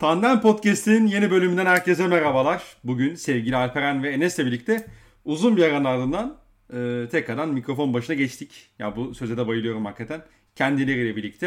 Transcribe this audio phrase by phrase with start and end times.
[0.00, 2.76] Tandem Podcast'in yeni bölümünden herkese merhabalar.
[2.84, 4.86] Bugün sevgili Alperen ve Enes'le birlikte
[5.24, 6.36] uzun bir aranın ardından
[6.72, 8.70] e, tekrardan mikrofon başına geçtik.
[8.78, 10.22] Ya bu söze de bayılıyorum hakikaten.
[10.54, 11.46] Kendileriyle birlikte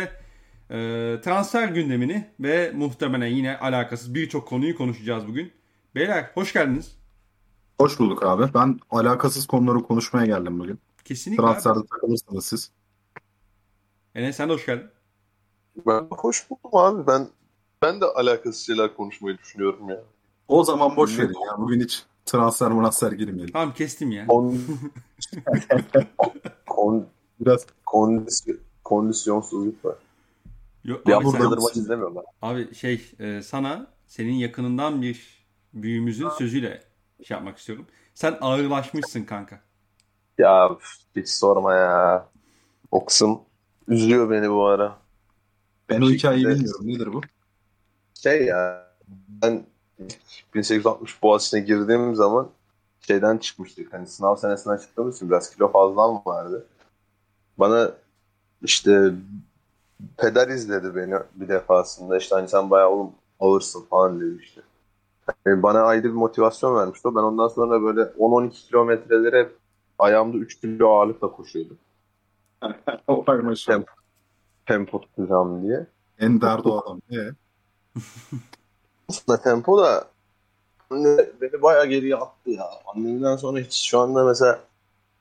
[0.69, 0.75] e,
[1.23, 5.51] transfer gündemini ve muhtemelen yine alakasız birçok konuyu konuşacağız bugün.
[5.95, 6.97] Beyler hoş geldiniz.
[7.79, 8.53] Hoş bulduk abi.
[8.53, 10.79] Ben alakasız konuları konuşmaya geldim bugün.
[11.05, 11.43] Kesinlikle.
[11.43, 12.71] Transferde takılırsanız siz.
[14.15, 14.89] Enes sen de hoş geldin.
[15.87, 17.07] Ben hoş buldum abi.
[17.07, 17.27] Ben
[17.81, 20.03] ben de alakasız şeyler konuşmayı düşünüyorum ya.
[20.47, 21.57] O zaman boş verin ya.
[21.57, 23.53] Bugün hiç transfer transfer girmeyelim.
[23.53, 24.27] Tamam kestim ya.
[24.27, 24.57] Kon...
[26.67, 27.07] Kon...
[27.39, 28.57] Biraz Kondisyon...
[28.83, 29.95] Kondisyonsuzluk var.
[30.83, 32.23] Yo, Ya abi, burada sen- maç izlemiyorum ben.
[32.41, 36.83] abi şey e, sana senin yakınından bir büyüğümüzün sözüyle
[37.23, 37.85] şey yapmak istiyorum.
[38.13, 39.61] Sen ağırlaşmışsın kanka.
[40.37, 40.69] Ya
[41.15, 42.27] hiç sorma ya.
[42.91, 43.39] O kısım
[43.87, 44.97] üzüyor beni bu ara.
[45.89, 46.87] ben o hikayeyi bilmiyorum.
[46.87, 47.21] Nedir bu?
[48.23, 48.87] Şey ya
[49.43, 49.63] ben
[49.99, 52.49] ilk 1860 Boğaziçi'ne girdiğim zaman
[53.01, 53.93] şeyden çıkmıştık.
[53.93, 56.65] Hani sınav senesinden çıktığımız için biraz kilo fazlam vardı.
[57.57, 57.91] Bana
[58.63, 59.11] işte
[60.17, 62.17] peder izledi beni bir defasında.
[62.17, 64.61] İşte hani sen bayağı oğlum ağırsın falan dedi işte.
[65.45, 67.09] Yani bana ayrı bir motivasyon vermişti.
[67.15, 69.57] Ben ondan sonra böyle 10-12 kilometreleri hep
[69.99, 71.77] ayağımda 3 kilo ağırlıkla koşuyordum.
[73.07, 73.83] Vay maşallah.
[74.65, 75.87] Tempo tutacağım diye.
[76.19, 77.01] En derdi o adam.
[77.11, 77.31] Ee?
[79.09, 80.07] aslında tempo da
[80.89, 82.69] anne beni bayağı geriye attı ya.
[82.95, 84.59] Annemden sonra hiç şu anda mesela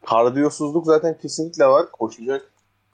[0.06, 1.92] kardiyosuzluk zaten kesinlikle var.
[1.92, 2.50] Koşacak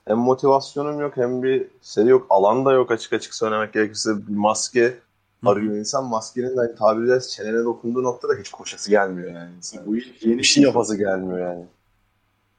[0.07, 2.27] hem motivasyonum yok hem bir şey yok.
[2.29, 4.27] Alan da yok açık açık söylemek gerekirse.
[4.27, 4.99] Bir maske
[5.45, 6.05] arıyor insan.
[6.05, 9.55] Maskenin de hani tabiri caizse çenene dokunduğu noktada hiç koşası gelmiyor yani.
[9.57, 9.85] İnsan.
[9.85, 11.65] Bu yeni Bir şey yapası gelmiyor yani.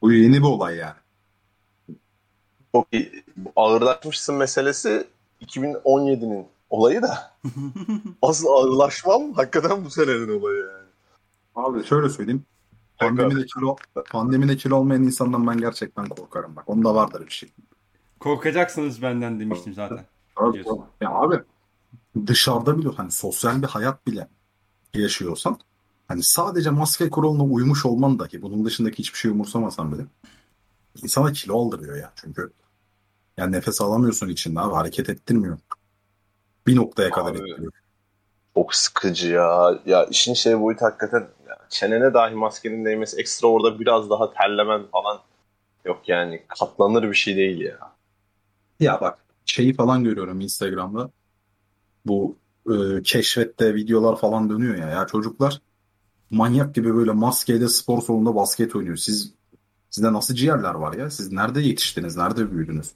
[0.03, 0.97] Bu yeni bir olay yani.
[2.73, 3.25] Çok iyi.
[3.37, 5.07] Bu Ağırlaşmışsın meselesi
[5.43, 7.37] 2017'nin olayı da
[8.23, 10.87] asıl ağırlaşmam hakikaten bu senenin olayı yani.
[11.55, 12.45] Abi şöyle söyleyeyim.
[12.99, 13.77] Pandemide kilo,
[14.11, 16.69] pandemide kilo olmayan insandan ben gerçekten korkarım bak.
[16.69, 17.53] Onda vardır bir şey.
[18.21, 20.05] Korkacaksınız benden demiştim zaten.
[20.37, 20.65] Abi,
[21.01, 21.37] ya abi
[22.27, 24.29] dışarıda bile hani sosyal bir hayat bile
[24.95, 25.59] yaşıyorsan
[26.09, 30.07] hani sadece maske kuralına uymuş olman dahi bunun dışındaki hiçbir şey umursamasan bile
[31.03, 32.53] insana kilo aldırıyor ya çünkü
[33.37, 35.59] yani nefes alamıyorsun içinde abi hareket ettirmiyor.
[36.67, 37.39] Bir noktaya kadar Abi.
[37.39, 37.73] ettiriyor.
[38.55, 39.81] Çok sıkıcı ya.
[39.87, 44.87] Ya işin şey boyutu hakikaten ya, çenene dahi maskenin değmesi ekstra orada biraz daha terlemen
[44.87, 45.21] falan
[45.85, 47.79] yok yani katlanır bir şey değil ya.
[48.81, 51.11] Ya bak şeyi falan görüyorum Instagram'da
[52.07, 52.37] bu
[52.71, 55.61] e, keşfette videolar falan dönüyor ya ya çocuklar
[56.31, 58.97] manyak gibi böyle maskeyle spor salonunda basket oynuyor.
[58.97, 59.35] Siz
[59.91, 61.11] sizde nasıl ciğerler var ya?
[61.11, 62.17] Siz nerede yetiştiniz?
[62.17, 62.93] Nerede büyüdünüz?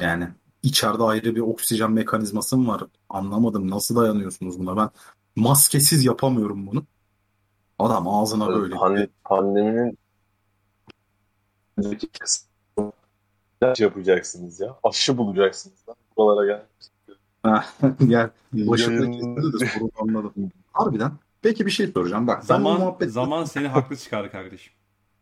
[0.00, 0.28] Yani
[0.62, 2.82] içeride ayrı bir oksijen mekanizması mı var?
[3.08, 3.70] Anlamadım.
[3.70, 4.76] Nasıl dayanıyorsunuz buna?
[4.76, 4.90] Ben
[5.36, 6.84] maskesiz yapamıyorum bunu.
[7.78, 8.74] Adam ağzına böyle.
[8.74, 9.98] Pan- pandeminin
[13.62, 14.78] ilaç yapacaksınız ya.
[14.82, 15.76] Aşı bulacaksınız.
[15.88, 15.96] Lan.
[16.16, 16.62] Buralara gel.
[18.08, 18.30] Gel.
[18.52, 19.10] Başımda
[19.58, 20.52] kesildi anladım.
[20.72, 21.12] Harbiden.
[21.42, 22.26] Peki bir şey soracağım.
[22.26, 24.72] Bak Zaman muhabbet zaman seni haklı çıkardı kardeşim.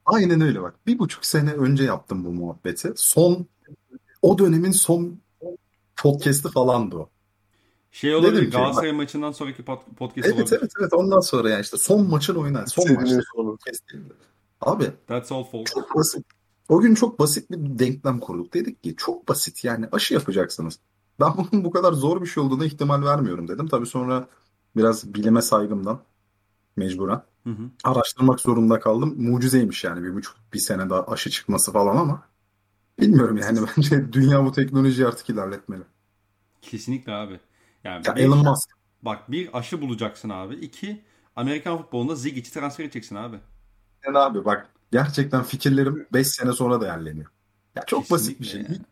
[0.06, 0.74] Aynen öyle bak.
[0.86, 2.92] Bir buçuk sene önce yaptım bu muhabbeti.
[2.96, 3.46] Son
[4.22, 5.20] o dönemin son
[6.02, 7.08] podcast'i falandı o.
[7.92, 10.58] Şey olabilir Dedim ki, Galatasaray maçından sonraki pod- podcast Evet olabilir.
[10.60, 12.66] evet evet ondan sonra yani işte son maçın oynar.
[12.66, 13.84] Son maçta podcast.
[14.60, 15.72] Abi That's all folks.
[15.74, 16.26] çok basit.
[16.68, 18.54] O gün çok basit bir denklem kurduk.
[18.54, 20.78] Dedik ki çok basit yani aşı yapacaksınız.
[21.20, 23.68] Ben bunun bu kadar zor bir şey olduğuna ihtimal vermiyorum dedim.
[23.68, 24.28] Tabii sonra
[24.76, 26.00] biraz bilime saygımdan
[26.76, 27.62] mecburen Hı hı.
[27.84, 29.14] araştırmak zorunda kaldım.
[29.18, 32.22] Mucizeymiş yani bir buçuk bir sene daha aşı çıkması falan ama
[33.00, 35.82] bilmiyorum yani bence dünya bu teknolojiyi artık ilerletmeli.
[36.62, 37.40] Kesinlikle abi.
[37.84, 38.70] Yani Ya bir- Elon Musk
[39.02, 40.54] bak bir aşı bulacaksın abi.
[40.54, 41.02] İki
[41.36, 43.36] Amerikan futbolunda Zigic'i transfer edeceksin abi.
[44.06, 47.26] yani abi bak gerçekten fikirlerim 5 sene sonra değerleniyor.
[47.76, 48.60] Ya çok basit bir şey.
[48.60, 48.84] Kesinlikle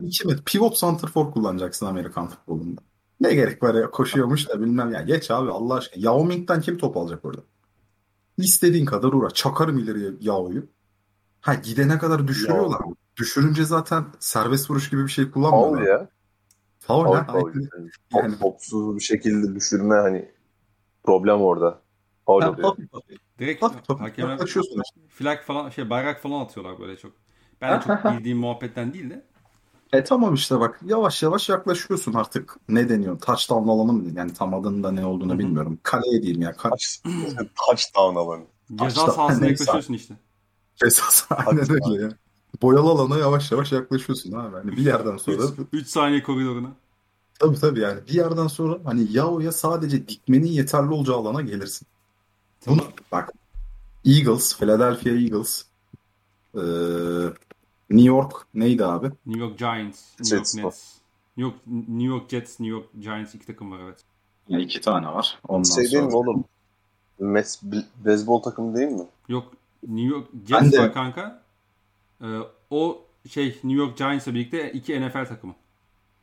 [0.00, 2.80] İki met pivot santrfor kullanacaksın Amerikan futbolunda.
[3.20, 6.02] Ne gerek var ya koşuyormuş da bilmem ya geç abi Allah aşkına.
[6.04, 7.40] Yao Ming'den kim top alacak orada?
[8.38, 9.34] İstediğin kadar uğraş.
[9.34, 10.66] Çakarım ileriye Yao'yu.
[11.40, 12.80] Ha gidene kadar düşürüyorlar.
[13.16, 15.82] Düşürünce zaten serbest vuruş gibi bir şey Faul kullanmıyorlar.
[15.82, 16.08] ya.
[16.78, 17.52] Faul Faul, faul.
[17.54, 20.28] Yani Yani- top- topsuz bir şekilde düşürme hani
[21.04, 21.80] problem orada.
[22.26, 22.68] Faul Ha, oluyor.
[22.68, 24.38] hafif hafif, Direkt hakemler
[25.08, 27.12] flag falan şey bayrak falan atıyorlar böyle çok.
[27.60, 29.24] Ben de çok bildiğim muhabbetten değil de.
[29.92, 32.56] E tamam işte bak yavaş yavaş yaklaşıyorsun artık.
[32.68, 33.20] Ne deniyor?
[33.20, 34.10] Touchdown alanı mı?
[34.14, 35.38] Yani tam adında ne olduğunu Hı hı.
[35.38, 35.78] bilmiyorum.
[35.82, 36.52] Kaleye diyeyim ya.
[36.52, 36.70] Ka
[37.66, 38.44] touchdown alanı.
[38.74, 40.14] Ceza sahasına yaklaşıyorsun işte.
[40.84, 42.08] Esas aynen öyle ya.
[42.62, 44.56] Boyalı alana yavaş yavaş yaklaşıyorsun abi.
[44.56, 46.70] Hani bir yerden sonra 3 saniye koridoruna.
[47.38, 51.86] Tabii tabii yani bir yerden sonra hani Yao'ya sadece dikmenin yeterli olacağı alana gelirsin.
[52.66, 52.80] Bunu
[53.12, 53.32] bak
[54.04, 55.64] Eagles, Philadelphia Eagles,
[56.54, 56.62] eee,
[57.90, 59.10] New York neydi abi?
[59.26, 60.94] New York Giants, New York Nets.
[61.36, 61.54] New York,
[61.88, 63.98] New York Jets, New York Giants iki takım var evet.
[64.48, 65.38] Ya iki tane var.
[65.48, 66.16] Ondan Şey değil mi sonra.
[66.16, 66.44] oğlum?
[67.18, 69.06] Mets be- beyzbol takımı değil mi?
[69.28, 69.44] Yok
[69.88, 71.42] New York Ben Jets de- var kanka.
[72.22, 72.26] Ee,
[72.70, 75.54] o şey New York Giants'la birlikte iki NFL takımı.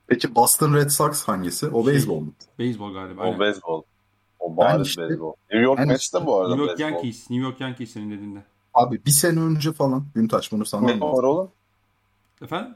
[0.08, 1.68] Peki Boston Red Sox hangisi?
[1.68, 2.34] O Şey, beyzbol mu?
[2.60, 3.22] Beyzbol galiba.
[3.22, 3.40] O aynen.
[3.40, 3.84] beyzbol.
[4.40, 5.34] O bariz işte- beyzbol.
[5.52, 6.94] New York Mets de bu arada New York beyzbol.
[6.96, 7.30] Yankees.
[7.30, 8.44] New York Yankees senin dediğinde.
[8.74, 11.52] Abi bir sene önce falan Güntaş bunu sana Ne var oğlum?
[12.42, 12.76] Efendim?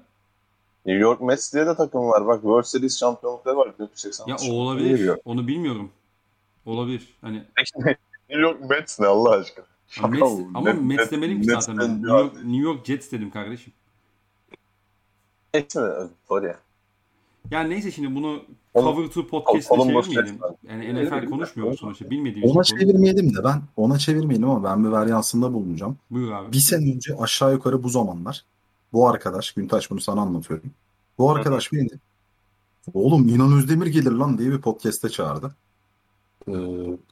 [0.86, 2.28] New York Mets diye de takım var.
[2.28, 3.74] Bak World Series şampiyonlukları var.
[3.80, 4.28] 1980.
[4.28, 5.12] Ya o olabilir.
[5.26, 5.92] Onu bilmiyorum.
[6.66, 7.18] Olabilir.
[7.22, 7.38] Hani
[8.30, 9.66] New York Mets ne Allah aşkına?
[10.04, 10.48] Ama Şaka Mets, bu.
[10.58, 11.96] ama Net- Mets demedim ki zaten ben.
[11.96, 13.74] New York, New York Jets dedim kardeşim.
[15.54, 15.82] Mets mi?
[16.28, 16.56] Sorry.
[17.52, 18.44] Yani neyse şimdi bunu
[18.76, 20.04] Cover to Podcast'e çevirmeyelim.
[20.14, 20.32] Jets
[20.70, 22.10] Yani NFL konuşmuyoruz sonuçta.
[22.10, 22.64] Bilmediğimiz Ona konu.
[22.80, 25.98] çevirmeyelim de ben ona çevirmeyelim ama ben bir varyansında bulunacağım.
[26.12, 26.52] Buyur abi.
[26.54, 28.46] Bir sene önce aşağı yukarı bu zamanlar
[28.94, 30.72] bu arkadaş Güntaş bunu sana anlatıyorum.
[31.18, 31.88] Bu arkadaş beni
[32.94, 35.56] oğlum İnan Özdemir gelir lan diye bir podcast'e çağırdı.
[36.48, 36.52] Ee,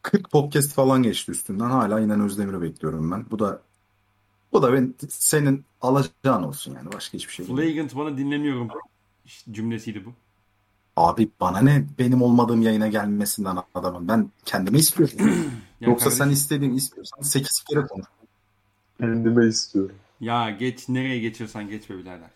[0.02, 1.66] 40 podcast falan geçti üstünden.
[1.70, 3.26] Hala İnan Özdemir'i bekliyorum ben.
[3.32, 3.62] Bu da
[4.54, 7.58] bu da ben senin alacağın olsun yani başka hiçbir şey değil.
[7.58, 8.68] Flagrant bana dinlemiyorum
[9.52, 10.14] cümlesiydi bu.
[10.96, 14.08] Abi bana ne benim olmadığım yayına gelmesinden adamın.
[14.08, 15.16] Ben kendime istiyorum.
[15.82, 18.06] Ya Yoksa sen kardeşim, istediğin istiyorsan 8 kere konuş.
[19.00, 19.96] Kendime istiyorum.
[20.22, 22.30] Ya geç nereye geçiyorsan geç be birader.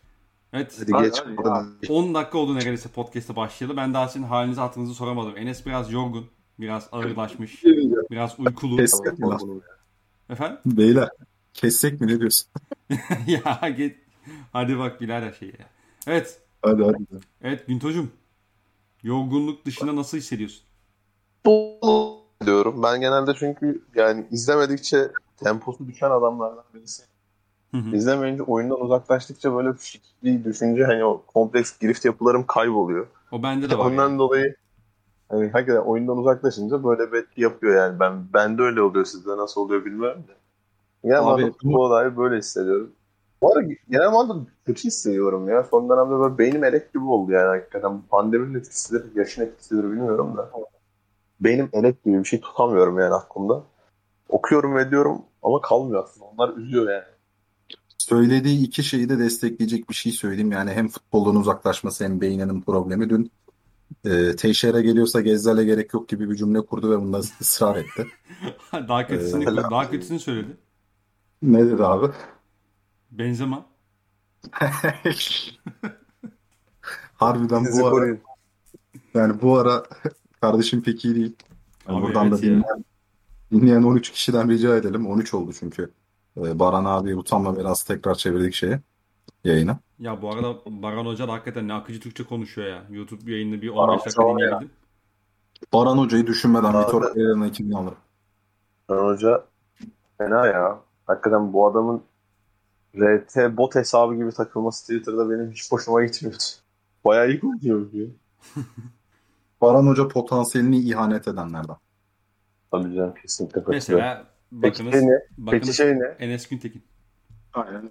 [0.54, 0.76] Evet.
[0.80, 1.22] Hadi geç.
[1.26, 3.78] hadi Oradan- 10 dakika oldu neredeyse podcast'a başlayalı.
[3.78, 5.38] Ben daha sizin halinizi hatırınızı soramadım.
[5.38, 6.26] Enes biraz yorgun.
[6.60, 7.64] Biraz ağırlaşmış.
[8.12, 8.78] Biraz uykulu.
[8.78, 9.62] Kes lan.
[10.30, 10.58] Efendim?
[10.66, 11.10] Beyler
[11.54, 12.48] kessek mi ne diyorsun?
[13.28, 13.98] ya git.
[14.52, 15.66] Hadi bak birader şey ya.
[16.08, 16.42] Evet.
[16.62, 16.98] Hadi hadi.
[17.42, 18.10] Evet Güntocuğum.
[19.04, 20.64] Yorgunluk dışında nasıl hissediyorsun?
[21.36, 22.84] Futbol diyorum.
[22.84, 27.04] Ben genelde çünkü yani izlemedikçe temposu düşen adamlardan birisi.
[27.72, 27.96] Hı hı.
[27.96, 33.08] İzlemeyince oyundan uzaklaştıkça böyle fikri düşünce hani o kompleks girift yapılarım kayboluyor.
[33.32, 33.86] O bende de var.
[33.86, 34.20] Ondan yani.
[34.20, 34.56] dolayı
[35.30, 38.00] hani hakikaten oyundan uzaklaşınca böyle etki yapıyor yani.
[38.00, 40.34] Ben bende öyle oluyor sizde nasıl oluyor bilmiyorum da.
[41.04, 42.92] Genel Abi, manada futbola dair böyle hissediyorum.
[43.42, 45.64] Bu arada genel manada kötü hissediyorum ya.
[45.72, 48.02] Son dönemde böyle beynim elek gibi oldu yani hakikaten.
[48.10, 50.52] Pandeminin etkisidir, yaşın etkisidir bilmiyorum da.
[51.40, 53.64] Beynim elek gibi bir şey tutamıyorum yani aklımda.
[54.30, 56.26] Okuyorum ve diyorum ama kalmıyor aslında.
[56.26, 57.04] Onlar üzüyor yani.
[57.98, 60.52] Söylediği iki şeyi de destekleyecek bir şey söyleyeyim.
[60.52, 63.10] Yani hem futboldan uzaklaşması hem beyninin problemi.
[63.10, 63.32] Dün
[64.06, 68.08] e, Teixeira geliyorsa Gezzal'e gerek yok gibi bir cümle kurdu ve bunda ısrar etti.
[68.74, 70.58] daha kötüsünü, Ee, daha kötüsünü söyledi.
[71.42, 72.14] Ne dedi abi?
[73.12, 73.66] Benzema.
[77.16, 78.20] Harbiden Sizi bu ara koruyun.
[79.14, 79.84] yani bu ara
[80.42, 81.36] kardeşim pek iyi değil.
[81.88, 82.52] Yani Abi buradan evet da ya.
[82.52, 82.86] dinleyen,
[83.52, 85.08] dinleyen 13 kişiden rica edelim.
[85.08, 85.92] 13 oldu çünkü.
[86.38, 88.82] Ee, Baran abi utanma biraz tekrar çevirdik şeye
[89.44, 89.80] yayına.
[90.00, 92.84] Ya bu arada Baran Hoca da hakikaten ne akıcı Türkçe konuşuyor ya.
[92.90, 94.72] YouTube yayını bir Baran 15 dakika dinleyebildim.
[95.74, 96.78] Baran hocayı düşünmeden Abi.
[96.78, 97.98] Vitor Pereira'nın ekibini alırım.
[98.90, 99.44] Can Hoca
[100.18, 100.80] fena ya.
[101.06, 102.02] Hakikaten bu adamın
[102.96, 106.44] RT bot hesabı gibi takılması Twitter'da benim hiç hoşuma gitmiyordu.
[107.06, 108.06] Bayağı iyi konuşuyor ya.
[109.62, 111.76] Baran Hoca potansiyelini ihanet edenlerden.
[112.72, 114.06] Tabii canım kesinlikle katılıyorum.
[114.06, 114.26] Mesela
[114.62, 115.20] Peki bakınız, şey ne?
[115.38, 116.16] Peki bakınız şey ne?
[116.20, 116.84] Enes Güntekin.
[117.54, 117.90] Aynen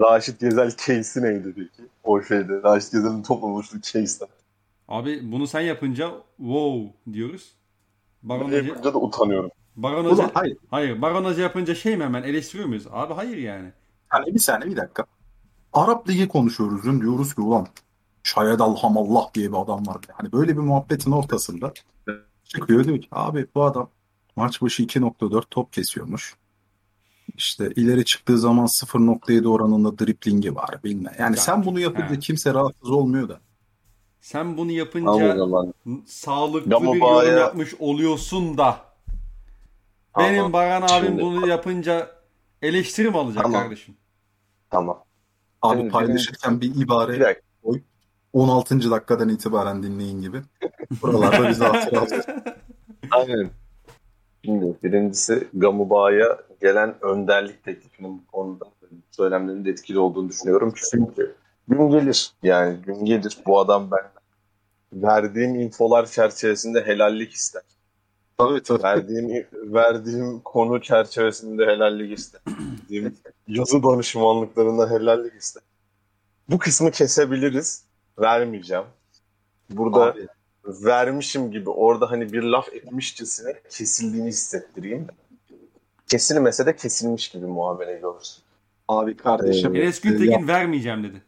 [0.00, 1.88] Raşit Gezel case'i neydi peki?
[2.04, 2.62] O şeyde.
[2.62, 4.28] Raşit Gezel'in toplamıştı case'den.
[4.88, 7.52] Abi bunu sen yapınca wow diyoruz.
[8.22, 9.50] Baran Ben Hoca, yapınca da utanıyorum.
[9.76, 10.56] Ulan Hoca, hayır.
[10.70, 12.86] hayır Baran Hoca yapınca şey mi hemen eleştiriyor muyuz?
[12.90, 13.72] Abi hayır yani.
[14.08, 15.04] Hani bir saniye bir dakika.
[15.72, 17.66] Arap Ligi konuşuyoruz dün diyoruz ki ulan
[18.22, 19.96] Şayed Alhamallah diye bir adam var.
[20.12, 21.72] Hani böyle bir muhabbetin ortasında
[22.44, 23.90] çıkıyor diyor ki abi bu adam
[24.36, 26.34] maç başı 2.4 top kesiyormuş.
[27.36, 31.12] İşte ileri çıktığı zaman 0.7 oranında driplingi var bilmem.
[31.18, 32.18] Yani Ya, sen bunu yapınca he.
[32.18, 33.40] kimse rahatsız olmuyor da.
[34.20, 35.36] Sen bunu yapınca
[36.06, 38.76] sağlıklı Gama bir yorum yapmış oluyorsun da.
[40.18, 42.10] Benim Tamam, Baran abim Şimdi- bunu yapınca
[42.62, 43.62] eleştiri mi alacak Tamam.
[43.62, 43.94] kardeşim?
[44.70, 45.04] Tamam.
[45.62, 47.46] Abi Şimdi paylaşırken bir ibare Bir dakika.
[48.32, 48.90] 16.
[48.90, 50.42] dakikadan itibaren dinleyin gibi.
[51.02, 52.24] Buralarda bize hatırlatıyor.
[53.10, 53.50] Aynen.
[54.44, 58.64] Şimdi birincisi Gamuba'ya gelen önderlik teklifinin bu konuda
[59.10, 60.74] söylemlerinin de etkili olduğunu düşünüyorum.
[60.90, 61.34] Çünkü
[61.68, 62.32] gün gelir.
[62.42, 63.38] Yani gün gelir.
[63.46, 64.10] Bu adam ben
[64.92, 67.62] verdiğim infolar çerçevesinde helallik ister.
[68.38, 68.82] Tabii tabii.
[68.82, 72.40] Verdiğim verdiğim konu çerçevesinde helallik ister.
[72.46, 73.16] Verdiğim
[73.48, 75.62] yazı danışmanlıklarında helallik ister.
[76.48, 77.84] Bu kısmı kesebiliriz.
[78.18, 78.84] Vermeyeceğim.
[79.70, 80.26] burada Abi,
[80.64, 85.06] vermişim gibi orada hani bir laf etmişçesine kesildiğini hissettireyim.
[86.10, 88.42] Kesilmese de kesilmiş gibi muamele görürsün.
[88.88, 89.74] abi kardeşim.
[89.74, 91.22] Ee, Enes Güntekin yap- vermeyeceğim dedi.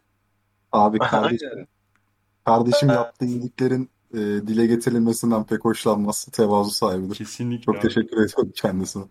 [0.72, 1.66] abi kardeşim.
[2.44, 6.24] kardeşim yaptığı iyiliklerin e, dile getirilmesinden pek hoşlanmaz.
[6.32, 7.14] Tevazu sahibidir.
[7.16, 7.64] Kesinlikle.
[7.64, 7.82] Çok abi.
[7.82, 9.04] teşekkür ediyorum kendisine.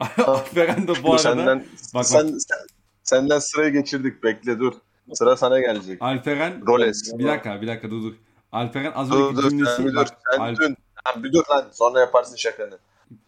[0.26, 2.06] Alperen de bu Dur, arada senden, bak.
[2.06, 2.66] sen, sen-
[3.02, 4.72] senden sırayı geçirdik bekle dur.
[5.14, 6.02] Sıra sana gelecek.
[6.02, 7.18] Alperen Rolex.
[7.18, 8.14] bir dakika bir dakika dur dur.
[8.52, 9.96] Alperen az Dur önceki dur cümlesi sen bir dur.
[9.96, 10.76] bak, Sen Alp- dün.
[11.24, 12.78] Bir dur lan sonra yaparsın şakanı.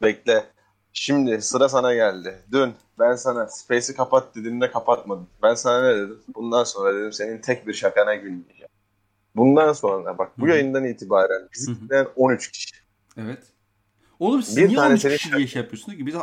[0.02, 0.44] Bekle.
[0.92, 2.38] Şimdi sıra sana geldi.
[2.52, 5.26] Dün ben sana Space'i kapat dediğimde kapatmadım.
[5.42, 6.18] Ben sana ne dedim?
[6.34, 8.68] Bundan sonra dedim senin tek bir şakana gülmeyeceğim.
[9.36, 12.74] Bundan sonra bak bu yayından itibaren bizi dinleyen 13 kişi.
[13.16, 13.38] Evet.
[14.20, 16.06] Oğlum siz Bir niye tane 13 senin kişi diye şey yapıyorsunuz ki?
[16.06, 16.14] Biz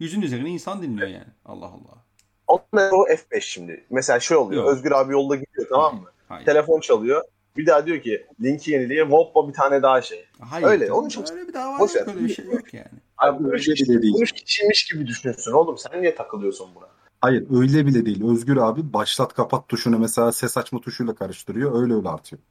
[0.00, 1.26] yüzün üzerine insan dinliyor yani.
[1.44, 2.04] Allah Allah.
[2.46, 3.84] Onlar o F5 şimdi.
[3.90, 4.64] Mesela şey oluyor.
[4.64, 4.72] Yok.
[4.72, 6.08] Özgür abi yolda gidiyor tamam mı?
[6.28, 6.46] Hayır.
[6.46, 7.22] Telefon çalıyor.
[7.56, 10.24] Bir daha diyor ki linki yenileye Hoppa bir tane daha şey.
[10.40, 10.66] Hayır.
[10.66, 11.90] Öyle, onun için- Öyle bir dava yok.
[12.06, 12.88] Öyle bir şey yok yani.
[13.18, 14.14] Abi öyle 13 kişi, bile değil.
[14.16, 15.78] 13 kişiymiş gibi düşünüyorsun oğlum.
[15.78, 16.84] Sen niye takılıyorsun buna?
[17.20, 18.24] Hayır öyle bile değil.
[18.24, 21.82] Özgür abi başlat kapat tuşunu mesela ses açma tuşuyla karıştırıyor.
[21.82, 22.42] Öyle öyle artıyor.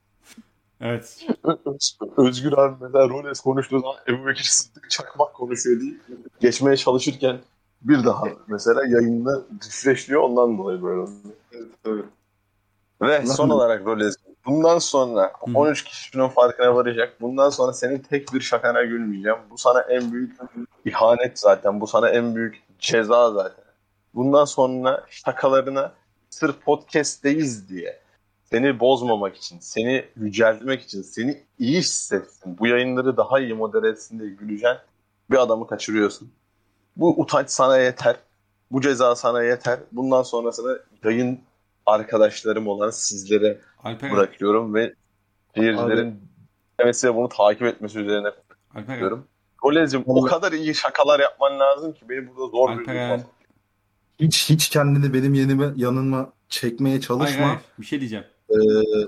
[0.82, 1.26] Evet.
[2.18, 5.94] Özgür abi mesela Rolex konuştuğu zaman Ebu Bekir Sıddık Çakmak konuşuyor diye
[6.40, 7.40] geçmeye çalışırken
[7.82, 12.06] bir daha mesela yayında refreshliyor ondan dolayı böyle oluyor.
[13.02, 13.24] Evet.
[13.24, 15.52] Ve son olarak Rolex bundan sonra Hı.
[15.54, 17.22] 13 kişi şunun farkına varacak.
[17.22, 19.38] Bundan sonra senin tek bir şakana gülmeyeceğim.
[19.50, 20.38] Bu sana en büyük
[20.86, 21.82] ihanet zaten.
[21.82, 23.66] Bu sana en büyük ceza zaten.
[24.14, 25.94] Bundan sonra şakalarına
[26.30, 28.04] sırf podcast'teyiz diye
[28.44, 34.20] seni bozmamak için, seni yüceltmek için, seni iyi hissetsin, bu yayınları daha iyi modere etsin
[34.20, 34.80] diye güleceksin
[35.32, 36.32] bir adamı kaçırıyorsun.
[36.96, 38.16] Bu utanç sana yeter.
[38.72, 39.80] Bu ceza sana yeter.
[39.92, 41.40] Bundan sonrasını yayın
[41.86, 44.16] arkadaşlarım olan sizlere Alperen.
[44.16, 44.94] bırakıyorum ve
[45.56, 46.20] seyircilerin
[46.80, 48.88] demesi ve bunu takip etmesi üzerine Alperen.
[48.88, 49.28] bırakıyorum.
[49.58, 53.24] Kolejim o kadar iyi şakalar yapman lazım ki beni burada zor bir Alperen.
[54.20, 57.48] Hiç hiç kendini benim yenime yanıma çekmeye Hayır çalışma.
[57.48, 57.60] hayır.
[57.80, 58.26] Bir şey diyeceğim.
[58.50, 58.56] Ee,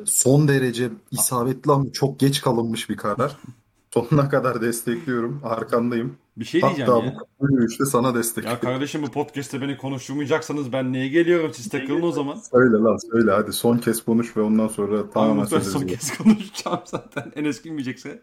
[0.06, 3.38] son derece isabetli ama çok geç kalınmış bir karar.
[3.96, 5.42] Sonuna kadar destekliyorum.
[5.44, 6.18] Arkandayım.
[6.38, 7.18] Bir şey diyeceğim Hatta ya.
[7.40, 8.46] bu yürüyüşte sana destek.
[8.46, 11.52] Ya kardeşim bu podcast'te beni konuşturmayacaksanız ben neye geliyorum?
[11.54, 12.36] Siz takılın o zaman.
[12.36, 16.18] Söyle lan söyle hadi son kez konuş ve ondan sonra Tamam tamamen ben son kez
[16.18, 17.32] konuşacağım zaten.
[17.36, 18.22] Enes gülmeyecekse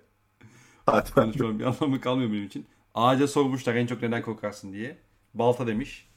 [0.87, 1.11] Hadi.
[1.11, 2.67] konuşmanın bir anlamı kalmıyor benim için.
[2.95, 4.99] Ağaca sormuşlar en çok neden korkarsın diye.
[5.35, 6.09] Balta demiş.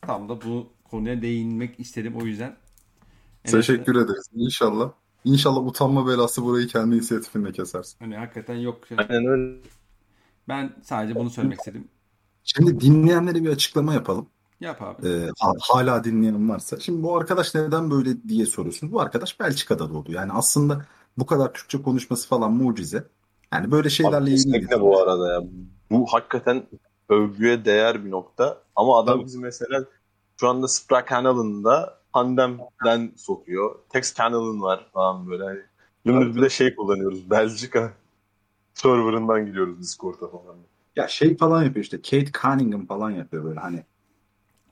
[0.00, 2.56] Tam da bu konuya değinmek istedim o yüzden.
[3.44, 4.30] Enes de- Teşekkür ederiz.
[4.34, 4.90] İnşallah.
[5.28, 7.98] İnşallah utanma belası burayı kendi inisiyatifinde kesersin.
[7.98, 8.78] Hani hakikaten yok.
[8.96, 9.56] Aynen öyle.
[10.48, 11.88] Ben sadece bunu söylemek istedim.
[12.44, 14.26] Şimdi dinleyenlere bir açıklama yapalım.
[14.60, 15.08] Yap abi.
[15.08, 16.80] Ee, ha- hala dinleyen varsa.
[16.80, 18.92] Şimdi bu arkadaş neden böyle diye soruyorsunuz.
[18.92, 20.12] Bu arkadaş Belçika'da doğdu.
[20.12, 20.84] Yani aslında
[21.18, 23.04] bu kadar Türkçe konuşması falan mucize.
[23.52, 24.52] Yani böyle şeylerle ilgili.
[24.52, 25.40] kesinlikle bu arada ya.
[25.90, 26.66] Bu hakikaten
[27.08, 28.62] övgüye değer bir nokta.
[28.76, 29.26] Ama adam Tabii.
[29.26, 29.84] bizi mesela
[30.40, 33.78] şu anda Spra kanalında Tandem'den sokuyor.
[33.88, 35.44] Text kanalın var falan böyle.
[35.44, 35.60] Hani
[36.06, 37.30] Dümdüz bir de şey kullanıyoruz.
[37.30, 37.92] Belçika
[38.74, 40.56] serverından giriyoruz Discord'a falan.
[40.96, 41.96] Ya şey falan yapıyor işte.
[41.96, 43.84] Kate Cunningham falan yapıyor böyle hani.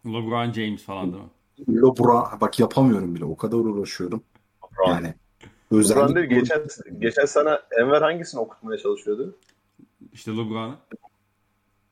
[0.06, 1.80] LeBron James falan değil mi?
[1.80, 3.24] Lobra bak yapamıyorum bile.
[3.24, 4.22] O kadar uğraşıyorum.
[4.86, 5.14] Yani
[5.70, 6.62] Buran özellikle değil, geçen,
[6.98, 9.36] geçen sana Enver hangisini okutmaya çalışıyordu?
[10.12, 10.76] İşte LeBron'u.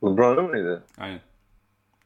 [0.02, 0.84] Buran'ı mıydı?
[0.98, 1.20] Aynen.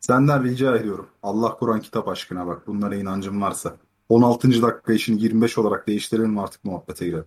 [0.00, 1.06] Senden rica ediyorum.
[1.22, 2.66] Allah Kur'an kitap aşkına bak.
[2.66, 3.76] Bunlara inancın varsa.
[4.08, 4.62] 16.
[4.62, 7.24] dakika işini 25 olarak değiştirelim artık muhabbete girelim.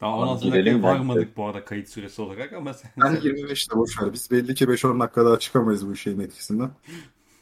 [0.00, 0.88] Daha Abi 16 gidelim dakikaya bence.
[1.00, 2.90] varmadık bu arada kayıt süresi olarak ama sen...
[3.02, 4.12] Ben 25 de boş ver.
[4.12, 6.70] Biz belli ki 5-10 dakika daha çıkamayız bu şeyin etkisinden.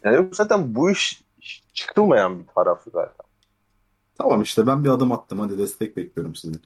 [0.05, 1.23] Yani yok zaten bu iş
[1.73, 3.27] çıkılmayan bir tarafı zaten.
[4.19, 5.39] Tamam işte ben bir adım attım.
[5.41, 6.63] Hadi destek bekliyorum sizin.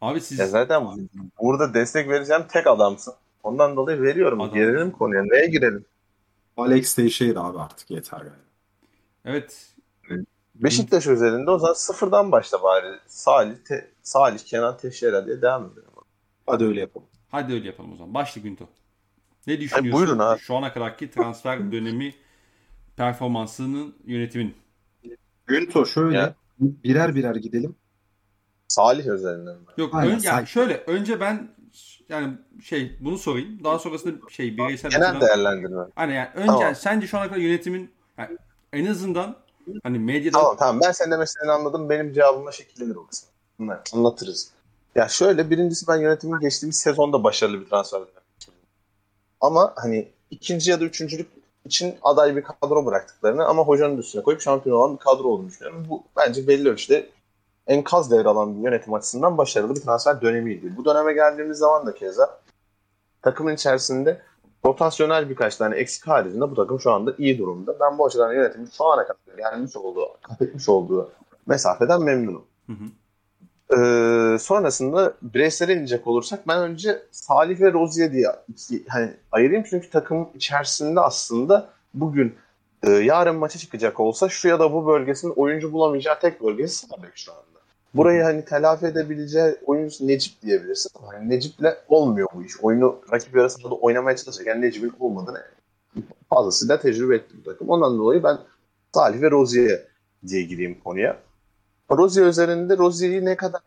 [0.00, 1.08] Abi siz Ya zaten
[1.42, 3.14] burada destek vereceğim tek adamsın.
[3.42, 4.40] Ondan dolayı veriyorum.
[4.40, 4.54] Adam.
[4.54, 5.22] Girelim konuya.
[5.22, 5.84] Neye girelim?
[6.56, 8.44] Alex Teixeira abi artık yeter yani.
[9.24, 9.74] evet
[10.54, 12.98] Beşiktaş özelinde o zaman sıfırdan başla bari.
[13.06, 15.88] Salih, Te- Salih Kenan Teşera diye devam edelim.
[16.46, 17.06] Hadi öyle yapalım.
[17.28, 18.14] hadi öyle yapalım o zaman.
[18.14, 18.68] Başla Günto.
[19.46, 19.92] Ne düşünüyorsun?
[19.92, 20.40] buyurun abi.
[20.40, 22.14] Şu ana kadarki transfer dönemi
[22.96, 24.54] performansının yönetimin.
[25.46, 26.34] Günto şöyle Ya.
[26.60, 27.76] birer birer gidelim.
[28.68, 29.56] Salih özelinden?
[29.76, 31.53] Yok Aynen, ön- yani şöyle önce ben
[32.08, 32.32] yani
[32.64, 33.64] şey bunu sorayım.
[33.64, 35.82] Daha sonrasında şey bireysel Genel açıdan- değerlendirme.
[35.94, 36.74] Hani yani önce Tamam.
[36.74, 38.38] sence şu ana kadar yönetimin yani
[38.72, 39.36] en azından
[39.82, 41.90] hani medyada Tamam tamam ben senin demek istediğini anladım.
[41.90, 43.28] Benim cevabımla şekillenir o kısmı.
[43.58, 44.50] Bunlar Anlatırız.
[44.94, 48.00] Ya şöyle birincisi ben yönetimin geçtiğimiz sezonda başarılı bir transfer.
[49.40, 51.28] Ama hani ikinci ya da üçüncülük
[51.64, 55.86] için aday bir kadro bıraktıklarını ama hocanın üstüne koyup şampiyon olan bir kadro olduğunu düşünüyorum.
[55.88, 57.08] Bu bence belli ölçüde
[57.66, 60.76] enkaz devralan bir yönetim açısından başarılı bir transfer dönemiydi.
[60.76, 62.40] Bu döneme geldiğimiz zaman da keza
[63.22, 64.22] takımın içerisinde
[64.64, 67.76] rotasyonel birkaç tane eksik haricinde bu takım şu anda iyi durumda.
[67.80, 71.10] Ben bu açıdan yönetimin şu ana kadar gelmiş olduğu, kat etmiş olduğu
[71.46, 72.44] mesafeden memnunum.
[72.66, 72.84] Hı hı.
[73.70, 78.26] Ee, sonrasında bireysel inecek olursak ben önce Salih ve Rozier diye
[78.88, 82.34] hani ayırayım çünkü takım içerisinde aslında bugün
[82.82, 87.16] e, yarın maça çıkacak olsa şu ya da bu bölgesinin oyuncu bulamayacağı tek bölgesi Sabek
[87.16, 87.53] şu anda.
[87.94, 90.90] Burayı hani telafi edebileceği oyuncu Necip diyebilirsin.
[91.06, 92.60] Hani Necip'le olmuyor bu iş.
[92.60, 95.42] Oyunu rakip arasında da oynamaya çalışırken Necip'in olmadığını
[96.30, 97.68] fazlasıyla tecrübe etti bu takım.
[97.68, 98.38] Ondan dolayı ben
[98.94, 99.80] Salih ve Rozier
[100.26, 101.18] diye gireyim konuya.
[101.90, 103.60] Rozier üzerinde Rozier'i ne kadar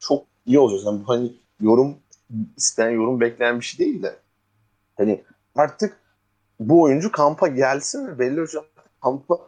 [0.00, 0.86] çok iyi olacak.
[0.86, 1.96] Yani hani yorum
[2.56, 4.16] isteyen yorum bekleyen bir şey değil de
[4.96, 5.96] hani artık
[6.60, 8.60] bu oyuncu kampa gelsin ve belli ölçüde
[9.02, 9.38] kampa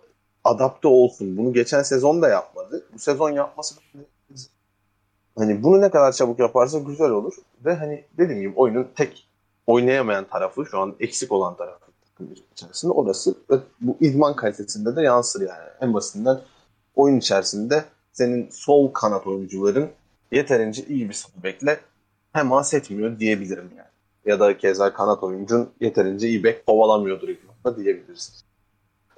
[0.44, 1.36] adapte olsun.
[1.36, 2.84] Bunu geçen sezon da yapmadı.
[2.94, 3.74] Bu sezon yapması
[5.38, 7.34] hani bunu ne kadar çabuk yaparsa güzel olur.
[7.64, 9.28] Ve hani dediğim gibi oyunun tek
[9.66, 11.90] oynayamayan tarafı şu an eksik olan tarafı
[12.52, 15.68] içerisinde orası ve bu idman kalitesinde de yansır yani.
[15.80, 16.40] En basitinden
[16.96, 19.88] oyun içerisinde senin sol kanat oyuncuların
[20.32, 21.80] yeterince iyi bir bekle
[22.34, 23.88] temas etmiyor diyebilirim yani.
[24.24, 27.28] Ya da keza kanat oyuncun yeterince iyi bek kovalamıyordur
[27.76, 28.44] diyebiliriz.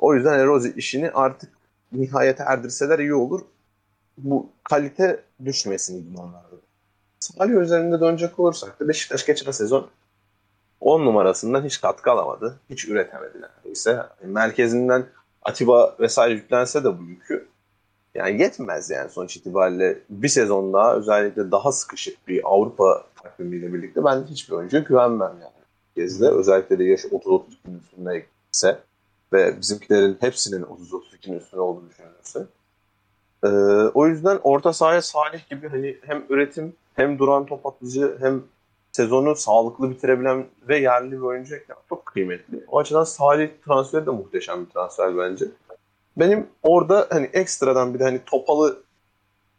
[0.02, 1.50] O yüzden Erozi işini artık
[1.92, 3.40] nihayete erdirseler iyi olur.
[4.18, 6.56] Bu kalite düşmesin idmanlarda.
[7.20, 9.88] Salih üzerinde dönecek olursak da Beşiktaş geçen sezon
[10.80, 12.60] 10 numarasından hiç katkı alamadı.
[12.70, 13.50] Hiç üretemediler.
[13.72, 15.06] İşte merkezinden
[15.42, 17.48] Atiba vesaire yüklense de bu yükü
[18.14, 24.04] yani yetmez yani sonuç itibariyle bir sezon daha özellikle daha sıkışık bir Avrupa takvimiyle birlikte
[24.04, 25.62] ben hiçbir oyuncuya güvenmem yani.
[25.96, 27.42] Gezde özellikle de yaşı 30-32
[27.82, 28.78] üstünde ise
[29.32, 32.46] ve bizimkilerin hepsinin 30-32'nin üstünde olduğunu düşünülürse.
[33.44, 33.48] Ee,
[33.94, 38.42] o yüzden orta sahaya Salih gibi hani hem üretim hem duran top atıcı hem
[38.92, 41.54] sezonu sağlıklı bitirebilen ve yerli bir oyuncu
[41.88, 42.64] çok kıymetli.
[42.68, 45.44] O açıdan Salih transferi de muhteşem bir transfer bence.
[46.16, 48.82] Benim orada hani ekstradan bir de hani Topal'ı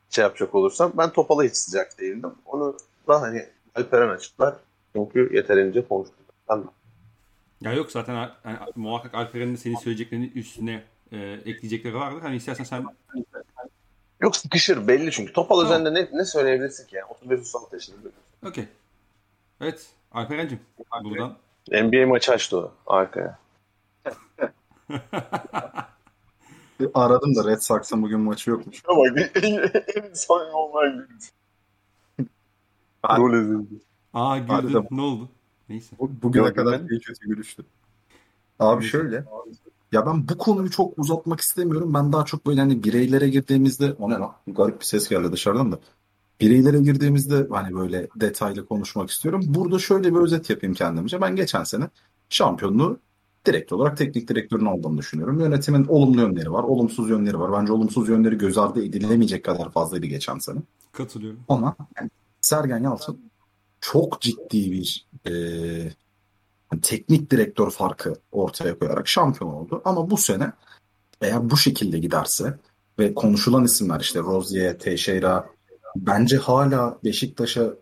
[0.10, 2.32] şey yapacak olursam ben Topal'a hiç sıcak değildim.
[2.46, 4.56] Onu da hani Alperen açıklar.
[4.96, 6.18] Çünkü yeterince konuştuk.
[6.50, 6.64] Ben
[7.64, 12.22] ya yok zaten yani, muhakkak Alperen'in de senin söyleyeceklerinin üstüne e, ekleyecekleri vardır.
[12.22, 12.86] Hani istersen sen
[14.22, 15.34] Yok sıkışır belli çünkü.
[15.34, 15.72] Topal tamam.
[15.72, 17.36] üzerinde ne, ne söyleyebilirsin ki yani?
[17.36, 17.98] 35-36 yaşında.
[18.46, 18.66] Okey.
[19.62, 19.88] Evet.
[20.12, 20.60] Alperen'cim
[21.04, 21.38] buradan.
[21.72, 23.40] NBA maçı açtı o arkaya.
[26.94, 28.82] Aradım da Red Sox'ın bugün maçı yokmuş.
[28.88, 29.02] Ama
[29.96, 31.08] en son olmayan
[33.18, 33.82] Gol edildi.
[34.14, 34.88] Aa güldün.
[34.92, 35.30] Ne oldu?
[35.70, 35.96] Neyse.
[36.00, 37.64] Bugüne Yok, kadar iyi kötü gülüştü.
[38.60, 39.26] Abi şöyle.
[39.92, 41.94] Ya ben bu konuyu çok uzatmak istemiyorum.
[41.94, 44.32] Ben daha çok böyle hani bireylere girdiğimizde o ne lan?
[44.48, 45.80] Garip bir ses geldi dışarıdan da.
[46.42, 49.42] Bireylere girdiğimizde hani böyle detaylı konuşmak istiyorum.
[49.48, 51.22] Burada şöyle bir özet yapayım kendimce.
[51.22, 51.90] Ben geçen sene
[52.30, 53.00] şampiyonluğu
[53.46, 55.40] direkt olarak teknik direktörün olduğunu düşünüyorum.
[55.40, 57.62] Yönetimin olumlu yönleri var, olumsuz yönleri var.
[57.62, 60.60] Bence olumsuz yönleri göz ardı edilemeyecek kadar fazlaydı geçen sene.
[60.92, 61.40] Katılıyorum.
[61.50, 62.10] Ama yani
[62.42, 63.20] Sergen Yalçın
[63.84, 65.32] çok ciddi bir e,
[66.82, 69.82] teknik direktör farkı ortaya koyarak şampiyon oldu.
[69.86, 70.52] Ama bu sene
[71.22, 72.60] eğer bu şekilde giderse
[73.00, 75.50] ve konuşulan isimler işte Rozier, Teixeira
[75.96, 77.74] bence hala Beşiktaş'a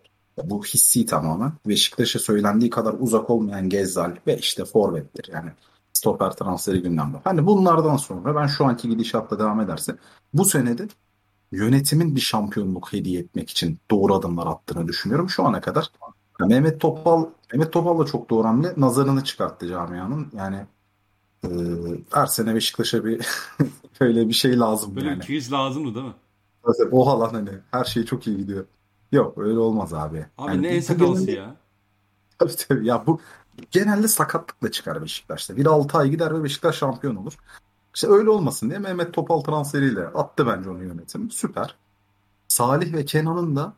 [0.44, 5.34] bu hissi tamamen Beşiktaş'a söylendiği kadar uzak olmayan Gezzal ve işte Forvet'tir.
[5.34, 5.52] Yani
[5.94, 7.18] stoper transferi gündemde.
[7.24, 9.96] Hani bunlardan sonra ben şu anki gidişatla devam ederse
[10.34, 10.88] bu senede
[11.52, 15.30] yönetimin bir şampiyonluk hediye etmek için doğru adımlar attığını düşünüyorum.
[15.30, 15.88] Şu ana kadar
[16.40, 18.74] Mehmet Topal Mehmet Topal da çok doğru hamle.
[18.78, 20.28] Nazarını çıkarttı camianın.
[20.34, 20.66] Yani
[21.44, 21.50] e,
[22.12, 23.28] her sene Beşiktaş'a bir
[24.00, 25.20] öyle bir şey lazım Böyle yani.
[25.20, 26.14] bir kriz lazımdı değil mi?
[26.92, 28.66] Oha lan hani her şey çok iyi gidiyor.
[29.12, 30.26] Yok öyle olmaz abi.
[30.38, 31.56] Abi yani ne en sakalısı ya.
[32.40, 33.20] Tabii tabii ya bu
[33.72, 35.58] genelde sakatlıkla çıkar Beşiktaş'ta.
[35.58, 37.34] Bir 6 ay gider ve Beşiktaş şampiyon olur.
[37.96, 41.32] İşte öyle olmasın diye Mehmet Topal transferiyle attı bence onu yönetim.
[41.32, 41.76] Süper.
[42.48, 43.74] Salih ve Kenan'ın da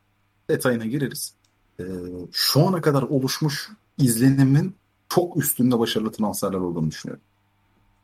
[0.49, 1.33] detayına gireriz.
[1.79, 1.83] Ee,
[2.31, 4.75] şu ana kadar oluşmuş izlenimin
[5.09, 7.23] çok üstünde başarılı transferler olduğunu düşünüyorum.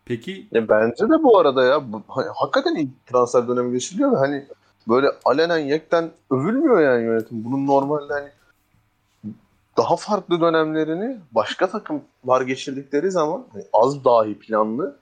[0.06, 0.48] Peki.
[0.52, 1.84] Ya bence de bu arada ya
[2.36, 4.48] hakikaten iyi transfer dönemi geçiliyor ve hani
[4.88, 7.44] böyle alenen yekten övülmüyor yani yönetim.
[7.44, 8.30] Bunun normalde hani
[9.78, 15.00] daha farklı dönemlerini başka takımlar geçirdikleri zaman hani az dahi planlı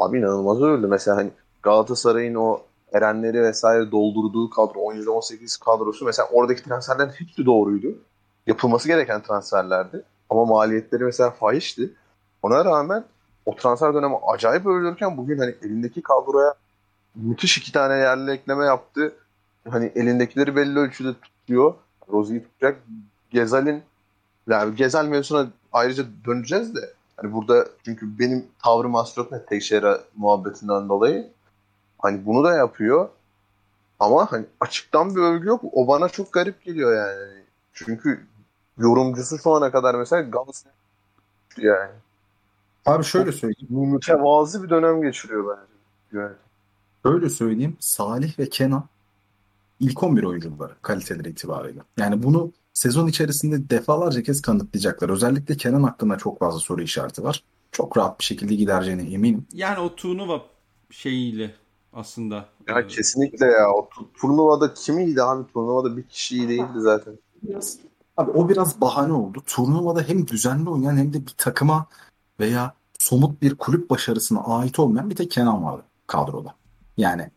[0.00, 0.86] abi inanılmaz övüldü.
[0.86, 1.30] Mesela hani
[1.62, 2.60] Galatasaray'ın o
[2.92, 7.88] Erenleri vesaire doldurduğu kadro 17-18 kadrosu mesela oradaki transferlerin hepsi doğruydu.
[8.46, 10.02] Yapılması gereken transferlerdi.
[10.30, 11.90] Ama maliyetleri mesela fahişti.
[12.42, 13.04] Ona rağmen
[13.46, 16.54] o transfer dönemi acayip övülürken bugün hani elindeki kadroya
[17.14, 19.12] müthiş iki tane yerli ekleme yaptı.
[19.68, 21.74] Hani elindekileri belli ölçüde tutuyor.
[22.12, 22.82] Rozi'yi tutacak.
[23.30, 23.82] Gezal'in
[24.48, 26.80] yani Gezal mevzusuna ayrıca döneceğiz de
[27.22, 31.30] hani burada çünkü benim tavrım çok net Teixeira muhabbetinden dolayı
[31.98, 33.08] hani bunu da yapıyor
[34.00, 35.64] ama hani açıktan bir övgü yok.
[35.72, 37.42] O bana çok garip geliyor yani.
[37.72, 38.26] Çünkü
[38.78, 40.74] yorumcusu şu ana kadar mesela Galatasaray
[41.56, 41.90] yani.
[42.86, 43.92] Abi şöyle söyleyeyim.
[43.92, 46.22] Mütevazı bir dönem geçiriyor bence.
[46.22, 46.36] Yani.
[47.06, 47.76] Şöyle söyleyeyim.
[47.80, 48.84] Salih ve Kenan
[49.80, 51.80] ilk 11 oyuncuları kaliteleri itibariyle.
[51.98, 55.08] Yani bunu sezon içerisinde defalarca kez kanıtlayacaklar.
[55.08, 57.44] Özellikle Kenan hakkında çok fazla soru işareti var.
[57.72, 59.46] Çok rahat bir şekilde gidereceğine eminim.
[59.52, 60.42] Yani o turnuva
[60.90, 61.54] şeyiyle
[61.92, 62.48] aslında.
[62.68, 63.70] Ya kesinlikle ya.
[63.74, 63.88] O
[64.20, 65.52] turnuvada kimiydi abi?
[65.52, 67.18] Turnuvada bir kişi değildi zaten.
[67.42, 67.78] Biraz,
[68.16, 69.42] abi o biraz bahane oldu.
[69.46, 71.86] Turnuvada hem düzenli oynayan hem de bir takıma
[72.40, 76.54] veya somut bir kulüp başarısına ait olmayan bir tek Kenan vardı kadroda.
[76.96, 77.30] Yani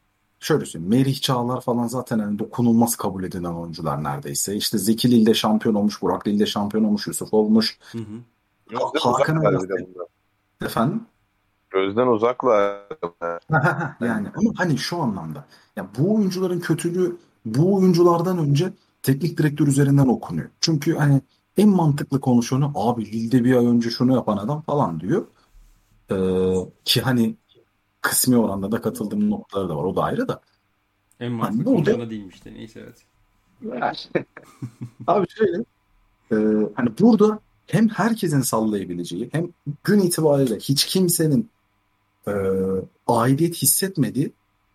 [0.43, 0.89] şöyle söyleyeyim.
[0.89, 4.55] Merih Çağlar falan zaten hani dokunulmaz kabul edilen oyuncular neredeyse.
[4.55, 7.79] İşte Zeki Lille şampiyon olmuş, Burak Lille şampiyon olmuş, Yusuf olmuş.
[7.91, 8.83] Hı hı.
[8.99, 9.43] Hakan
[10.61, 11.01] Efendim?
[11.69, 12.87] Gözden uzaklar.
[14.01, 15.45] yani ama hani şu anlamda.
[15.75, 20.49] Ya bu oyuncuların kötülüğü bu oyunculardan önce teknik direktör üzerinden okunuyor.
[20.61, 21.21] Çünkü hani
[21.57, 25.25] en mantıklı konuşanı abi Lille'de bir ay önce şunu yapan adam falan diyor.
[26.11, 26.15] Ee,
[26.85, 27.35] ki hani
[28.03, 29.83] kısmi oranda da katıldığım noktaları da var.
[29.83, 30.41] O da ayrı da.
[31.19, 32.09] En mantıklı hani burada...
[32.09, 32.53] değilmiş de.
[32.53, 33.05] Neyse evet.
[35.07, 35.57] Abi şöyle
[36.31, 36.35] e,
[36.75, 39.49] hani burada hem herkesin sallayabileceği hem
[39.83, 41.49] gün itibariyle hiç kimsenin
[42.27, 42.33] e,
[43.07, 44.31] aidiyet hissetmediği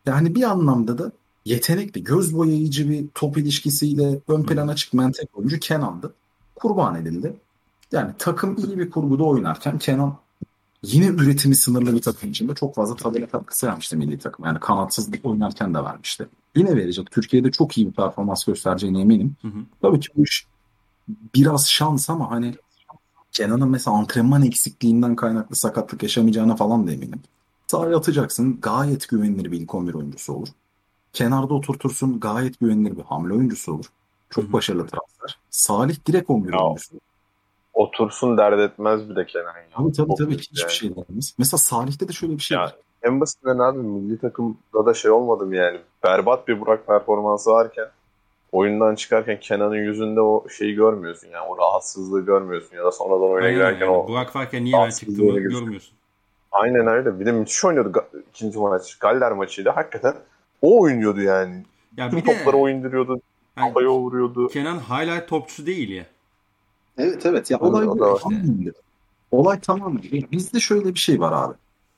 [0.06, 1.12] yani bir anlamda da
[1.44, 6.14] yetenekli, göz boyayıcı bir top ilişkisiyle ön plana çıkmayan tek oyuncu Kenan'dı.
[6.54, 7.36] Kurban edildi.
[7.92, 10.16] Yani takım iyi bir kurguda oynarken Kenan
[10.82, 14.44] yine üretimi sınırlı bir takım içinde çok fazla tabela katkısı vermişti milli takım.
[14.44, 16.28] Yani kanatsız oynarken de vermişti.
[16.56, 17.10] Yine verecek.
[17.10, 19.36] Türkiye'de çok iyi bir performans göstereceğine eminim.
[19.42, 19.60] Hı hı.
[19.82, 20.46] Tabii ki bu iş
[21.34, 22.54] biraz şans ama hani
[23.32, 27.20] Kenan'ın mesela antrenman eksikliğinden kaynaklı sakatlık yaşamayacağına falan da eminim.
[27.66, 30.48] Sahaya atacaksın gayet güvenilir bir ilk 11 oyuncusu olur.
[31.12, 33.86] Kenarda oturtursun gayet güvenilir bir hamle oyuncusu olur.
[34.30, 34.52] Çok Hı-hı.
[34.52, 35.38] başarılı transfer.
[35.50, 37.00] Salih direkt 11 ya, oyuncusu.
[37.78, 39.46] Otursun dert etmez bir de Kenan.
[39.46, 39.64] Ya.
[39.76, 40.72] Tabii tabii, tabii hiçbir yani.
[40.72, 41.34] şey demez.
[41.38, 42.76] Mesela Salih'te de şöyle bir şey ya, var.
[43.02, 45.78] En basitinden abi milli takımda da şey olmadım yani.
[46.04, 47.86] Berbat bir Burak performansı varken
[48.52, 53.50] oyundan çıkarken Kenan'ın yüzünde o şeyi görmüyorsun yani o rahatsızlığı görmüyorsun ya da sonradan oyuna
[53.50, 53.96] girerken yani.
[53.96, 55.94] o Burak varken niye ben çıktığımı görmüyorsun.
[56.52, 57.20] Aynen öyle.
[57.20, 58.98] Bir de müthiş oynuyordu ikinci maç.
[58.98, 59.70] Galler maçıydı.
[59.70, 60.14] Hakikaten
[60.62, 61.64] o oynuyordu yani.
[61.96, 63.20] Ya Tüm bir topları de, o indiriyordu.
[63.56, 64.48] Yani, kafaya vuruyordu.
[64.48, 66.04] Kenan highlight topçu değil ya.
[66.98, 67.50] Evet evet.
[67.50, 68.16] Ya olay bu.
[68.16, 68.72] Işte.
[69.30, 70.02] Olay tamamen.
[70.32, 71.54] Bizde şöyle bir şey var abi.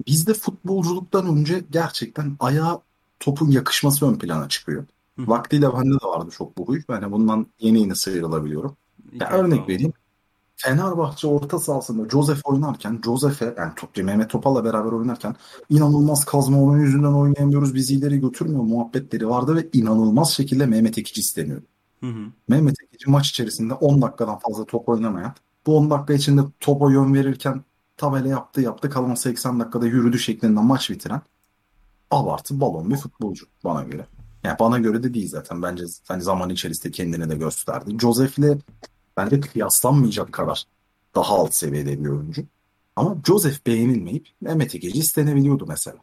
[0.06, 2.80] Bizde futbolculuktan önce gerçekten ayağa
[3.20, 4.84] topun yakışması ön plana çıkıyor.
[5.18, 5.28] Hı.
[5.28, 6.80] Vaktiyle bende de vardı çok bu huy.
[6.88, 8.76] Yani bundan yeni yeni sıyrılabiliyorum.
[9.12, 9.92] Ya örnek vereyim.
[10.56, 15.36] Fenerbahçe orta sahasında Josef oynarken Josef'e yani Topçu Mehmet Topal'la beraber oynarken
[15.70, 21.20] inanılmaz kazma onun yüzünden oynayamıyoruz bizi ileri götürmüyor muhabbetleri vardı ve inanılmaz şekilde Mehmet Ekici
[21.20, 21.64] isteniyordu.
[22.00, 22.26] Hı hı.
[22.48, 25.34] Mehmet Ekici maç içerisinde 10 dakikadan fazla top oynamayan
[25.66, 27.64] bu 10 dakika içinde topa yön verirken
[27.96, 31.22] tabela yaptı yaptı kalan 80 dakikada yürüdü şeklinde maç bitiren
[32.10, 34.06] abartı balon bir futbolcu bana göre.
[34.44, 35.62] Yani bana göre de değil zaten.
[35.62, 37.98] Bence hani zaman içerisinde kendini de gösterdi.
[38.00, 38.58] Josef'le
[39.16, 40.64] bence kıyaslanmayacak kadar
[41.14, 42.42] daha alt seviyede bir oyuncu.
[42.96, 45.98] Ama Joseph beğenilmeyip Mehmet Ekeci istenebiliyordu mesela.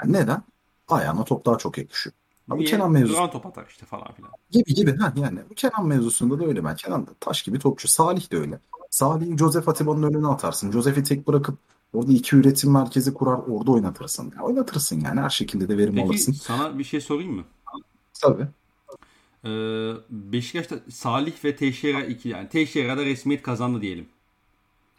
[0.00, 0.42] Yani neden?
[0.88, 2.14] Ayağına top daha çok yakışıyor.
[2.50, 3.16] Ama Kenan mevzusu.
[3.18, 4.30] Duran top atar işte falan filan.
[4.50, 4.96] Gibi gibi.
[4.96, 6.76] Ha, yani bu Kenan mevzusunda da öyle ben.
[6.76, 7.88] Kenan da taş gibi topçu.
[7.88, 8.58] Salih de öyle.
[8.90, 10.72] Salih'i Joseph Atiba'nın önüne atarsın.
[10.72, 11.58] Joseph'i tek bırakıp
[11.94, 14.32] orada iki üretim merkezi kurar orada oynatırsın.
[14.36, 16.32] Ya, oynatırsın yani her şekilde de verim Peki, alırsın.
[16.32, 17.44] sana bir şey sorayım mı?
[18.20, 18.46] Tabii.
[19.44, 24.06] Ee, Beşiktaş'ta Salih ve Teixeira iki yani Teixeira'da resmiyet kazandı diyelim.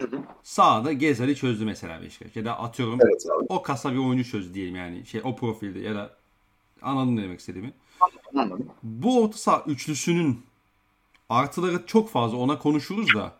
[0.01, 0.19] Hı hı.
[0.43, 2.35] Sağda Gezal'i çözdü mesela Beşiktaş.
[2.35, 5.05] Ya da atıyorum evet, o kasa bir oyuncu çözdü diyelim yani.
[5.05, 6.17] Şey o profilde ya da
[6.81, 7.73] anladın ne demek istediğimi.
[8.35, 8.65] Anladım.
[8.83, 10.41] Bu orta saha üçlüsünün
[11.29, 13.33] artıları çok fazla ona konuşuruz da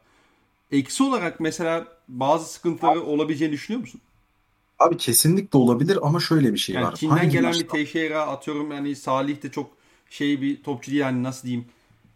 [0.71, 4.01] eksi olarak mesela bazı sıkıntıları olabileceğini düşünüyor musun?
[4.79, 6.95] Abi kesinlikle olabilir ama şöyle bir şey yani var.
[6.95, 7.63] Çin'den Hangi gelen maçta?
[7.63, 9.69] bir Teixeira atıyorum yani Salih de çok
[10.09, 11.65] şey bir topçu değil yani nasıl diyeyim.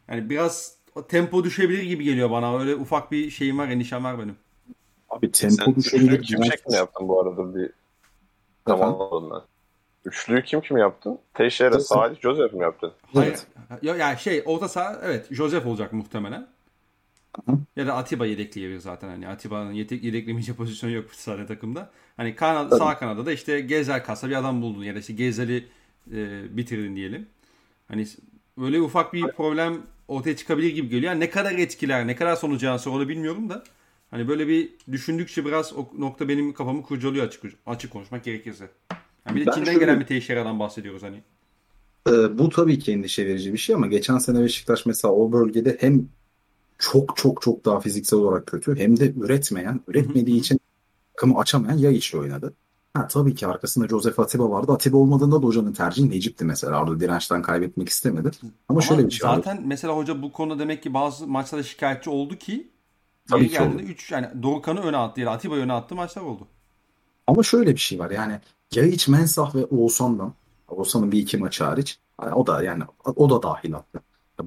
[0.07, 0.75] Yani biraz
[1.07, 2.59] tempo düşebilir gibi geliyor bana.
[2.59, 4.35] Öyle ufak bir şeyim var, endişem var benim.
[5.09, 6.23] Abi tempo Sen düşebilir.
[6.23, 7.69] Şimşek mi yaptın bu arada bir
[8.67, 8.99] zaman
[9.31, 9.41] ben.
[10.05, 11.19] Üçlüyü kim kim yaptın?
[11.33, 12.91] Teixeira, Salih, Joseph mi yaptın?
[13.13, 13.33] Hayır.
[13.71, 13.83] Evet.
[13.83, 16.47] Ya yani şey orta saha evet Joseph olacak muhtemelen.
[17.45, 17.51] Hı.
[17.75, 19.09] Ya da Atiba yedekleyebilir zaten.
[19.09, 21.91] Hani Atiba'nın yedek, yedeklemeyeceği pozisyon yok sadece takımda.
[22.17, 22.79] Hani kanat, Tabii.
[22.79, 25.67] sağ kanada da işte Gezer kasa bir adam buldun ya da işte Gezer'i
[26.13, 27.27] e, bitirdin diyelim.
[27.87, 28.07] Hani
[28.57, 31.11] böyle ufak bir problem ortaya çıkabilir gibi geliyor.
[31.11, 33.63] Yani ne kadar etkiler, ne kadar sonucu yansır onu bilmiyorum da.
[34.11, 38.69] Hani böyle bir düşündükçe biraz o nokta benim kafamı kurcalıyor açık açık konuşmak gerekirse.
[39.27, 41.23] Yani bir de Ben Çin'den şöyle- gelen bir teşhiradan bahsediyoruz hani.
[42.09, 45.77] Ee, bu tabii ki endişe verici bir şey ama geçen sene Beşiktaş mesela o bölgede
[45.79, 46.07] hem
[46.79, 50.59] çok çok çok daha fiziksel olarak kötü hem de üretmeyen, üretmediği için
[51.13, 52.53] takımı açamayan yay içi oynadı.
[52.93, 54.71] Ha, tabii ki arkasında Joseph Atiba vardı.
[54.71, 56.81] Atiba olmadığında da hocanın tercihi Necip'ti mesela.
[56.83, 58.31] Orada dirençten kaybetmek istemedi.
[58.43, 59.35] Ama, Ama şöyle bir şey var.
[59.35, 62.71] zaten mesela hoca bu konuda demek ki bazı maçlarda şikayetçi oldu ki
[63.29, 63.79] Tabii ki oldu.
[63.81, 66.47] 3 yani Dorukhan'ı öne attı ya Atiba'yı öne attı maçlar oldu.
[67.27, 68.39] Ama şöyle bir şey var yani
[68.75, 70.33] Yayiç, Mensah ve Oğuzhan'dan
[70.67, 72.83] Oğuzhan'ın bir iki maçı hariç yani o da yani
[73.15, 73.99] o da dahil hatta.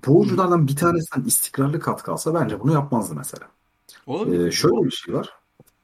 [0.07, 3.47] Bu oyunculardan bir tanesinden istikrarlı katkı alsa bence bunu yapmazdı mesela.
[4.07, 4.47] Olabilir.
[4.47, 5.29] Ee, şöyle bir şey var.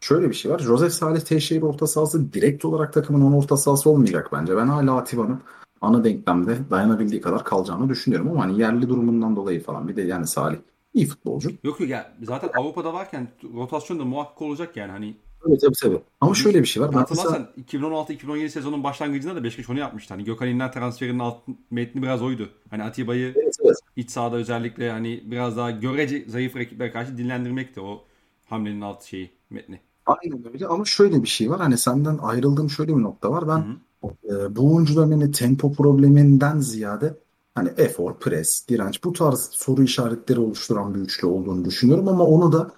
[0.00, 0.58] Şöyle bir şey var.
[0.58, 4.56] Joseph Salih Teixeira orta sahası direkt olarak takımın ana orta sahası olmayacak bence.
[4.56, 5.42] Ben hala Atiba'nın
[5.80, 10.26] ana denklemde dayanabildiği kadar kalacağını düşünüyorum ama hani yerli durumundan dolayı falan bir de yani
[10.26, 10.58] Salih
[10.94, 11.50] iyi futbolcu.
[11.64, 15.16] Yok yok ya zaten Avrupa'da varken rotasyon da muhakkak olacak yani hani
[15.48, 16.00] Evet tabii tabii.
[16.20, 16.92] Ama şöyle bir şey var.
[16.92, 17.48] Ben mesela hatırlarsan
[17.80, 20.14] 2016-2017 sezonun başlangıcında da Beşiktaş onu yapmıştı.
[20.14, 21.36] Hani Gökhan İnler transferinin alt
[21.70, 22.48] metni biraz oydu.
[22.70, 23.76] Hani Atiba'yı evet, evet.
[23.96, 28.04] iç sahada özellikle hani biraz daha görece zayıf rakiplere karşı dinlendirmekti o
[28.46, 29.80] hamlenin alt şeyi metni.
[30.06, 31.60] Aynen öyle ama şöyle bir şey var.
[31.60, 33.48] Hani senden ayrıldığım şöyle bir nokta var.
[33.48, 37.16] Ben Hı e, bu oyuncuların hani tempo probleminden ziyade
[37.54, 42.52] hani efor, pres, direnç bu tarz soru işaretleri oluşturan bir üçlü olduğunu düşünüyorum ama onu
[42.52, 42.70] da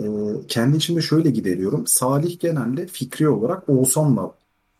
[0.00, 0.06] e,
[0.48, 1.86] kendi içimde şöyle gideriyorum.
[1.86, 4.34] Salih genelde fikri olarak Oğuzhan'la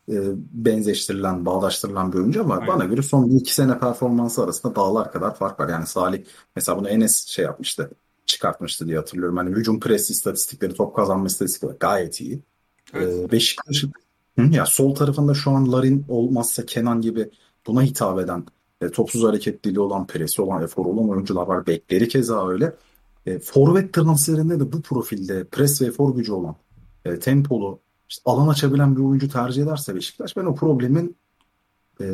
[0.09, 0.14] e,
[0.52, 2.68] benzeştirilen, bağdaştırılan bir oyuncu ama Aynen.
[2.68, 5.68] bana göre son bir iki sene performansı arasında dağlar kadar fark var.
[5.68, 6.24] Yani Salih
[6.56, 7.90] mesela bunu Enes şey yapmıştı,
[8.26, 9.37] çıkartmıştı diye hatırlıyorum.
[9.37, 12.42] Hani hücum pres istatistikleri, top kazanma istatistikleri gayet iyi.
[12.94, 13.14] Evet.
[13.14, 13.92] Ee, Beşiktaş'ın
[14.50, 17.30] ya sol tarafında şu an Larin olmazsa Kenan gibi
[17.66, 18.44] buna hitap eden
[18.80, 21.66] e, topsuz hareketliliği olan, presi olan, efor olan oyuncular var.
[21.66, 22.74] Bekleri keza öyle.
[23.26, 26.56] E, forvet transferinde de bu profilde pres ve efor gücü olan,
[27.04, 27.78] e, tempolu,
[28.09, 31.16] işte alan açabilen bir oyuncu tercih ederse Beşiktaş ben o problemin
[32.00, 32.04] e,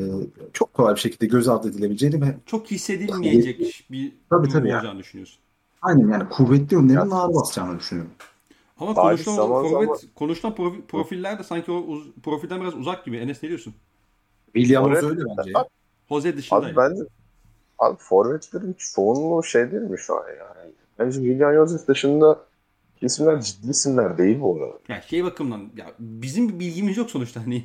[0.52, 4.76] çok kolay bir şekilde göz ardı edilebileceğini ve Çok hissedilmeyecek bir Tabii, tabii yani.
[4.78, 5.38] olacağını düşünüyorsun.
[5.82, 8.12] aynen yani kuvvetli önlerin ağır basacağını düşünüyorum.
[8.80, 13.04] Ama konuşulan, zaman forvet, zaman- konuşulan profi- profiller de sanki o uz- profilden biraz uzak
[13.04, 13.16] gibi.
[13.16, 13.74] Enes ne diyorsun?
[14.54, 15.50] Williams öyle bence.
[15.54, 15.68] ya.
[16.08, 16.60] Jose dışında.
[16.60, 17.02] Abi bence
[17.78, 20.22] abi forvetlerin çoğunluğu şey değil mi şu an
[20.98, 21.12] yani?
[21.12, 22.40] William Joseph dışında
[23.02, 24.78] isimler ciddi isimler değil bu arada.
[24.88, 27.64] Ya şey bakımdan ya bizim bir bilgimiz yok sonuçta hani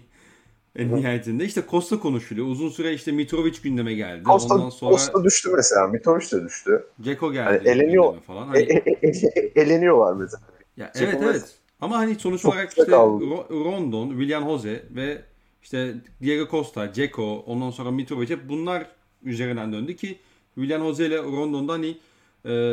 [0.76, 1.46] en nihayetinde.
[1.46, 2.48] işte Costa konuşuluyor.
[2.48, 4.24] Uzun süre işte Mitrovic gündeme geldi.
[4.24, 5.88] Costa, Ondan sonra Costa düştü mesela.
[5.88, 6.86] Mitrovic de düştü.
[7.02, 7.46] Ceko geldi.
[7.46, 8.20] Hani eleniyor.
[8.22, 8.48] Falan.
[8.48, 10.42] E, Hani, e, e, e- eleniyorlar mesela.
[10.78, 11.56] ya Ceko evet mesela- evet.
[11.82, 13.24] Ama hani sonuç Çok olarak işte kaldı.
[13.50, 15.22] Rondon, William Jose ve
[15.64, 18.88] işte Diego Costa, Ceko, ondan sonra Mitrovic hep bunlar
[19.24, 20.18] üzerinden döndü ki
[20.56, 21.98] William Jose ile Rondon'da hani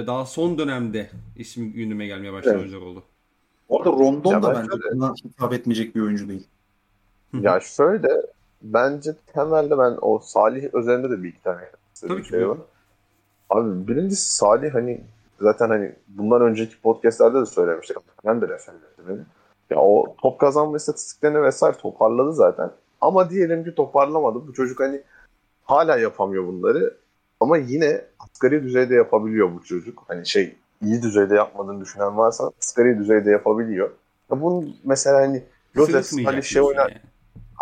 [0.07, 2.61] daha son dönemde ismi gündeme gelmeye başlayan Evet.
[2.63, 3.03] oyuncular oldu.
[3.69, 6.47] Orada Rondon Ya da ben bence şöyle- buna hitap etmeyecek bir oyuncu değil.
[7.41, 8.09] Ya şöyle
[8.63, 11.61] bence temelde ben o Salih üzerinde de bir iki tane
[12.09, 12.59] Tabii ki şey buyurun.
[12.59, 12.67] var.
[13.51, 15.01] Abi birincisi Salih hani
[15.41, 17.97] zaten hani bundan önceki podcastlerde de söylemiştik.
[18.27, 19.27] Ben de referans ettim.
[19.71, 22.71] Ya o top kazanma istatistiklerini vesaire toparladı zaten.
[23.01, 24.47] Ama diyelim ki toparlamadı.
[24.49, 25.03] Bu çocuk hani
[25.65, 26.97] hala yapamıyor bunları.
[27.41, 30.03] Ama yine asgari düzeyde yapabiliyor bu çocuk.
[30.09, 33.91] Hani şey iyi düzeyde yapmadığını düşünen varsa asgari düzeyde yapabiliyor.
[34.31, 36.91] Ya bunun mesela hani Joseph Salih şey oynar.
[36.91, 37.01] yani.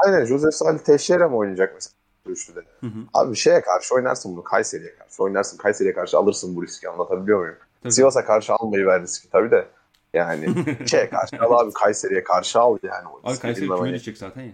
[0.05, 1.93] Aynen Joseph Salih Teixeira mı oynayacak mesela
[2.27, 2.61] üçlüde?
[2.81, 2.99] Hı hı.
[3.15, 5.57] Abi şeye karşı oynarsın bunu Kayseri'ye karşı oynarsın.
[5.57, 7.57] Kayseri'ye karşı alırsın bu riski anlatabiliyor muyum?
[7.83, 7.93] Tabii.
[7.93, 9.67] Sivas'a karşı almayı ver riski tabii de.
[10.15, 10.55] Yani
[10.87, 13.05] şeye karşı al abi Kayseri'ye karşı al yani.
[13.25, 13.93] Abi Kayseri küme hani.
[13.93, 14.53] düşecek zaten ya.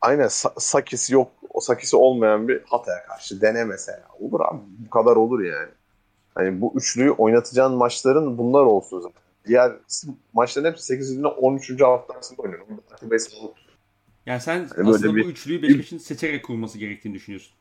[0.00, 1.30] Aynen Sa- Sakis yok.
[1.54, 4.04] O Sakis'i olmayan bir Hatay'a karşı dene mesela.
[4.20, 5.68] Olur abi bu kadar olur yani.
[6.34, 9.22] Hani bu üçlüyü oynatacağın maçların bunlar olsun zaten.
[9.46, 9.72] Diğer
[10.32, 11.24] maçların hepsi 8.
[11.24, 11.80] 13.
[11.80, 12.66] haftasında oynuyor.
[14.26, 17.52] Yani sen böyle aslında bir- bu üçlüyü Beşiktaş'ın seçerek kurması gerektiğini düşünüyorsun.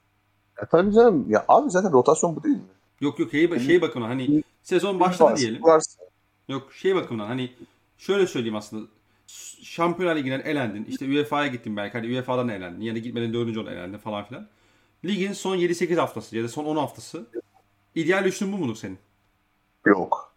[0.63, 1.25] E tabii canım.
[1.29, 2.61] Ya abi zaten rotasyon bu değil mi?
[3.01, 5.61] Yok yok şey, şey bakımından hani sezon başladı diyelim.
[6.49, 7.51] Yok şey bakımından hani
[7.97, 8.87] şöyle söyleyeyim aslında.
[9.63, 10.85] Şampiyonlar Ligi'nden elendin.
[10.85, 11.97] İşte UEFA'ya gittin belki.
[11.97, 12.81] Hadi UEFA'dan elendin.
[12.81, 14.47] Ya da gitmeden dördüncü olan elendin falan filan.
[15.05, 17.27] Ligin son 7-8 haftası ya da son 10 haftası.
[17.95, 18.97] İdeal üçlün bu mudur senin?
[19.85, 20.33] Yok.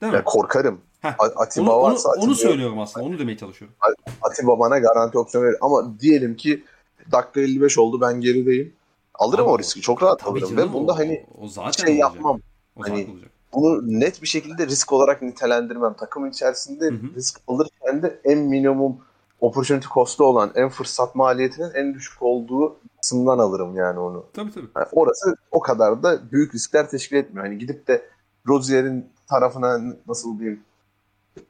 [0.00, 0.16] Değil mi?
[0.16, 0.80] Ya korkarım.
[1.00, 1.14] Heh.
[1.18, 3.06] Atiba Onu, onu, varsa onu Atiba, söylüyorum aslında.
[3.06, 3.76] Onu demeye çalışıyorum.
[4.22, 5.56] Atiba bana garanti opsiyon verir.
[5.60, 6.64] Ama diyelim ki
[7.12, 8.72] dakika 55 oldu ben gerideyim.
[9.14, 9.80] Alırım Abi, o riski.
[9.80, 10.56] Çok rahat Tabii alırım.
[10.56, 12.14] Ve bunda hani o zaten şey olacak.
[12.14, 12.40] yapmam.
[12.76, 13.30] O Hani- olacak.
[13.54, 15.94] Bunu net bir şekilde risk olarak nitelendirmem.
[15.94, 17.14] Takım içerisinde Hı hı.
[17.14, 18.96] risk alırken de en minimum
[19.40, 24.26] opportunity cost'u olan, en fırsat maliyetinin en düşük olduğu kısımdan alırım yani onu.
[24.32, 24.68] Tabii tabii.
[24.76, 27.46] Yani orası o kadar da büyük riskler teşkil etmiyor.
[27.46, 28.02] Hani gidip de
[28.48, 30.60] Rozier'in tarafına nasıl diyeyim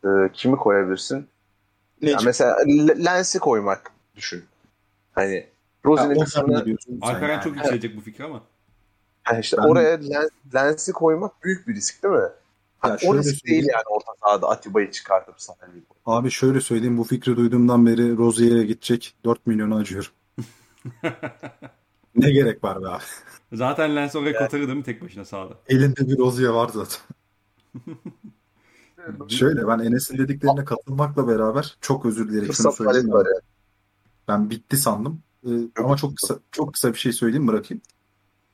[0.04, 1.28] e, kimi koyabilirsin?
[2.00, 4.44] Ya mesela L- Lens'i koymak düşün.
[5.12, 5.46] Hani
[5.86, 6.64] Rozier'in kısmına
[7.00, 8.42] Alperen çok yükselecek bu fikri ama.
[9.30, 12.28] Yani işte Ben- oraya lens, Lens'i koymak büyük bir risk değil mi?
[12.78, 15.72] Hani Ya o şöyle risk değil yani orta sahada Atiba'yı çıkartıp sahaya
[16.06, 20.10] Abi şöyle söyleyeyim bu fikri duyduğumdan beri Rozier'e gidecek 4 milyonu acıyorum.
[22.16, 23.02] ne gerek var be abi?
[23.52, 25.54] Zaten Lens oraya kurtarır değil mi tek başına sahada?
[25.68, 27.00] Elinde bir Rozier var zaten.
[29.28, 33.08] Şöyle ben Enes'in dediklerine katılmakla beraber çok özür dileyerek şunu söyleyeyim.
[33.08, 33.40] yani.
[34.28, 35.22] Ben bitti sandım.
[35.46, 37.82] Ee, ama çok kısa çok kısa bir şey söyleyeyim bırakayım.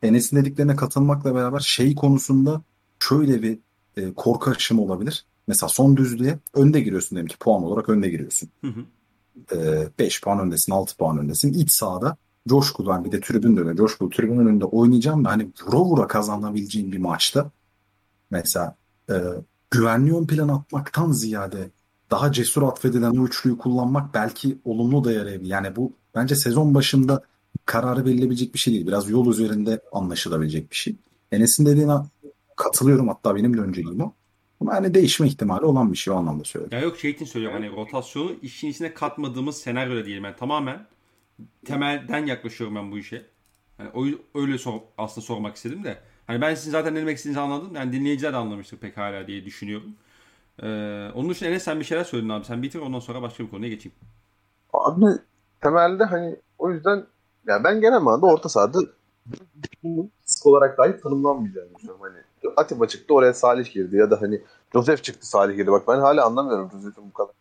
[0.02, 2.62] Enes'in dediklerine katılmakla beraber şey konusunda
[2.98, 3.58] şöyle bir
[3.96, 5.24] e, korku aşımı olabilir.
[5.46, 8.48] Mesela son düzlüğe önde giriyorsun demek ki puan olarak önde giriyorsun.
[8.60, 8.84] Hı hı.
[9.98, 11.52] 5 puan öndesin, 6 puan öndesin.
[11.52, 12.16] İç sahada
[12.48, 16.98] coşkudan bir de tribün önünde, coşku tribün önünde oynayacağım da hani vura vura kazanabileceğin bir
[16.98, 17.50] maçta
[18.30, 18.76] mesela
[19.10, 19.14] e,
[19.70, 21.70] güvenli ön plan atmaktan ziyade
[22.10, 25.50] daha cesur atfedilen o üçlüyü kullanmak belki olumlu da yarayabilir.
[25.50, 27.22] Yani bu bence sezon başında
[27.66, 28.86] kararı verilebilecek bir şey değil.
[28.86, 30.96] Biraz yol üzerinde anlaşılabilecek bir şey.
[31.32, 31.92] Enes'in dediğine
[32.56, 34.14] katılıyorum hatta benim de önceliğim o.
[34.60, 36.78] Ama hani değişme ihtimali olan bir şey o anlamda söylüyorum.
[36.78, 40.24] Ya yok şey için söylüyorum hani rotasyonu işin içine katmadığımız senaryoda diyelim.
[40.24, 40.86] Yani tamamen
[41.64, 43.26] temelden yaklaşıyorum ben bu işe.
[43.76, 44.06] Hani o,
[44.40, 45.98] öyle sor, aslında sormak istedim de.
[46.26, 47.74] Hani ben sizin zaten ne demek istediğinizi anladım.
[47.74, 49.94] Yani dinleyiciler de anlamıştır pekala diye düşünüyorum.
[50.62, 52.44] Ee, onun dışında Enes sen bir şeyler söyledin abi.
[52.44, 53.96] Sen bitir ondan sonra başka bir konuya geçeyim.
[54.72, 55.06] Abi
[55.62, 57.06] temelde hani o yüzden
[57.46, 58.78] yani ben genel manada orta sahada
[59.84, 62.02] risk olarak dahi tanımlanmayacağını düşünüyorum.
[62.02, 64.40] Hani Atiba çıktı oraya Salih girdi ya da hani
[64.72, 65.72] Joseph çıktı Salih girdi.
[65.72, 67.32] Bak ben hala anlamıyorum Joseph'in bu kadar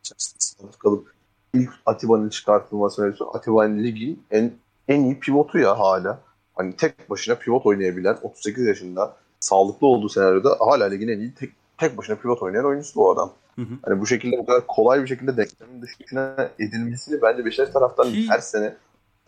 [0.00, 1.12] içerisinde kalıp
[1.54, 3.36] ilk Atiba'nın çıkartılması mevzusu.
[3.36, 4.52] Atiba'nın ligin en
[4.88, 6.18] en iyi pivotu ya hala.
[6.54, 11.52] Hani tek başına pivot oynayabilen 38 yaşında sağlıklı olduğu senaryoda hala ligin en iyi tek,
[11.78, 13.32] tek başına pivot oynayan oyuncusu bu adam.
[13.56, 13.74] Hı hı.
[13.84, 18.28] Hani bu şekilde bu kadar kolay bir şekilde denklemin dışına edilmesini bence Beşiktaş taraftan Ki-
[18.28, 18.76] her sene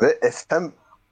[0.02, 0.64] ve FM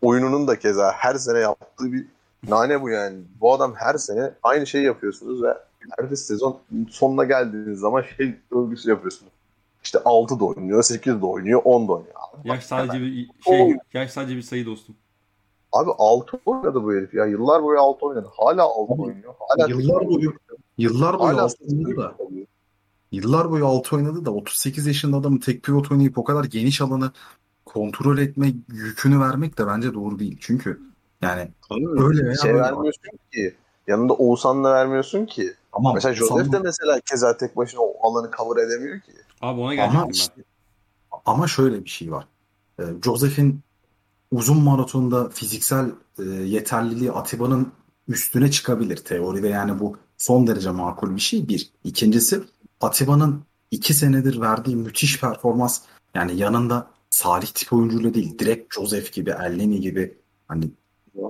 [0.03, 2.07] oyununun da keza her sene yaptığı bir
[2.49, 3.18] nane bu yani.
[3.40, 5.55] Bu adam her sene aynı şeyi yapıyorsunuz ve
[5.99, 6.59] her sezon
[6.90, 9.33] sonuna geldiğiniz zaman şey örgüsü yapıyorsunuz.
[9.85, 12.14] İşte 6 da oynuyor, 8 de oynuyor, 10 da oynuyor.
[12.14, 13.77] Abi, Yaş sadece bir şey, Oy.
[13.92, 14.94] yaş sadece bir sayı dostum.
[15.72, 17.27] Abi 6 oynadı bu herif ya.
[17.27, 18.29] Yıllar boyu 6 oynadı.
[18.37, 19.35] Hala 6 Abi, oynuyor.
[19.49, 20.33] Hala yıllar boyu
[20.79, 22.14] Yıllar boyu hala altı oynadı da
[23.12, 27.12] Yıllar boyu 6 oynadı da 38 yaşında adamın tek pivot oynayıp o kadar geniş alanı
[27.66, 30.38] kontrol etme yükünü vermek de bence doğru değil.
[30.40, 30.81] Çünkü
[31.22, 31.48] yani
[31.98, 33.55] öyle veya şey vermiyorsun ki.
[33.87, 35.55] Yanında Oğuzhan'la vermiyorsun ki.
[35.72, 39.12] Tamam, Mesela Joseph Oğuzhan- de mesela keza tek başına o alanı cover edemiyor ki.
[39.40, 40.42] Abi ona ama, gelecektim işte-
[41.26, 42.26] ama şöyle bir şey var.
[42.81, 43.61] Ee, Joseph'in
[44.33, 47.72] uzun maratonda fiziksel e, yeterliliği Atiba'nın
[48.09, 49.48] üstüne çıkabilir teoride.
[49.48, 51.48] Yani bu son derece makul bir şey.
[51.48, 51.70] Bir.
[51.85, 52.40] İkincisi
[52.81, 55.81] Atiba'nın iki senedir verdiği müthiş performans
[56.14, 60.70] yani yanında Salih tip oyuncuyla değil direkt Joseph gibi, Elneny gibi hani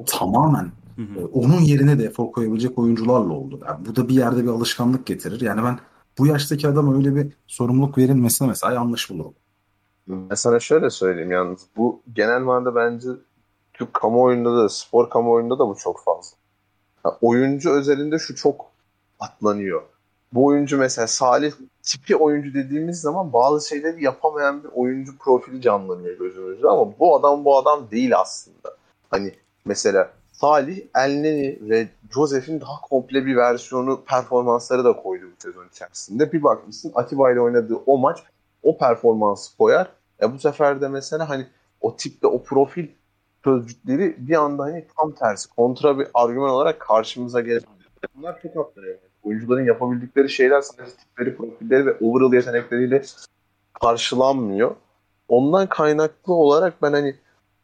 [0.06, 1.20] tamamen Hı hı.
[1.20, 3.60] e, onun yerine de efor koyabilecek oyuncularla oldu.
[3.68, 5.40] Yani bu da bir yerde bir alışkanlık getirir.
[5.40, 5.78] Yani ben
[6.18, 9.34] bu yaştaki adama öyle bir sorumluluk verilmesine mesela yanlış bulurum.
[10.08, 11.60] Ben sana şöyle söyleyeyim yalnız.
[11.76, 13.08] Bu genel manada bence
[13.74, 16.36] Türk kamuoyunda da, spor kamuoyunda da bu çok fazla.
[17.04, 18.66] Ya oyuncu özelinde şu çok
[19.20, 19.82] atlanıyor.
[20.32, 26.18] Bu oyuncu mesela Salih tipi oyuncu dediğimiz zaman bazı şeyleri yapamayan bir oyuncu profili canlanıyor
[26.18, 28.76] gözümüzde ama bu adam bu adam değil aslında.
[29.10, 29.34] Hani
[29.64, 36.32] mesela Salih, Elneny ve Joseph'in daha komple bir versiyonu performansları da koydu bu sezon içerisinde.
[36.32, 38.18] Bir bakmışsın Atiba ile oynadığı o maç
[38.62, 39.92] o performansı koyar.
[40.22, 41.46] E bu sefer de mesela hani
[41.80, 42.88] o tipte o profil
[43.44, 47.88] sözcükleri bir anda hani tam tersi kontra bir argüman olarak karşımıza gelebilir.
[48.14, 48.82] Bunlar çok haklı.
[49.26, 53.02] Oyuncuların yapabildikleri şeyler sadece tipleri, profilleri ve overall yetenekleriyle
[53.80, 54.74] karşılanmıyor.
[55.28, 57.16] Ondan kaynaklı olarak ben hani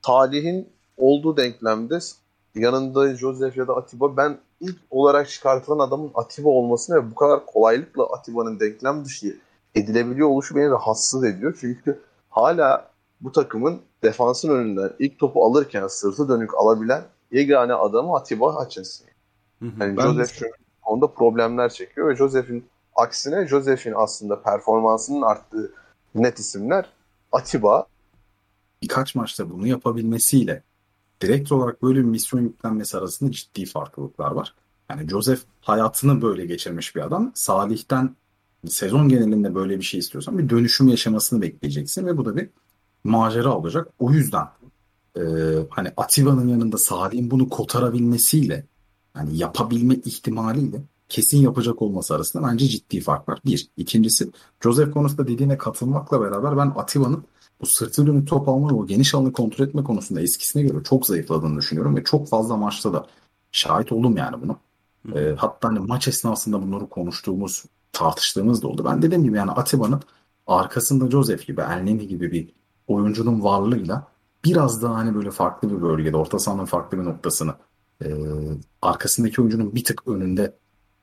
[0.03, 1.99] Talih'in olduğu denklemde
[2.55, 7.47] yanında Joseph ya da Atiba ben ilk olarak çıkartılan adamın Atiba olmasını ve bu kadar
[7.47, 9.37] kolaylıkla Atiba'nın denklem dışı
[9.75, 11.59] edilebiliyor oluşu beni rahatsız ediyor.
[11.61, 12.01] Çünkü
[12.31, 12.91] hala
[13.21, 17.03] bu takımın defansın önünden ilk topu alırken sırtı dönük alabilen
[17.33, 19.07] yegane adamı Atiba Hutchinson.
[19.59, 19.71] Hı hı.
[19.81, 22.65] Yani Ben- Joseph onda problemler çekiyor ve Joseph'in
[22.97, 25.73] aksine Joseph'in aslında performansının arttığı
[26.15, 26.87] net isimler
[27.33, 27.87] Atiba.
[28.83, 30.63] birkaç maçta bunu yapabilmesiyle
[31.21, 34.55] direkt olarak böyle bir misyon yüklenmesi arasında ciddi farklılıklar var.
[34.91, 37.33] Yani Joseph hayatını böyle geçirmiş bir adam.
[37.35, 38.17] Salih'ten
[38.69, 42.51] sezon genelinde böyle bir şey istiyorsan bir dönüşüm yaşamasını bekleyeceksin ve bu da bir
[43.05, 43.89] macera olacak.
[43.99, 44.47] O yüzden
[45.17, 45.23] e,
[45.71, 48.67] hani Atiba'nın yanında Salih'in bunu kotarabilmesiyle
[49.17, 53.39] yani yapabilme ihtimaliyle kesin yapacak olması arasında bence ciddi fark var.
[53.45, 53.69] Bir.
[53.77, 57.25] İkincisi Joseph konusunda dediğine katılmakla beraber ben Atiba'nın
[57.61, 61.07] bu sırtı dönük top alma ve o geniş alanı kontrol etme konusunda eskisine göre çok
[61.07, 63.07] zayıfladığını düşünüyorum ve çok fazla maçta da
[63.53, 64.57] şahit oldum yani bunu.
[65.15, 68.85] E, hatta hani maç esnasında bunları konuştuğumuz, tartıştığımız da oldu.
[68.85, 70.01] Ben dediğim gibi yani Atiba'nın
[70.47, 72.53] arkasında Joseph gibi, Elneny gibi bir
[72.87, 74.07] oyuncunun varlığıyla
[74.45, 77.55] biraz daha hani böyle farklı bir bölgede, orta sahanın farklı bir noktasını
[78.05, 78.09] e,
[78.83, 80.53] arkasındaki oyuncunun bir tık önünde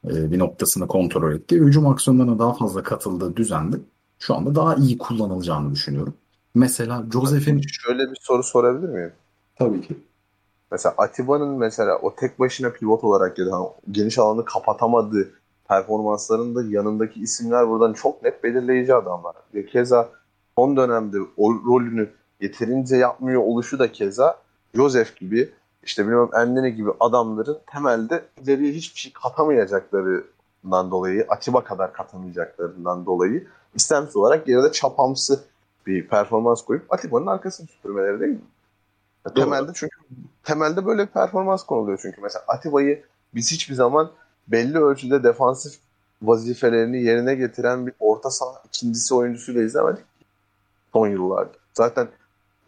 [0.07, 1.55] e, bir noktasını kontrol etti.
[1.55, 3.75] Hücum aksiyonlarına daha fazla katıldığı düzende
[4.19, 6.13] şu anda daha iyi kullanılacağını düşünüyorum.
[6.55, 7.61] Mesela Joseph'in...
[7.61, 9.11] Şöyle bir soru sorabilir miyim?
[9.55, 9.97] Tabii ki.
[10.71, 15.29] Mesela Atiba'nın mesela o tek başına pivot olarak ya da hani geniş alanı kapatamadığı
[15.67, 19.35] performanslarında yanındaki isimler buradan çok net belirleyici adamlar.
[19.53, 20.09] Ve keza
[20.57, 22.09] son dönemde o rolünü
[22.41, 24.37] yeterince yapmıyor oluşu da keza
[24.75, 25.49] Joseph gibi
[25.83, 33.47] işte bilmem Endene gibi adamların temelde ileriye hiçbir şey katamayacaklarından dolayı, Atiba kadar katamayacaklarından dolayı
[33.75, 35.39] istemsiz olarak geride çapamsı
[35.87, 38.41] bir performans koyup Atiba'nın arkasını süpürmeleri değil mi?
[39.35, 39.97] Temelde çünkü
[40.43, 43.03] temelde böyle bir performans konuluyor çünkü mesela Atiba'yı
[43.35, 44.11] biz hiçbir zaman
[44.47, 45.73] belli ölçüde defansif
[46.21, 50.05] vazifelerini yerine getiren bir orta saha ikincisi oyuncusuyla izlemedik
[50.93, 51.51] son yıllarda.
[51.73, 52.07] Zaten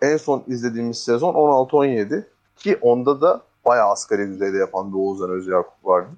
[0.01, 2.23] en son izlediğimiz sezon 16-17
[2.63, 6.09] ki onda da bayağı asgari düzeyde yapan bir Oğuzhan Özyakup vardı.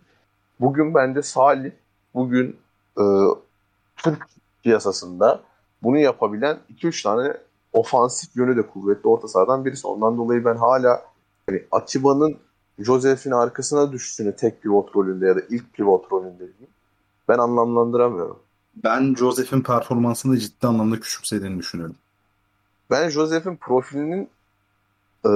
[0.60, 1.72] Bugün bence Salih
[2.14, 2.58] bugün
[2.98, 3.04] e,
[3.98, 4.28] Türk
[4.64, 5.42] piyasasında
[5.84, 7.38] bunu yapabilen 2-3 tane
[7.74, 9.88] ofansif yönü de kuvvetli orta sahadan birisi.
[9.88, 11.04] Ondan dolayı ben hala
[11.50, 12.38] hani Atiba'nın
[12.80, 16.44] Joseph'in arkasına düştüğünü tek pivot rolünde ya da ilk pivot rolünde
[17.28, 18.40] ben anlamlandıramıyorum.
[18.84, 21.96] Ben Joseph'in performansını ciddi anlamda küçümsediğini düşünüyorum.
[22.92, 24.30] Ben Joseph'in profilinin
[25.26, 25.30] e,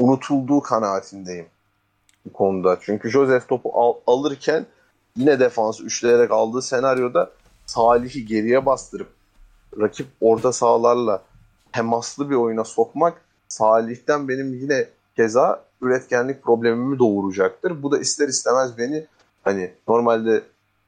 [0.00, 1.46] unutulduğu kanaatindeyim
[2.26, 2.78] bu konuda.
[2.80, 4.66] Çünkü Joseph topu al, alırken
[5.16, 7.30] yine defans üçleyerek aldığı senaryoda
[7.66, 9.08] Salih'i geriye bastırıp
[9.80, 11.22] rakip orta sahalarla
[11.72, 17.82] temaslı bir oyuna sokmak Salih'ten benim yine keza üretkenlik problemimi doğuracaktır.
[17.82, 19.06] Bu da ister istemez beni
[19.44, 20.42] hani normalde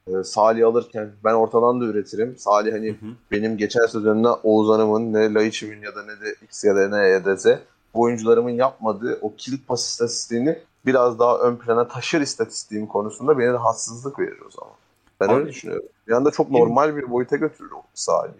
[0.07, 2.39] e, Salih alırken ben ortadan da üretirim.
[2.39, 3.11] Salih hani hı hı.
[3.31, 7.09] benim geçen sezonda Oğuz Hanım'ın ne Laiçim'in ya da ne de X ya da ne
[7.09, 7.47] ya da Z
[7.95, 14.19] oyuncularımın yapmadığı o kilit pas istatistiğini biraz daha ön plana taşır istatistiğim konusunda beni rahatsızlık
[14.19, 14.75] verir o zaman.
[15.21, 15.89] Ben Abi, öyle düşünüyorum.
[16.09, 18.33] Bir anda çok normal bir boyuta götürür o Salih.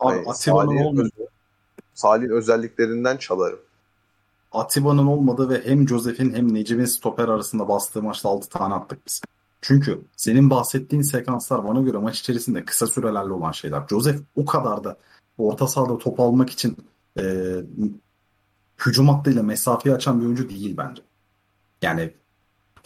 [0.00, 1.10] Abi yani Atiba'nın
[1.94, 3.58] Salih'in özelliklerinden çalarım.
[4.52, 9.22] Atiba'nın olmadığı ve hem Josef'in hem Necip'in stoper arasında bastığı maçta 6 tane attık biz.
[9.60, 13.82] Çünkü senin bahsettiğin sekanslar bana göre maç içerisinde kısa sürelerle olan şeyler.
[13.90, 14.96] Joseph o kadar da
[15.38, 16.76] orta sahada top almak için
[17.18, 17.22] e,
[18.86, 21.02] hücum hattıyla mesafeyi açan bir oyuncu değil bence.
[21.82, 22.14] Yani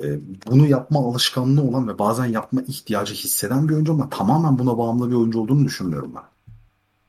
[0.00, 4.78] e, bunu yapma alışkanlığı olan ve bazen yapma ihtiyacı hisseden bir oyuncu ama tamamen buna
[4.78, 6.22] bağımlı bir oyuncu olduğunu düşünmüyorum ben.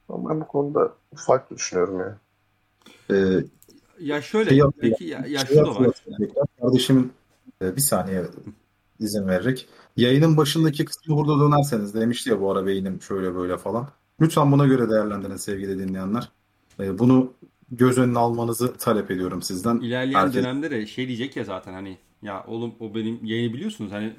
[0.09, 2.17] Ben bu konuda farklı düşünüyorum ya.
[3.11, 3.43] Ee,
[3.99, 6.03] ya şöyle şey peki ya, ya şey şu da var.
[6.61, 7.11] Kardeşimin
[7.61, 8.25] e, bir saniye
[8.99, 9.67] izin vererek.
[9.97, 13.87] Yayının başındaki kısmı burada dönerseniz demişti ya bu ara beynim şöyle böyle falan.
[14.21, 16.31] Lütfen buna göre değerlendirin sevgili dinleyenler.
[16.79, 17.33] E, bunu
[17.71, 19.77] göz önüne almanızı talep ediyorum sizden.
[19.77, 20.43] İlerleyen Herkes...
[20.43, 24.13] dönemde de şey diyecek ya zaten hani ya oğlum o benim yayını biliyorsunuz hani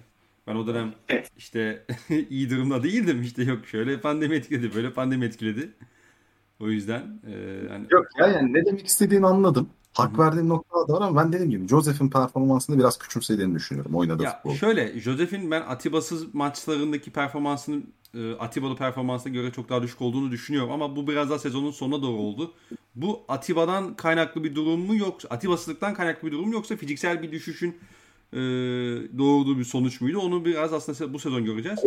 [0.46, 0.94] ben o dönem
[1.36, 1.86] işte
[2.30, 5.72] iyi durumda değildim işte yok şöyle pandemi etkiledi böyle pandemi etkiledi.
[6.60, 7.86] O yüzden e, hani...
[7.90, 9.68] Yok ya yani ne demek istediğini anladım.
[9.92, 14.22] Hak verdiğim noktalar da var ama ben dediğim gibi Joseph'in performansını biraz küçümsediğini düşünüyorum oynadığı
[14.22, 14.54] ya futbol.
[14.54, 17.82] Şöyle Joseph'in ben Atiba'sız maçlarındaki performansını
[18.38, 22.18] Atiba'lı performansına göre çok daha düşük olduğunu düşünüyorum ama bu biraz daha sezonun sonuna doğru
[22.18, 22.54] oldu.
[22.94, 27.32] Bu Atiba'dan kaynaklı bir durum mu yoksa Atiba'sızlıktan kaynaklı bir durum mu yoksa fiziksel bir
[27.32, 27.78] düşüşün
[28.32, 28.38] e,
[29.18, 30.18] doğurduğu bir sonuç muydu?
[30.18, 31.78] Onu biraz aslında bu sezon göreceğiz.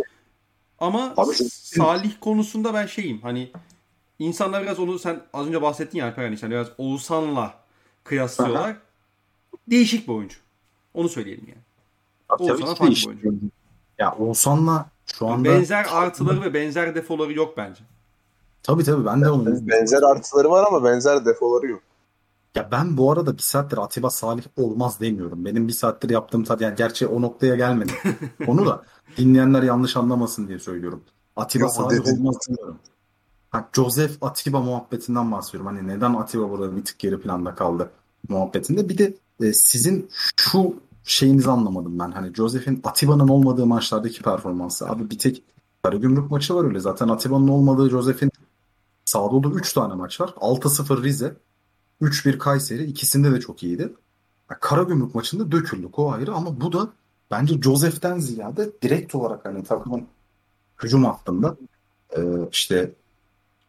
[0.78, 3.50] Ama Abi, Salih konusunda ben şeyim hani
[4.18, 7.64] insanlar biraz onu sen az önce bahsettin ya Alper yani işte biraz Oğuzhan'la
[8.04, 8.70] kıyaslıyorlar.
[8.70, 8.76] Aha.
[9.68, 10.36] Değişik bir oyuncu.
[10.94, 11.62] Onu söyleyelim yani.
[12.38, 13.30] Oğuzhan'a farklı bir oyuncu.
[13.98, 15.48] Ya Oğuzhan'la şu anda...
[15.48, 17.84] Benzer artıları ve benzer defoları yok bence.
[18.62, 21.82] Tabii tabii ben de onu Benzer artıları var ama benzer defoları yok.
[22.54, 25.44] Ya ben bu arada bir saattir Atiba Salih olmaz demiyorum.
[25.44, 27.92] Benim bir saattir yaptığım tat yani gerçi o noktaya gelmedi.
[28.46, 28.82] Onu da
[29.16, 31.02] dinleyenler yanlış anlamasın diye söylüyorum.
[31.36, 32.16] Atiba Yok, Salih dedin.
[32.16, 32.78] olmaz demiyorum.
[33.50, 35.66] Ha, Joseph Atiba muhabbetinden bahsediyorum.
[35.66, 37.90] Hani neden Atiba burada bir tık geri planda kaldı
[38.28, 38.88] muhabbetinde.
[38.88, 40.74] Bir de e, sizin şu
[41.04, 42.10] şeyinizi anlamadım ben.
[42.10, 44.88] Hani Joseph'in Atiba'nın olmadığı maçlardaki performansı.
[44.88, 45.42] Abi bir tek
[45.82, 46.80] Karagümrük maçı var öyle.
[46.80, 48.30] Zaten Atiba'nın olmadığı Joseph'in
[49.04, 50.28] sahada olduğu 3 tane maç var.
[50.28, 51.36] 6-0 Rize,
[52.02, 52.84] 3-1 Kayseri.
[52.84, 53.92] ikisinde de çok iyiydi.
[54.50, 56.88] Ya Karagümrük maçında döküldük o ayrı ama bu da
[57.30, 60.06] bence Joseph'ten ziyade direkt olarak hani takımın
[60.82, 61.56] hücum hattında
[62.16, 62.20] e,
[62.52, 62.92] işte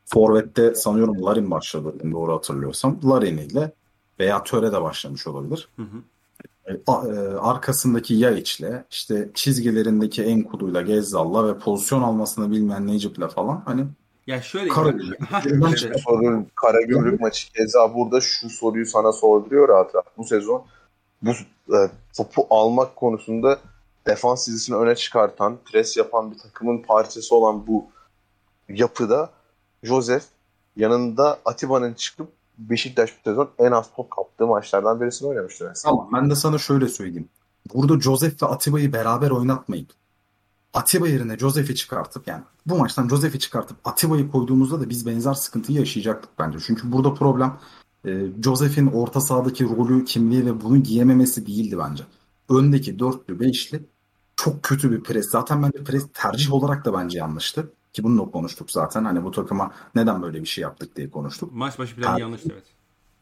[0.05, 2.99] Forvet'te sanıyorum Larin başladı doğru hatırlıyorsam.
[3.05, 3.71] Larin ile
[4.19, 5.69] veya Töre de başlamış olabilir.
[5.75, 5.97] Hı hı.
[6.65, 6.93] E, e,
[7.41, 13.85] arkasındaki Yaiç'le işte çizgilerindeki Enkudu'yla Gezzal'la ve pozisyon almasını bilmeyen Necip'le falan hani
[14.27, 15.19] Ya şöyle Karagümrük.
[15.19, 20.17] Çıkan- sorun Karagümrük maçı keza burada şu soruyu sana sorduruyor rahat rahat.
[20.17, 20.65] Bu sezon
[21.21, 21.31] bu
[21.75, 23.59] e, topu almak konusunda
[24.07, 27.85] defans dizisini öne çıkartan, pres yapan bir takımın parçası olan bu
[28.69, 29.29] yapıda
[29.83, 30.23] Joseph
[30.75, 35.65] yanında Atiba'nın çıkıp Beşiktaş bu sezon en az top kaptığı maçlardan birisini oynamıştır.
[35.65, 35.91] aslında.
[35.91, 37.29] Tamam ben de sana şöyle söyleyeyim.
[37.73, 39.89] Burada Joseph ve Atiba'yı beraber oynatmayıp
[40.73, 45.79] Atiba yerine Joseph'i çıkartıp yani bu maçtan Joseph'i çıkartıp Atiba'yı koyduğumuzda da biz benzer sıkıntıyı
[45.79, 46.57] yaşayacaktık bence.
[46.65, 47.59] Çünkü burada problem
[48.05, 52.03] e, Joseph'in orta sahadaki rolü, kimliği ve bunu giyememesi değildi bence.
[52.49, 53.85] Öndeki dörtlü, beşli
[54.35, 55.25] çok kötü bir pres.
[55.31, 57.71] Zaten bence pres tercih olarak da bence yanlıştı.
[57.95, 59.05] Ki bununla konuştuk zaten.
[59.05, 61.51] Hani bu takıma neden böyle bir şey yaptık diye konuştuk.
[61.53, 62.21] Maç başı planı Abi.
[62.21, 62.63] yanlıştı evet.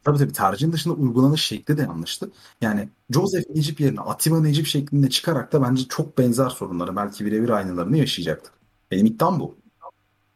[0.03, 2.31] Tabii tabii tercihin dışında uygulanış şekli de yanlıştı.
[2.61, 7.49] Yani Joseph Necip yerine Atiba Necip şeklinde çıkarak da bence çok benzer sorunları belki birebir
[7.49, 8.53] aynılarını yaşayacaktık.
[8.91, 9.55] Benim iddiam bu.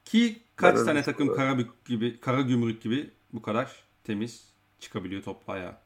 [0.06, 1.36] Ki kaç öyle tane takım.
[1.36, 3.72] Karabük gibi, Karagümrük gibi bu kadar
[4.04, 4.44] temiz
[4.80, 5.78] çıkabiliyor topla ayağa.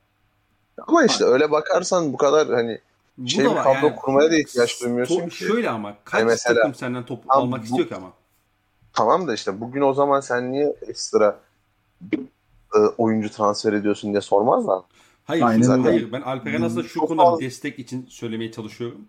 [0.88, 2.80] Ama işte öyle bakarsan bu kadar hani
[3.18, 3.96] Bu şey da bir kadro yani.
[3.96, 5.36] kurmaya da ihtiyaç To- duymuyorsun ki.
[5.36, 8.14] Şöyle ama kaç Yani mesela- takım senden top almak bu- istiyor ki ama?
[8.94, 11.40] Tamam da işte bugün o zaman sen niye ekstra
[12.76, 14.82] e, oyuncu transfer ediyorsun diye sormazlar.
[15.26, 16.12] Hayır, Aynen zaten hayır.
[16.12, 19.02] Ben Alperen aslında şu Çok konuda fazla- bir destek için söylemeye çalışıyorum.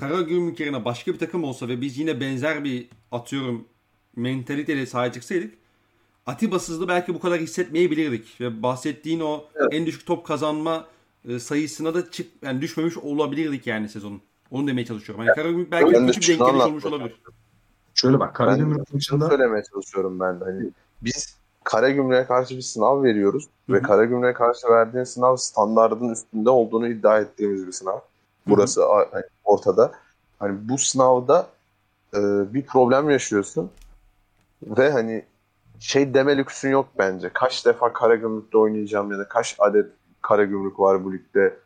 [0.00, 3.64] Karagümrük yerine başka bir takım olsa ve biz yine benzer bir atıyorum
[4.16, 5.54] mentaliteyle sahaya çıksaydık
[6.26, 8.40] Atiba'sızlığı belki bu kadar hissetmeyebilirdik.
[8.40, 9.68] Ve bahsettiğin o Evet.
[9.72, 10.86] en düşük top kazanma
[11.28, 14.20] e, sayısına da çık yani düşmemiş olabilirdik yani sezonun.
[14.50, 15.24] Onu demeye çalışıyorum.
[15.24, 17.14] Hani Karagümrük belki Ben kötü bir denk olmuş olabilir.
[17.94, 20.44] Şöyle bak Karagümrük maçında söylemeye çalışıyorum ben de.
[20.44, 20.70] Hani
[21.02, 23.82] biz Karagümrük'e karşı bir sınav veriyoruz Hı ve.
[23.82, 27.98] Karagümrük'e karşı verdiğin sınav standardın üstünde olduğunu iddia ettiğimiz bir sınav.
[28.46, 29.92] Burası a- hani ortada.
[30.38, 31.46] Hani bu sınavda
[32.14, 32.18] e,
[32.54, 33.70] bir problem yaşıyorsun
[34.62, 35.24] ve hani
[35.80, 37.30] şey deme lüksün yok bence.
[37.34, 39.86] Kaç defa Karagümrük'te oynayacağım ya da kaç adet
[40.22, 41.56] Karagümrük var bu ligde.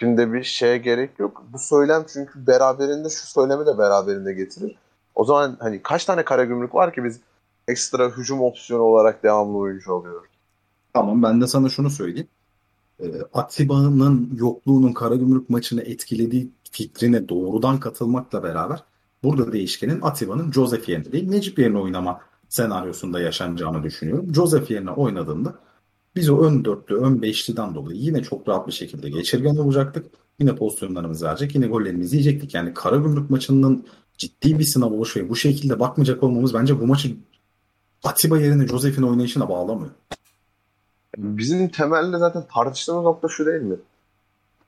[0.00, 1.42] Şimdi bir şeye gerek yok.
[1.52, 4.76] Bu söylem çünkü beraberinde şu söylemi de beraberinde getirir.
[5.18, 7.20] O zaman hani kaç tane Karagümrük var ki biz
[7.68, 10.28] ekstra hücum opsiyonu olarak devamlı oyuncu alıyoruz.
[10.92, 12.28] tamam ben de sana şunu söyleyeyim.
[13.00, 18.84] Ee, Atiba'nın yokluğunun Karagümrük maçını etkilediği fikrine doğrudan katılmakla beraber
[19.22, 24.34] burada değişkenin Atiba'nın Joseph yerine değil Necip yerine oynama senaryosunda yaşanacağını düşünüyorum.
[24.34, 25.54] Joseph yerine oynadığında
[26.16, 30.06] biz o ön dörtlü, ön beşliden dolayı yine çok rahat bir şekilde geçirgen olacaktık.
[30.38, 32.54] Yine pozisyonlarımızı verecek, yine gollerimizi yiyecektik.
[32.54, 33.86] Yani Karagümrük maçının
[34.18, 37.16] ciddi bir sınav oluş ve bu şekilde bakmayacak olmamız bence bu maçı
[38.04, 39.90] Atiba yerine Joseph'in oynayışına bağlamıyor.
[41.16, 43.76] Bizim temelde zaten tartıştığımız nokta şu değil mi?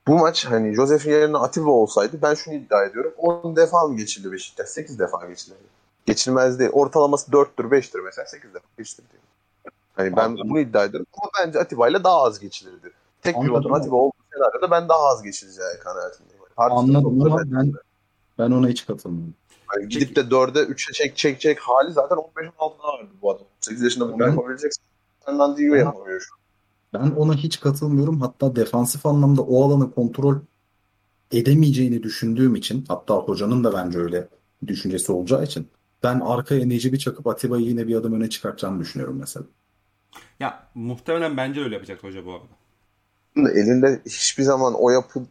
[0.07, 3.13] Bu maç hani Josef'in yerine Atiba olsaydı ben şunu iddia ediyorum.
[3.19, 4.69] 10 defa mı geçildi Beşiktaş?
[4.69, 5.55] 8 defa geçildi.
[6.07, 6.71] Geçilmez değil.
[6.73, 9.07] Ortalaması 4'tür 5'tir mesela 8 defa geçildi.
[9.95, 10.51] Hani ben Anladım.
[10.51, 12.91] bunu iddia ediyorum ama bence Atiba ile daha az geçilirdi.
[13.23, 16.43] Tek Anladım pivotun ama- Atiba olduğu senaryoda ben daha az geçileceği kanaatindeyim.
[16.57, 17.73] Tartıştığımız Anladım ama ben
[18.39, 19.35] ben ona hiç katılmıyorum.
[19.75, 23.47] Hani gidip de 4'e 3'e çek çek çek hali zaten 15'in altında vardı bu adam.
[23.61, 24.83] 8 yaşında bunu Ben- yapabileceksin.
[25.25, 26.41] Senden Diyo Ben- yapamıyor şu an.
[26.95, 28.21] Ben ona hiç katılmıyorum.
[28.21, 30.37] Hatta defansif anlamda o alanı kontrol
[31.33, 34.29] edemeyeceğini düşündüğüm için hatta hocanın da bence öyle
[34.67, 35.69] düşüncesi olacağı için
[36.03, 39.47] ben arkaya Necip'i çakıp Atiba'yı yine bir adım öne çıkartacağını düşünüyorum mesela.
[40.41, 43.51] Ya muhtemelen bence öyle yapacak hoca bu arada.
[43.53, 45.23] elinde hiçbir zaman o yapı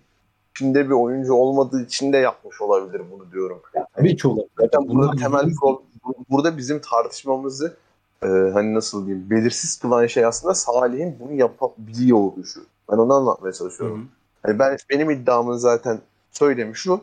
[0.60, 3.62] içinde bir oyuncu olmadığı için de yapmış olabilir bunu diyorum.
[3.94, 4.50] Tabii ki olabilir.
[4.60, 5.82] Zaten burada Bunlar- temel pro-
[6.30, 7.78] burada bizim tartışmamızı
[8.24, 12.66] e, hani nasıl diyeyim belirsiz kılan şey aslında Salih'in bunu yapabiliyor oluşu.
[12.92, 14.02] Ben onu anlatmaya Hı çalışıyorum.
[14.02, 14.06] hı.
[14.44, 16.00] Hani ben benim iddiamın zaten
[16.32, 17.02] söylemi şu.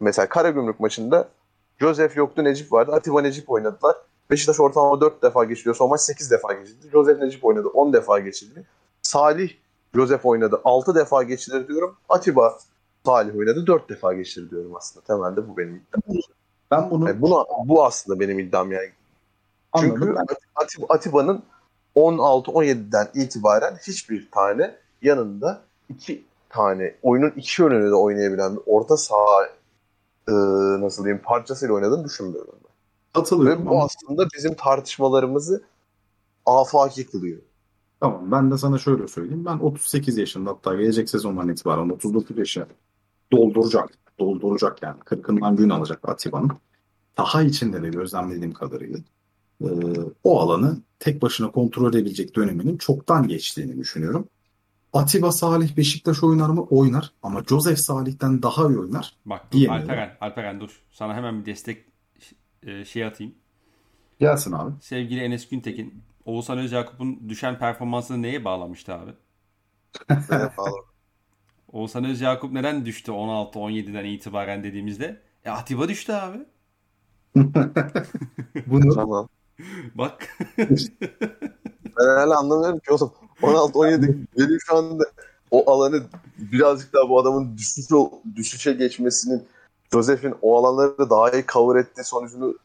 [0.00, 1.28] Mesela Karagümrük maçında
[1.80, 2.92] Joseph yoktu, Necip vardı.
[2.92, 3.96] Atiba Necip oynadılar.
[4.30, 5.74] Beşiktaş ortalama 4 defa geçiliyor.
[5.76, 6.90] Son maç 8 defa geçildi.
[6.92, 7.68] Joseph Necip oynadı.
[7.68, 8.64] 10 defa geçildi.
[9.02, 9.50] Salih
[9.94, 10.60] Joseph oynadı.
[10.64, 11.96] 6 defa geçilir diyorum.
[12.08, 12.58] Atiba
[13.06, 13.66] Salih oynadı.
[13.66, 15.06] 4 defa geçilir diyorum aslında.
[15.06, 16.22] Temelde bu benim iddiam.
[16.70, 18.90] Ben bunu Yani buna, bu aslında benim iddiam yani.
[19.80, 20.16] Çünkü anladım.
[20.28, 21.42] Ben- Ati- Atiba'nın
[21.96, 29.46] 16-17'den itibaren hiçbir tane yanında iki tane oyunun iki yönünü de oynayabilen bir orta saha
[30.28, 30.32] e,
[30.80, 32.72] nasıl diyeyim parçasıyla oynadığını düşünmüyorum ben.
[33.20, 35.62] Katılıyorum Ve bu ama aslında bizim tartışmalarımızı
[36.46, 37.38] afaki kılıyor.
[38.02, 39.44] Tamam ben de sana şöyle söyleyeyim.
[39.44, 42.66] Ben 38 yaşında hatta gelecek sezondan itibaren 39 yaşına
[43.32, 43.90] dolduracak.
[44.18, 45.00] Dolduracak yani.
[45.00, 46.50] Kırkından gün alacak Atiba'nın.
[47.16, 48.98] Daha içinde de gözlemlediğim kadarıyla
[49.60, 49.68] e,
[50.24, 54.28] o alanı tek başına kontrol edebilecek döneminin çoktan geçtiğini düşünüyorum.
[54.92, 56.62] Atiba Salih Beşiktaş oynar mı?
[56.62, 57.12] Oynar.
[57.22, 59.16] Ama Joseph Salih'ten daha iyi oynar.
[59.26, 59.68] Bak dur.
[59.68, 60.82] Alperen, Alperen dur.
[60.90, 61.84] Sana hemen bir destek
[62.62, 63.34] e, şey atayım.
[64.20, 64.72] Gelsin abi.
[64.80, 65.94] Sevgili Enes Güntekin,
[66.24, 69.10] Oğuzhan Özyakup'un düşen performansını neye bağlamıştı abi?
[71.72, 75.20] Oğuzhan Özyakup neden düştü 16-17'den itibaren dediğimizde?
[75.44, 76.38] E Atiba düştü abi.
[78.66, 79.28] Bunu tamam.
[79.94, 80.28] Bak.
[81.98, 83.12] Ben hala anlamıyorum ki oğlum.
[83.42, 85.04] 16-17 benim şu anda
[85.50, 86.02] o alanı
[86.38, 87.94] birazcık daha bu adamın düşüşe,
[88.36, 89.42] düşüşe geçmesinin
[89.92, 92.58] Joseph'in o alanları daha iyi cover ettiği sonucunu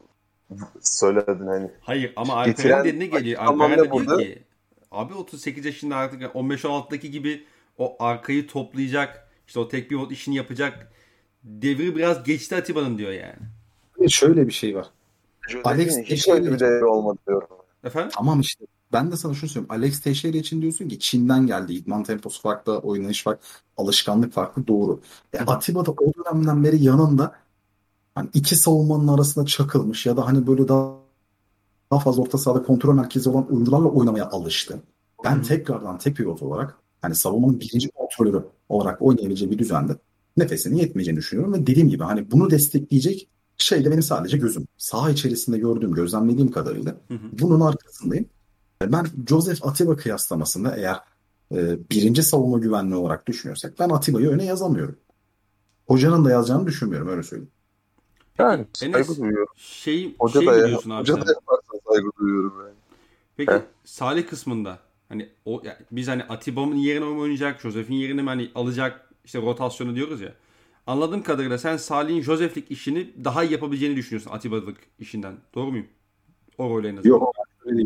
[0.82, 1.72] söyledin hani.
[1.82, 3.42] Hayır ama Getiren- Alperen de ne geliyor?
[3.42, 4.44] Alperen de ne diyor ki
[4.92, 7.46] abi 38 yaşında artık 15-16'daki gibi
[7.78, 10.92] o arkayı toplayacak işte o tek pivot işini yapacak
[11.44, 14.10] devri biraz geçti Atiba'nın diyor yani.
[14.10, 14.88] şöyle bir şey var.
[15.64, 17.48] Alex hiç öyle bir değeri olmadı diyorum.
[17.84, 18.12] Efendim?
[18.16, 18.66] Tamam işte.
[18.94, 19.72] Ben de sana şunu söyleyeyim.
[19.72, 21.74] Alex Teixeira için diyorsun ki Çin'den geldi.
[21.74, 24.68] İdman temposu farklı, oynanış farklı, alışkanlık farklı.
[24.68, 25.02] Doğru.
[25.34, 27.36] E, Atiba da o dönemden beri yanında
[28.18, 30.98] hani iki savunmanın arasında çakılmış ya da hani böyle daha
[31.92, 34.80] daha fazla orta sahada kontrol merkezi olan oyuncularla oynamaya alıştı.
[35.24, 39.98] Ben tekrardan tek pivot olarak hani savunmanın birinci kontrolörü olarak oynayabileceği bir düzende
[40.38, 44.68] nefesinin yetmeyeceğini düşünüyorum ve dediğim gibi hani bunu destekleyecek şey de benim sadece gözüm.
[44.78, 47.20] Saha içerisinde gördüğüm, gözlemlediğim kadarıyla Hı hı.
[47.32, 48.26] bunun arkasındayım.
[48.82, 51.00] Ben Joseph Atiba kıyaslamasında eğer
[51.52, 54.96] e, birinci savunma güvenliği olarak düşünüyorsak ben Atiba'yı öne yazamıyorum.
[55.88, 57.52] Hocanın da yazacağını düşünmüyorum öyle söyleyeyim.
[58.40, 59.54] Yani Enes, saygı duyuyorum.
[59.56, 62.74] Şey, Hoca şey da ya, diyorsun abi hoca da yaparsan saygı duyuyorum yani.
[63.38, 63.60] Peki Heh.
[63.86, 64.80] Salih kısmında
[65.10, 69.42] hani o yani biz hani Atiba'nın yerine mi oynayacak, Joseph'in yerine mi hani alacak işte
[69.42, 70.34] rotasyonu diyoruz ya.
[70.88, 75.36] Anladığım kadarıyla sen Salih'in Joseph'lik işini daha iyi yapabileceğini düşünüyorsun Atiba'lık işinden.
[75.56, 75.88] Doğru muyum?
[76.58, 77.10] O rol en azından.
[77.10, 77.34] Yok.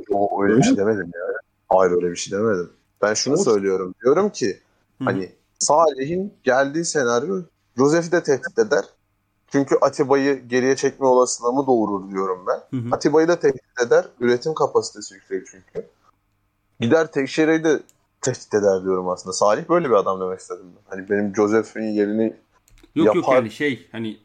[0.10, 1.22] O, öyle bir şey demedim ya.
[1.70, 2.70] Hayır öyle bir şey demedim.
[3.02, 3.96] Ben şunu Ama- söylüyorum.
[4.04, 4.60] Diyorum ki
[4.98, 5.04] Hı.
[5.06, 7.42] hani Salih'in geldiği senaryo
[7.78, 8.86] Josef'i de tehdit eder.
[9.52, 12.80] Çünkü Atiba'yı geriye çekme olasılığımı doğurur diyorum ben.
[12.80, 12.96] Hı hı.
[12.96, 14.06] Atiba'yı da tehdit eder.
[14.20, 15.88] Üretim kapasitesi yüksek çünkü.
[16.80, 17.80] Gider Tekşehir'i de
[18.22, 19.34] tehdit eder diyorum aslında.
[19.34, 20.66] Salih böyle bir adam demek istedim.
[20.76, 20.96] ben.
[20.98, 22.36] Hani benim Josef'in yerini
[22.96, 24.18] Yok yok yapar- yani şey hani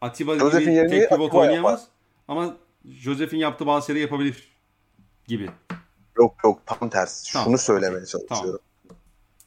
[0.00, 1.86] Atiba Joseph'in gibi tek pivot Atiba oynayamaz
[2.28, 4.58] ama Joseph'in yaptığı bazı şeyleri yapabilir
[5.26, 5.50] gibi.
[6.18, 7.32] Yok yok tam tersi.
[7.32, 8.60] Tamam, Şunu söylemeye çalışıyorum.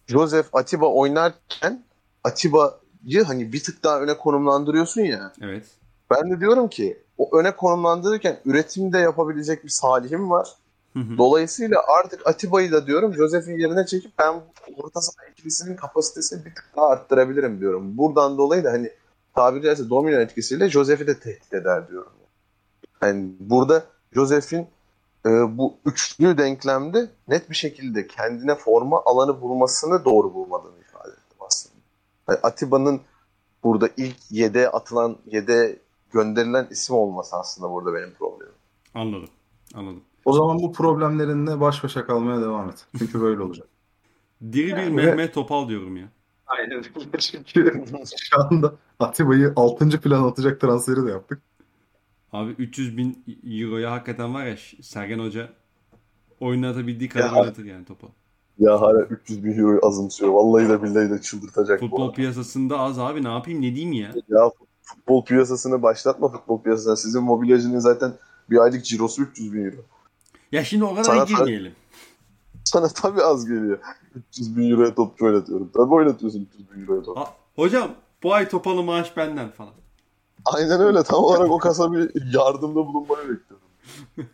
[0.08, 1.84] Joseph Atiba oynarken
[2.24, 2.72] Atiba'yı
[3.28, 5.34] hani bir tık daha öne konumlandırıyorsun ya.
[5.42, 5.66] Evet.
[6.12, 10.50] Ben de diyorum ki o öne konumlandırırken üretimde yapabilecek bir Salih'im var.
[10.94, 11.18] Hı hı.
[11.18, 14.34] Dolayısıyla artık Atiba'yı da diyorum Joseph'in yerine çekip ben
[14.78, 17.98] orta saha ikilisinin kapasitesini bir tık daha arttırabilirim diyorum.
[17.98, 18.92] Buradan dolayı da hani
[19.36, 22.12] tabiri caizse domino etkisiyle Joseph'i de tehdit eder diyorum.
[23.02, 23.84] Yani burada
[24.14, 24.68] Joseph'in
[25.26, 30.85] e, bu üçlü denklemde net bir şekilde kendine forma alanı bulmasını doğru bulmadığını
[32.30, 33.02] Yani Atiba'nın
[33.64, 35.80] burada ilk yede atılan, yede
[36.12, 38.54] gönderilen isim olması aslında burada benim problemim.
[38.94, 39.30] Anladım.
[39.74, 40.02] Anladım.
[40.26, 42.86] O zaman bu problemlerinle baş başa kalmaya devam et.
[42.98, 43.68] Çünkü böyle olacak.
[44.52, 46.10] Diri bir Yani- Mehmet Topal diyorum ya.
[46.48, 46.82] Aynen.
[47.46, 47.84] Çünkü
[48.18, 50.02] şu anda Atiba'yı 6.
[50.02, 51.42] plan atacak transferi de yaptık.
[52.34, 53.24] Abi 300 bin
[53.62, 55.50] euroya hakikaten var ya Sergen Hoca
[56.40, 57.42] oynatabildiği kadar Ya.
[57.42, 58.12] oynatır yani topu.
[58.60, 60.32] Ya hala 300 bin euroyu azımsıyor.
[60.32, 64.14] Vallahi de billahi de çıldırtacak bu Futbol piyasasında az abi ne yapayım ne diyeyim ya.
[64.30, 64.52] Ya
[64.82, 66.96] futbol piyasasını başlatma futbol piyasasına.
[66.96, 68.14] Sizin mobilyacının zaten
[68.50, 69.82] bir aylık cirosu 300 bin euro.
[70.52, 71.74] Ya şimdi o kadar Sana- girmeyelim.
[72.64, 73.80] Sana tabii az geliyor.
[74.16, 75.72] 300 bin euroya topçu oynatıyorum.
[75.74, 77.18] Tabii oynatıyorsun 300 bin euroya top.
[77.18, 77.92] Ha, hocam
[78.24, 79.74] bu ay Topal'ın maaş benden falan.
[80.46, 81.04] Aynen öyle.
[81.04, 83.68] Tam olarak o kasa bir yardımda bulunmanı bekliyorum.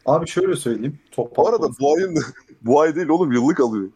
[0.06, 1.00] Abi şöyle söyleyeyim.
[1.12, 2.20] Topal Bu arada bu ayın
[2.62, 3.90] bu ay değil oğlum yıllık alıyor.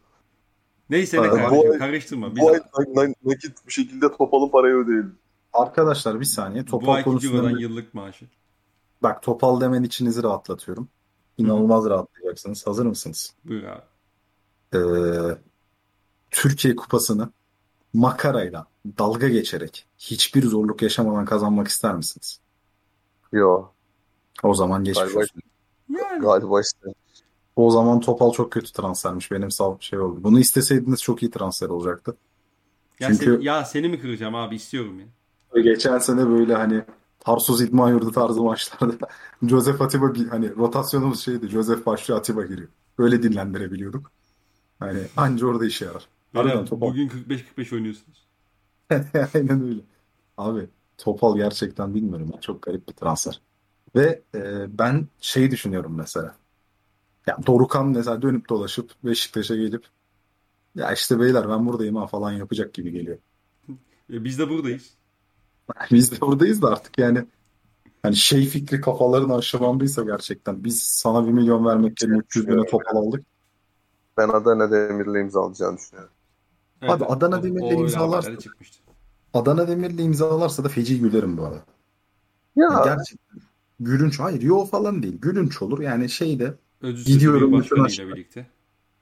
[0.90, 2.36] Neyse ne Ha, bu kardeşim ay- karıştırma.
[2.36, 2.60] Biz, Bu ay
[2.96, 5.16] na- na- nakit bir şekilde Topal'ın parayı ödeyelim.
[5.54, 6.64] Arkadaşlar bir saniye.
[6.64, 8.26] bu Topal ayki konusunda Ciro'dan yıllık maaşı.
[9.04, 10.88] bak Topal demen içinizi rahatlatıyorum.
[11.38, 12.68] İnanılmaz rahatlayacaksınız.
[12.68, 13.34] Hazır mısınız?
[13.46, 13.82] Buyur abi.
[14.76, 15.38] Ee,
[16.32, 17.30] Türkiye Kupası'nı
[17.94, 18.68] makarayla
[19.00, 22.40] dalga geçerek hiçbir zorluk yaşamadan kazanmak ister misiniz?
[23.32, 23.66] Yo.
[24.44, 25.42] O zaman geçmiş Galiba- olsun.
[25.90, 26.80] Yani Galiba işte.
[27.56, 29.32] O zaman Topal çok kötü transfermiş.
[29.32, 30.24] Benim sağ şey oldu.
[30.24, 32.18] Bunu isteseydiniz çok iyi transfer olacaktı.
[33.00, 35.06] Ya, Çünkü- seni, ya seni mi kıracağım abi istiyorum ya.
[35.62, 36.84] Geçen sene böyle hani
[37.20, 39.08] Tarsus İdman Yurdu tarzı maçlarda
[39.44, 41.48] Joseph Atiba bir hani rotasyonumuz şeydi.
[41.48, 42.68] Joseph başlıyor Atiba giriyor.
[42.98, 44.12] Öyle dinlendirebiliyorduk.
[44.80, 46.08] Hani anca orada işe yarar.
[46.34, 46.88] Harbiden Topal.
[46.88, 48.26] bugün 45-45 oynuyorsunuz.
[49.34, 49.82] Aynen öyle.
[50.38, 52.32] Abi Topal gerçekten bilmiyorum.
[52.42, 53.42] Çok garip bir transfer.
[53.96, 56.36] Ve e, ben şey düşünüyorum mesela.
[57.28, 59.86] Ya Dorukhan mesela dönüp dolaşıp Beşiktaş'a gelip
[60.76, 63.18] ya işte beyler ben buradayım ha falan yapacak gibi geliyor.
[64.14, 64.94] E, biz de buradayız.
[65.92, 67.26] Biz de oradayız da artık yani
[68.04, 72.96] hani şey fikri kafalarını aşılandıysa gerçekten biz sana bir milyon vermek yerine 300 bine Topal
[72.96, 73.26] aldık.
[74.18, 76.14] Ben Adana Demir'le imzalayacağını düşünüyorum.
[76.82, 78.50] Abi Adana Demir'le imzalarsa-.
[79.34, 81.66] Adana Demir'le imzalarsa da feci gülerim bu arada.
[82.56, 83.42] Ya Gerçekten
[83.80, 84.20] gülünç.
[84.20, 85.18] Hayır yo falan değil.
[85.22, 85.80] Gülünç olur.
[85.80, 88.08] Yani şeyde Özür Gidiyorum bütün başkanıyla aşklar.
[88.08, 88.48] birlikte.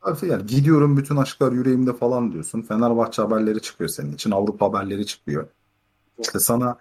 [0.02, 2.62] Abi yani gidiyorum bütün aşklar yüreğimde falan diyorsun.
[2.62, 4.32] Fenerbahçe haberleri çıkıyor senin için.
[4.32, 5.48] Avrupa haberleri çıkıyor.
[6.20, 6.78] İşte sana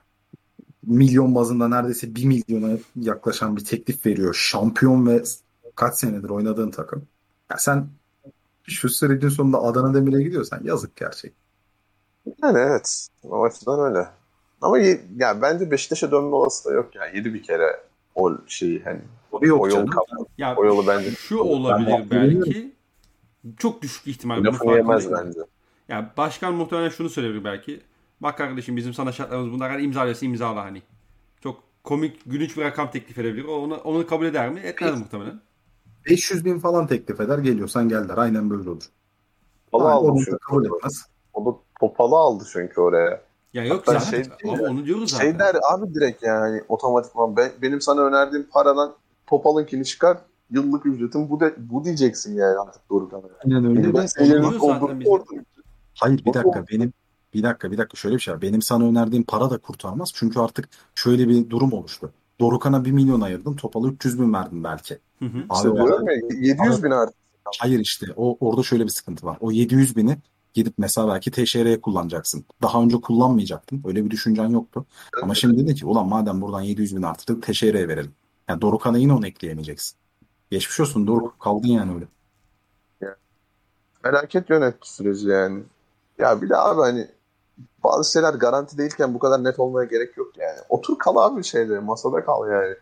[0.87, 4.35] milyon bazında neredeyse bir milyona yaklaşan bir teklif veriyor.
[4.35, 5.23] Şampiyon ve
[5.75, 7.07] kaç senedir oynadığın takım.
[7.51, 7.89] Ya sen
[8.65, 11.33] şu sürecin sonunda Adana Demir'e gidiyorsan yazık gerçek.
[12.43, 13.09] yani evet.
[13.23, 14.09] O açıdan öyle.
[14.61, 14.79] Ama
[15.17, 17.07] ya bence Beşiktaş'a dönme olasılığı yok ya.
[17.07, 17.81] Yedi bir kere
[18.15, 19.01] o şeyi hani
[19.33, 19.91] O yok o yol canım.
[20.39, 22.73] Ya O yolu bence şu olabilir Ben belki.
[23.59, 24.45] Çok düşük ihtimal.
[24.45, 25.41] lafını yemez bence.
[25.89, 27.81] Ya başkan muhtemelen şunu söyleyebilir belki.
[28.21, 29.71] Bak kardeşim bizim sana şartlarımız bunlar.
[29.71, 30.83] Hani imzalıyorsa imzala hani.
[31.43, 33.45] Çok komik, gülünç bir rakam teklif edebilir.
[33.45, 34.61] O Onu, onu kabul eder mi?
[34.61, 35.41] Etmez muhtemelen.
[36.11, 37.39] 500 bin falan teklif eder.
[37.39, 38.19] Geliyorsan gel der.
[38.19, 38.83] Aynen böyle olur.
[39.73, 40.39] Topalı Aynen, aldı çünkü.
[40.39, 41.07] kabul etmez.
[41.35, 43.23] O da topalı aldı çünkü oraya.
[43.55, 44.23] Ya yok Hatta zaten.
[44.23, 45.31] şey Ama onu diyoruz zaten.
[45.31, 48.95] Şey der abi direkt yani otomatikman ben, benim sana önerdiğim paradan
[49.33, 50.19] Topal'ınkini çıkar
[50.51, 52.83] yıllık ücretim bu de, bu diyeceksin yani artık.
[53.45, 53.95] Aynen öyle.
[53.95, 55.13] Ben senin olduğum bizim.
[55.13, 55.25] orada.
[55.95, 56.93] Hayır bir O- dakika benim
[57.35, 58.43] bir dakika bir dakika şöyle bir şey var.
[58.43, 60.11] Benim sana önerdiğim para da kurtarmaz.
[60.15, 62.13] Çünkü artık şöyle bir durum oluştu.
[62.41, 63.55] Dorukhan'a 1 milyon ayırdın.
[63.55, 64.99] Topal'a 300 bin verdin belki.
[65.19, 65.39] Hı hı.
[65.53, 67.17] İşte Abi diyorum ya 700 bin artık.
[67.61, 69.37] Hayır işte o orada şöyle bir sıkıntı var.
[69.41, 70.17] O 700 bini
[70.55, 72.45] gidip mesela belki TŞR'ye kullanacaksın.
[72.63, 73.83] Daha önce kullanmayacaktın.
[73.87, 74.87] Öyle bir düşüncen yoktu.
[75.23, 78.13] Ama şimdi dedin ki ulan madem buradan 700 bin arttırdık TŞR'ye verelim.
[78.49, 79.97] Yani Dorukhan'a yine onu ekleyemeyeceksin.
[80.51, 81.41] Geçmiş olsun Doruk.
[81.41, 82.07] Kaldın yani öyle.
[84.03, 85.63] Felaket yönetti süreci yani.
[86.19, 87.09] Ya bir de abi hani
[87.85, 90.59] bazı şeyler garanti değilken bu kadar net olmaya gerek yok yani.
[90.69, 92.75] Otur kal abi şeyde masada kal yani.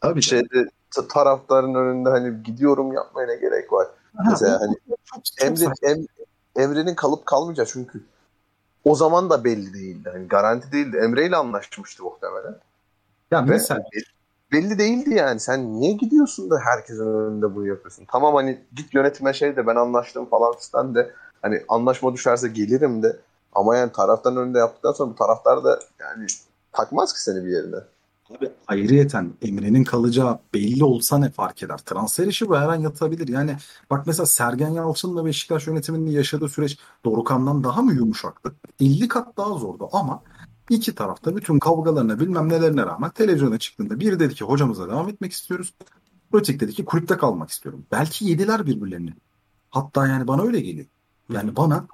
[0.00, 0.68] Tabii şeyde
[1.08, 3.88] taraftarın önünde hani gidiyorum yapmaya ne gerek var.
[4.30, 6.06] Mesela hani çok, çok Emre, em,
[6.56, 8.04] Emre'nin kalıp kalmayacağı çünkü
[8.84, 10.10] o zaman da belli değildi.
[10.12, 10.96] Hani garanti değildi.
[10.96, 12.58] Emre ile anlaşmıştı muhtemelen.
[13.30, 13.82] Ya Ve mesela
[14.52, 15.40] belli değildi yani.
[15.40, 18.04] Sen niye gidiyorsun da herkesin önünde bunu yapıyorsun?
[18.12, 21.10] Tamam hani git yönetime şey de ben anlaştım falan fistan de
[21.42, 23.16] hani anlaşma düşerse gelirim de
[23.52, 26.26] ama yani taraftan önünde yaptıktan sonra bu taraftar da yani
[26.72, 27.76] takmaz ki seni bir yerine.
[28.30, 31.78] Abi ayrıyeten Emre'nin kalacağı belli olsa ne fark eder?
[31.78, 33.28] Transfer işi bu her an yatabilir.
[33.28, 33.56] Yani
[33.90, 38.54] bak mesela Sergen Yalçın'la Beşiktaş yönetiminin yaşadığı süreç Dorukhan'dan daha mı yumuşaktı?
[38.80, 40.22] 50 kat daha zordu ama
[40.70, 45.32] iki tarafta bütün kavgalarına bilmem nelerine rağmen televizyona çıktığında biri dedi ki hocamıza devam etmek
[45.32, 45.74] istiyoruz.
[46.32, 47.86] Öteki dedi ki kulüpte kalmak istiyorum.
[47.92, 49.14] Belki yediler birbirlerini.
[49.70, 50.86] Hatta yani bana öyle geliyor.
[51.32, 51.86] Yani bana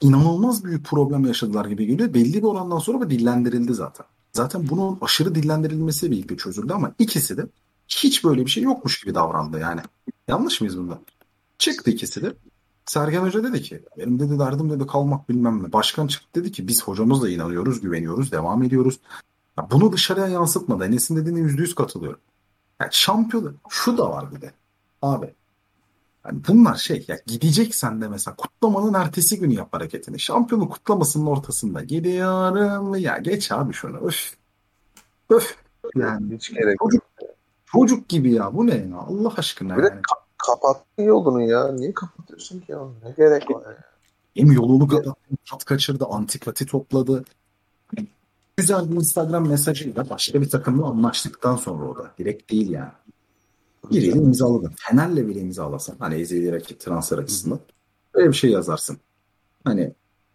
[0.00, 2.14] inanılmaz büyük problem yaşadılar gibi geliyor.
[2.14, 4.06] Belli bir orandan sonra bu dillendirildi zaten.
[4.32, 7.46] Zaten bunun aşırı dillendirilmesi birlikte çözüldü ama ikisi de
[7.88, 9.80] hiç böyle bir şey yokmuş gibi davrandı yani.
[10.28, 11.00] Yanlış mıyız bunda?
[11.58, 12.34] Çıktı ikisi de.
[12.88, 15.72] Sergen Hoca dedi ki benim dedi derdim dedi kalmak bilmem ne.
[15.72, 19.00] Başkan çıktı dedi ki biz hocamızla inanıyoruz, güveniyoruz, devam ediyoruz.
[19.58, 20.84] Ya bunu dışarıya yansıtmadı.
[20.84, 22.20] Enes'in dediğine yüzde yüz katılıyorum.
[22.80, 24.52] Yani şampiyon şu da var bir de.
[25.02, 25.34] Abi
[26.26, 30.20] yani bunlar şey ya gideceksen de mesela kutlamanın ertesi günü yap hareketini.
[30.20, 34.34] Şampiyonu kutlamasının ortasında gidiyorum ya geç abi şunu öf.
[35.30, 35.56] Öf.
[35.96, 36.90] Yani Hiç gerek yok.
[36.90, 37.02] çocuk,
[37.66, 40.00] çocuk gibi ya bu ne ya Allah aşkına Bir de yani.
[40.00, 41.72] ka- kapattın yolunu ya.
[41.72, 42.78] Niye kapatıyorsun ki ya?
[43.04, 43.84] Ne gerek var ya?
[44.36, 45.20] Hem yolunu kapattı,
[45.50, 47.24] tat kaçırdı, antipati topladı.
[48.56, 52.10] Güzel bir Instagram mesajıyla başka bir takımla anlaştıktan sonra o da.
[52.18, 52.90] Direkt değil yani.
[53.90, 54.72] Biriyle imzaladın.
[54.76, 55.96] Fener'le bile imzalasan.
[55.98, 57.58] Hani ezeli rakip transfer açısından.
[58.14, 58.96] Böyle bir şey yazarsın.
[59.64, 59.92] Hani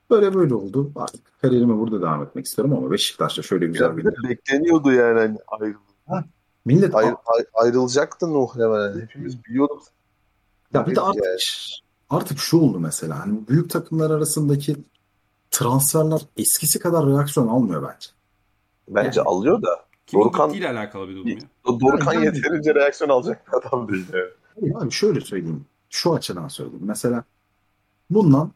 [0.09, 0.91] böyle böyle oldu.
[0.95, 5.73] Artık kariyerime burada devam etmek istiyorum ama Beşiktaş'ta şöyle güzel bir bekleniyordu yani hani ayrıl
[6.65, 9.01] Millet ayrı- ayrı- ayrılacaktı muhtemelen.
[9.01, 9.83] Hepimiz biliyorduk.
[10.73, 11.09] Ya bir de Yani.
[11.09, 11.23] artık
[12.09, 14.75] artık şu oldu mesela hani büyük takımlar arasındaki
[15.51, 18.07] transferler eskisi kadar reaksiyon almıyor bence.
[18.89, 19.29] Bence Yani.
[19.29, 21.37] alıyor da Kimin Dorukhan- gittiğiyle alakalı bir durum ya.
[21.65, 24.23] Do- Dorukhan Yani- yeterince reaksiyon alacak bir adam değil yani.
[24.61, 25.65] Hayır Abi şöyle söyleyeyim.
[25.89, 26.83] Şu açıdan söyleyeyim.
[26.85, 27.23] Mesela
[28.09, 28.51] bundan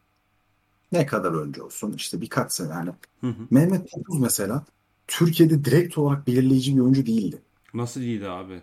[0.92, 2.90] Ne kadar önce olsun işte birkaç sene yani.
[3.20, 3.34] Hı hı.
[3.50, 4.64] Mehmet Topuz mesela
[5.08, 7.42] Türkiye'de direkt olarak belirleyici bir oyuncu değildi.
[7.74, 8.62] Nasıl iyiydi abi?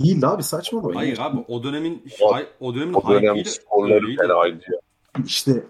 [0.00, 0.94] Değildi abi saçma bu.
[0.96, 3.36] Hayır abi o dönemin O- hay- o dönemin O dönem
[3.82, 4.16] öyleydi.
[4.16, 4.80] fenaydı ya.
[5.26, 5.62] İşte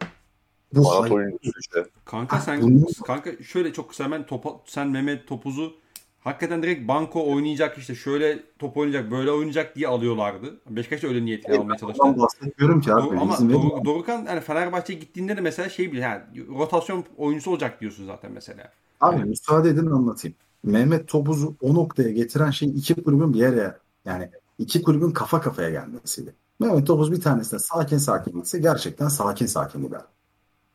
[0.75, 1.85] bu oyuncusu işte.
[2.05, 5.73] Kanka sen bunu- kanka şöyle çok kısa hemen topa, sen Mehmet Topuz'u
[6.21, 10.61] hakikaten direkt banko oynayacak işte şöyle top oynayacak böyle oynayacak diye alıyorlardı.
[10.71, 12.03] Beşiktaş öyle niyetini almaya çalıştı.
[12.19, 13.03] Bahsetmiyorum ki abi.
[13.03, 16.23] Doğru- ama Dor- Dorukhan yani Fenerbahçe'ye gittiğinde de mesela şey bile yani
[16.59, 18.73] rotasyon oyuncusu olacak diyorsun zaten mesela.
[19.01, 20.37] Abi müsaade edin anlatayım.
[20.65, 25.71] Mehmet Topuz'u o noktaya getiren şey iki kulübün bir yere yani iki kulübün kafa kafaya
[25.71, 26.35] gelmesiydi.
[26.61, 30.03] Mehmet Topuz bir tanesine sakin sakin gitse gerçekten sakin sakin gider.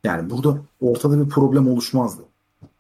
[0.04, 2.22] Yani burada ortada bir problem oluşmazdı.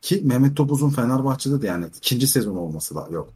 [0.01, 3.29] Ki Mehmet Topuz'un Fenerbahçe'de de yani ikinci sezon olması da yok.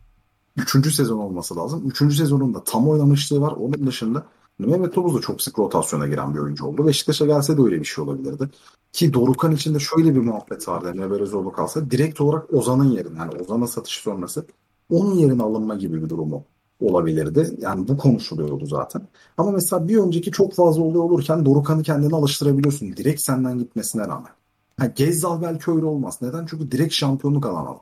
[0.58, 1.90] Üçüncü sezon olması lazım.
[1.90, 3.52] Üçüncü sezonunda tam oynamışlığı var.
[3.52, 4.26] Onun dışında
[4.60, 6.88] Mehmet Topuz da çok sık rotasyona giren bir oyuncu oldu.
[6.88, 8.50] Beşiktaş'a gelse de öyle bir şey olabilirdi.
[8.94, 10.90] Ki Dorukan için de şöyle bir muhabbet vardı.
[10.90, 14.46] Emre Belözoğlu kalsa direkt olarak Ozan'ın yerine yani Ozan'a satış sonrası
[14.90, 16.46] onun yerine alınma gibi bir durumu
[16.82, 17.50] olabilirdi.
[17.58, 19.02] Yani bu konuşuluyordu zaten.
[19.38, 22.98] Ama mesela bir önceki çok fazla olay olurken Dorukan'ı kendine alıştırabiliyorsun.
[22.98, 24.32] Direkt senden gitmesine rağmen.
[24.80, 26.20] Ha, Gezzal belki öyle olmaz.
[26.22, 26.46] Neden?
[26.46, 27.82] Çünkü direkt şampiyonluk alan adam.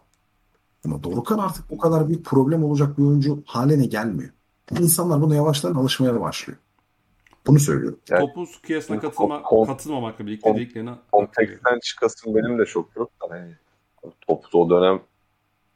[0.85, 4.29] Ama Dorukan artık bu kadar büyük problem olacak bir oyuncu haline gelmiyor.
[4.79, 6.59] İnsanlar buna yavaştan alışmaya başlıyor.
[7.47, 7.99] Bunu söylüyorum.
[8.09, 13.11] Yani- Topuz kıyasına katılma, Kon- katılmamakla birlikte kon- dediklerine Konteksten çıkasın benim de çok yok.
[13.19, 13.55] Hani
[14.27, 14.99] Topuz o dönem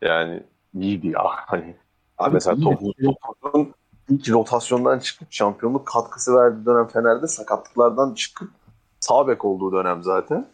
[0.02, 0.44] yani
[0.80, 1.22] iyiydi ya.
[1.26, 1.76] Hani
[2.20, 3.74] Abi mesela Topuz'un
[4.10, 8.52] ilk rotasyondan çıkıp şampiyonluk katkısı verdiği dönem Fener'de sakatlıklardan çıkıp
[9.00, 10.48] sağ bek olduğu dönem zaten.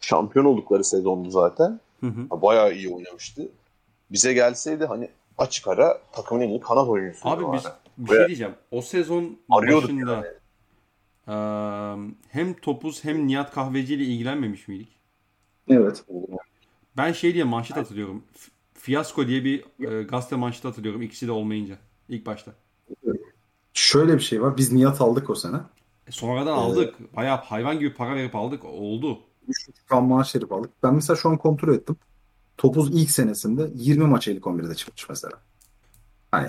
[0.00, 1.80] Şampiyon oldukları sezondu zaten.
[2.00, 2.42] Hı hı.
[2.42, 3.48] Bayağı iyi oynamıştı.
[4.10, 7.28] Bize gelseydi hani açık ara takımın en iyi kanat oyuncusu.
[7.28, 7.64] Abi biz
[7.98, 8.54] bir şey diyeceğim.
[8.70, 10.26] O sezon Arıyorduk başında yani.
[12.08, 14.96] eee, hem Topuz hem Nihat Kahveci ile ilgilenmemiş miydik?
[15.68, 16.04] Evet.
[16.96, 18.22] Ben şey diye manşet hatırlıyorum.
[18.80, 21.02] Fiyasko diye bir e, gazete manşeti hatırlıyorum.
[21.02, 21.78] İkisi de olmayınca.
[22.08, 22.52] ilk başta.
[23.74, 24.56] Şöyle bir şey var.
[24.56, 25.56] Biz Nihat aldık o sene.
[26.06, 27.16] E, sonradan aldık.
[27.16, 28.64] Bayağı hayvan gibi para verip aldık.
[28.64, 29.20] Oldu.
[29.48, 30.70] 3,5 an maaş herif aldık.
[30.82, 31.96] Ben mesela şu an kontrol ettim.
[32.56, 35.40] Topuz ilk senesinde 20 maç ilk 11'de çıkmış mesela.
[36.30, 36.48] Hani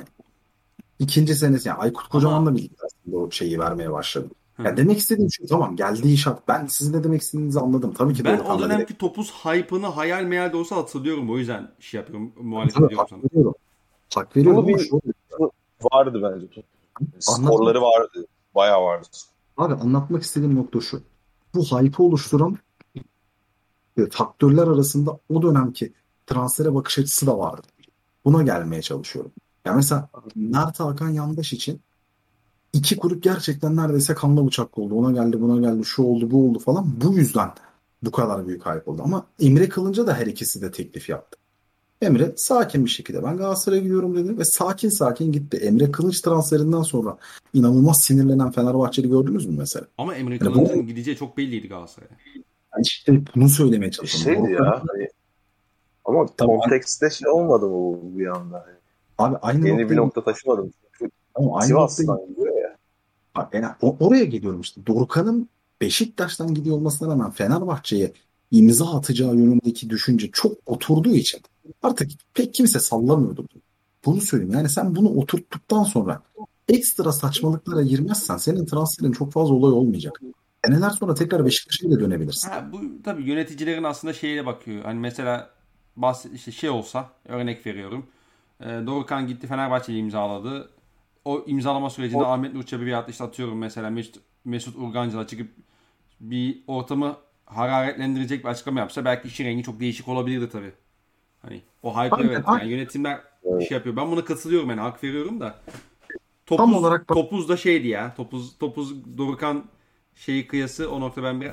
[1.00, 4.30] ikinci senesi yani Aykut Kocaman'la birlikte aslında o şeyi vermeye başladı.
[4.62, 4.68] Hı.
[4.68, 6.48] Ya demek istediğim şey tamam geldiği şart.
[6.48, 7.94] Ben sizin ne demek istediğinizi anladım.
[7.94, 11.32] Tabii ki Ben o dönemki Topuz hype'ını hayal meyal de olsa hatırlıyorum.
[11.32, 12.32] O yüzden şey yapıyorum.
[12.42, 13.20] Muhalefet Tabii, ediyorum hak sana.
[13.32, 13.56] veriyorum.
[14.16, 14.92] Hak veriyorum bir-
[15.92, 16.64] Vardı bence.
[17.20, 18.26] Skorları vardı.
[18.56, 19.08] Bayağı vardı.
[19.58, 21.02] Abi anlatmak istediğim nokta şu.
[21.56, 22.58] Bu hype'ı oluşturan
[23.98, 25.94] e, faktörler arasında o dönemki
[26.28, 27.68] transfere bakış açısı da vardı.
[28.26, 29.32] Buna gelmeye çalışıyorum.
[29.66, 31.82] Ya mesela Mert Hakan Yandaş için
[32.74, 34.96] iki kulüp gerçekten neredeyse kanlı bıçak oldu.
[34.96, 36.86] Ona geldi, buna geldi, şu oldu, bu oldu falan.
[37.04, 37.50] Bu yüzden
[38.04, 39.02] bu kadar büyük hype oldu.
[39.06, 41.38] Ama Emre Kılınca da her ikisi de teklif yaptı.
[42.02, 45.58] Emre sakin bir şekilde ben Galatasaray'a gidiyorum dedi ve sakin sakin gitti.
[45.58, 47.18] Emre Kılıç transferinden sonra
[47.54, 49.86] inanılmaz sinirlenen Fenerbahçeli gördünüz mü mesela?
[49.98, 52.12] Ama Emre Yani bu- gideceği çok belliydi Galatasaray'a.
[52.76, 54.46] Yani işte bunu söylemeye çalışıyorum.
[54.48, 54.84] Şeydi ya.
[54.88, 55.08] Hani,
[56.06, 56.60] ama Tamam.
[56.60, 58.66] kontekste şey olmadı mı bu bir anda?
[59.18, 60.74] Abi aynı Yeni bir noktayı- nokta taşımadım.
[61.36, 62.51] Ama aynı Sivas'tan noktayı-
[63.54, 64.86] yani oraya geliyorum işte.
[64.86, 65.50] Dorukhan'ın
[65.82, 68.14] Beşiktaş'tan gidiyor olmasına rağmen Fenerbahçe'ye
[68.52, 71.42] imza atacağı yönündeki düşünce çok oturduğu için
[71.84, 73.48] artık pek kimse sallamıyordu.
[74.06, 74.22] bunu.
[74.22, 74.54] Söyleyeyim.
[74.54, 76.22] Yani sen bunu oturttuktan sonra
[76.68, 80.22] ekstra saçmalıklara girmezsen senin transferin çok fazla olay olmayacak.
[80.66, 82.50] Seneler sonra tekrar Beşiktaş'a bile dönebilirsin.
[82.50, 84.84] Ha, bu tabii yöneticilerin aslında şeyle bakıyor.
[84.84, 85.50] Hani mesela
[85.96, 88.06] bahs işte şey olsa örnek veriyorum.
[88.60, 90.70] E, Dorukhan gitti Fenerbahçe'yi imzaladı.
[91.26, 94.16] O imzalama sürecinde Ahmet Nur Çebi veyahut işte atıyorum mesela Mesut,
[94.46, 95.48] Mesut Urgancı'la çıkıp
[96.20, 100.72] bir ortamı hararetlendirecek bir açıklama yapsa belki işin rengi çok değişik olabilirdi tabii.
[101.42, 103.96] Hani o hype Aynen, evet yani yönetimler şey yapıyor.
[103.96, 105.56] Ben buna katılıyorum yani hak veriyorum da.
[106.46, 108.14] Tam Topuz, olarak bak- Topuz da şeydi ya.
[108.16, 109.66] Topuz Topuz Dorukhan
[110.16, 111.52] şeyi kıyası o nokta ben bir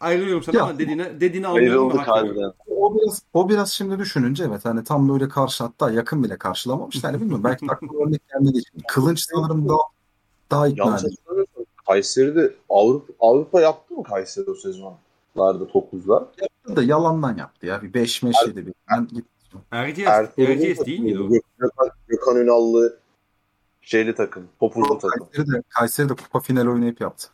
[0.00, 2.52] ayrılıyorum sana Ya, ama dediğine dediğini anlıyorum Ayrıldık harbiden.
[2.78, 7.04] O biraz o biraz şimdi düşününce evet hani tam böyle karşı hatta yakın bile karşılamamış.
[7.04, 8.82] Yani bilmiyorum belki de aklıma örnek gelmedi için.
[8.88, 9.78] Kılınç sanırım daha
[10.50, 11.00] daha ikna
[11.86, 16.28] Kayseri'de Avrupa, Avrupa yaptı mı Kayseri o sezonlarda Topuz'la?
[16.76, 17.82] da yalandan yaptı ya.
[17.82, 18.74] Bir 5 meş yedi bir.
[18.90, 19.08] Ben.
[19.70, 21.28] Erciyes, Erciyes değil miydi o?
[22.08, 22.98] Gökhan, Ünallı
[23.80, 24.48] şeyli takım.
[24.60, 25.26] Topuzlu takım.
[25.32, 27.28] Kayseri'de, Kayseri'de kupa finali oynayıp yaptı.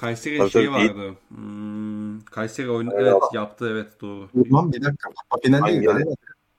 [0.00, 1.14] Kayseri'de Tabii, şey tabii, vardı.
[1.28, 3.06] Hmm, Kayseri oyunu Evet.
[3.12, 4.28] evet yaptı evet doğru.
[4.34, 6.10] Ulan bir dakika Hangi değil galiba.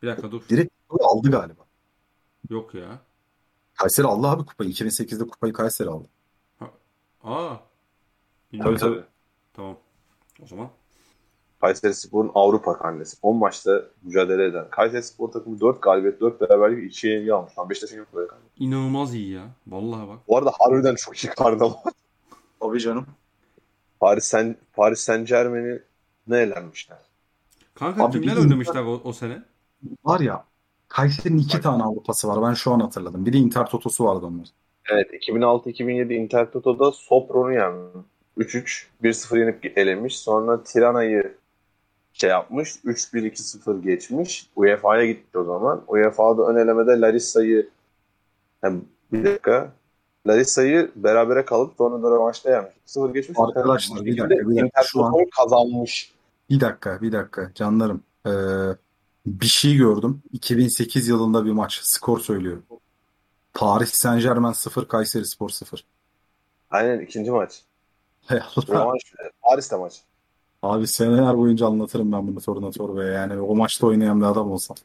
[0.01, 0.41] Bir dakika dur.
[0.49, 1.61] Direkt aldı galiba.
[2.49, 2.99] Yok ya.
[3.75, 4.69] Kayseri aldı abi kupayı.
[4.69, 6.07] 2008'de kupayı Kayseri aldı.
[6.61, 6.67] Aa.
[7.23, 7.59] Tabii
[8.53, 8.77] Bilmiyorum.
[8.77, 9.03] tabii.
[9.53, 9.77] Tamam.
[10.43, 10.69] O zaman.
[11.61, 13.17] Kayseri Spor'un Avrupa karnesi.
[13.21, 14.69] 10 maçta mücadele eden.
[14.69, 17.57] Kayseri Spor takımı 4 galibiyet, 4 beraberlik 2 yenilgi almış.
[17.59, 18.43] Lan Beşiktaş'ın yok böyle karne.
[18.57, 19.43] İnanılmaz iyi ya.
[19.67, 20.17] Vallahi bak.
[20.27, 21.93] Bu arada harbiden çok iyi karne var.
[22.59, 23.05] Tabii canım.
[23.99, 25.79] Paris Saint, Paris Saint Germain'i
[26.27, 26.97] ne elenmişler?
[27.73, 29.43] Kanka Abi kimler oynamışlar o, o sene?
[30.03, 30.45] Var ya
[30.87, 32.49] Kayseri'nin iki tane Avrupası var.
[32.49, 33.25] Ben şu an hatırladım.
[33.25, 34.47] Bir de Inter Toto'su vardı onlar.
[34.91, 38.05] Evet 2006-2007 Inter Toto'da Sopron'u yenmiş.
[38.37, 40.19] 3-3 1-0 yenip elemiş.
[40.19, 41.37] Sonra Tirana'yı
[42.13, 42.75] şey yapmış.
[42.75, 44.49] 3-1-2-0 geçmiş.
[44.55, 45.83] UEFA'ya gitmiş o zaman.
[45.87, 47.69] UEFA'da ön elemede Larissa'yı
[48.61, 48.81] hem
[49.11, 49.73] bir dakika
[50.28, 52.74] Larissa'yı berabere kalıp sonra rövanşta yenmiş.
[52.86, 53.39] 0 geçmiş.
[53.39, 54.84] Arkadaşlar, bir dakika, bir dakika.
[54.84, 56.13] Şu an- kazanmış.
[56.49, 58.03] Bir dakika, bir dakika canlarım.
[58.26, 58.32] Ee,
[59.26, 60.22] bir şey gördüm.
[60.32, 61.80] 2008 yılında bir maç.
[61.84, 62.63] Skor söylüyorum.
[63.53, 65.86] Paris Saint Germain 0, Kayseri Spor 0.
[66.72, 67.61] Aynen ikinci maç.
[68.28, 68.39] Hey.
[68.70, 69.01] Rövanş.
[69.41, 70.01] Paris'te maç.
[70.63, 73.11] Abi seneler boyunca anlatırım ben bunu Torna Torba'ya.
[73.11, 74.78] Yani o maçta oynayan bir adam olsam.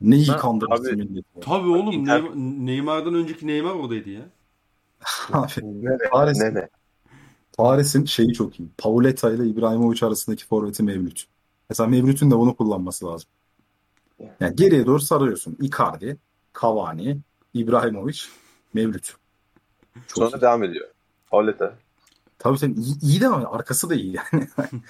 [0.00, 1.40] Ne iyi kandırmışsın milleti.
[1.40, 4.22] Tabii oğlum Neymar- Neymar'dan önceki Neymar oradaydı ya.
[5.32, 6.42] Abi, Ne Paris.
[7.58, 8.68] Paris'in şeyi çok iyi.
[8.78, 11.24] Pauleta ile İbrahimovic arasındaki forveti Mevlüt.
[11.70, 13.28] Mesela Mevlüt'ün de bunu kullanması lazım.
[14.40, 15.56] Yani geriye doğru sarıyorsun.
[15.60, 16.16] Icardi,
[16.62, 17.18] Cavani,
[17.54, 18.18] İbrahimovic,
[18.74, 19.14] Mevlüt.
[20.06, 20.40] Çok Sonra iyi.
[20.40, 20.88] devam ediyor.
[21.30, 21.74] Pauleta.
[22.38, 24.48] Tabii tabii iyi, iyi de ama arkası da iyi yani.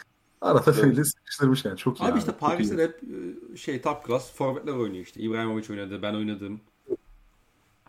[0.45, 1.77] Arada böyle sıkıştırmış yani.
[1.77, 2.05] Çok iyi.
[2.05, 2.47] Abi işte Çok iyi.
[2.47, 3.01] Paris'te hep
[3.53, 5.21] e, şey top class forvetler oynuyor işte.
[5.21, 6.61] İbrahimovic oynadı, ben oynadım.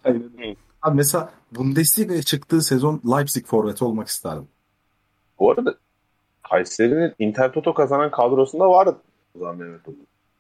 [0.04, 0.56] Aynen.
[0.82, 4.48] Abi mesela Bundesliga'ya çıktığı sezon Leipzig forveti olmak isterdim.
[5.40, 5.76] Bu arada
[6.50, 8.98] Kayseri'nin Inter Toto kazanan kadrosunda vardı
[9.36, 9.82] o zaman Mehmet.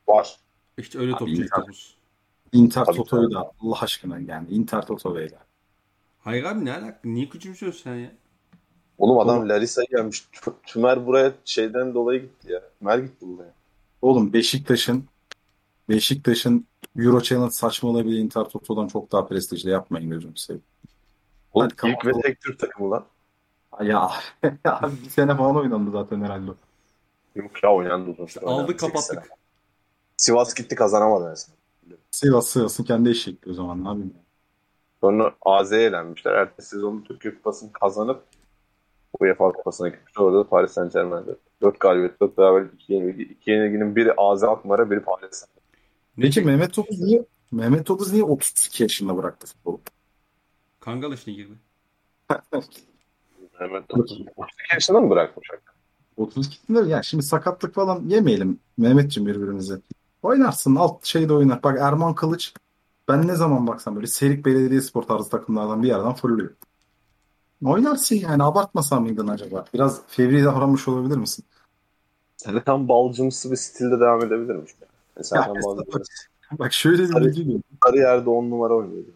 [0.07, 0.37] Var.
[0.77, 1.95] İşte öyle Abi topçu Inter-.
[2.51, 5.39] Inter Toto'yu da Allah aşkına yani Inter Toto beyler.
[6.19, 6.99] Hayır abi ne alaka?
[7.03, 8.11] Niye küçümsüyorsun sen ya?
[8.97, 9.49] Oğlum adam Oğlum.
[9.49, 10.25] Larissa'yı gelmiş.
[10.65, 12.61] Tümer buraya şeyden dolayı gitti ya.
[12.79, 13.53] Tümer gitti buraya.
[14.01, 15.03] Oğlum Beşiktaş'ın
[15.89, 16.65] Beşiktaş'ın
[16.97, 20.63] Euro Challenge saçmalığı bile Inter Toto'dan çok daha prestijli yapmayın gözünü seveyim.
[21.53, 23.05] Oğlum Hadi ilk ve tek Türk takımı lan.
[23.81, 24.11] Ya,
[24.43, 26.51] ya abi bir sene falan oynandı zaten herhalde.
[26.51, 26.55] o.
[27.35, 28.45] Yok ya oynandı uzun süre.
[28.45, 29.25] Aldık Oynadı, sekiz kapattık.
[29.25, 29.37] sene.
[30.17, 31.55] Sivas gitti kazanamadı mesela.
[32.11, 34.13] Sivas Sivas'ın kendi eşekli o zaman ne yapayım.
[35.01, 36.31] Sonra AZ'ye elenmişler.
[36.33, 38.23] Ertesi sezonda Türkiye Kupası'nı kazanıp
[39.19, 40.23] UEFA Kupası'na gitmişler.
[40.23, 41.35] Orada da Paris Saint Germain'de.
[41.61, 43.23] 4 galibiyet, 4 beraberlik, 2 yenilgi.
[43.23, 45.55] 2 yenilginin biri AZ Alkmaar'a, biri Paris Saint
[46.21, 49.81] Peki Mehmet Topuz niye Mehmet Topuz niye 32 yaşında bıraktı futbolu?
[50.79, 51.53] Kangal işine girdi.
[53.59, 55.47] Mehmet Topuz 32 yaşında mı bırakmış?
[56.17, 59.79] 32'sinde ya şimdi sakatlık falan yemeyelim Mehmetciğim birbirimize.
[60.23, 61.63] Oynarsın alt şeyde oynar.
[61.63, 62.53] Bak Erman Kılıç
[63.07, 66.49] ben ne zaman baksam böyle Serik Belediyespor tarzı takımlardan bir yerden fırlıyor.
[67.65, 69.65] Oynarsın yani abartmasan mıydın acaba?
[69.73, 71.45] Biraz fevri davranmış olabilir misin?
[72.37, 74.71] Serkan Balcımsı bir stilde devam edebilirmiş.
[75.15, 76.11] Yani Serkan Balcımsı
[76.51, 77.25] Bak şöyle bir Tabii.
[77.25, 79.09] bilgi sarı yerde 10 numara oynuyordu.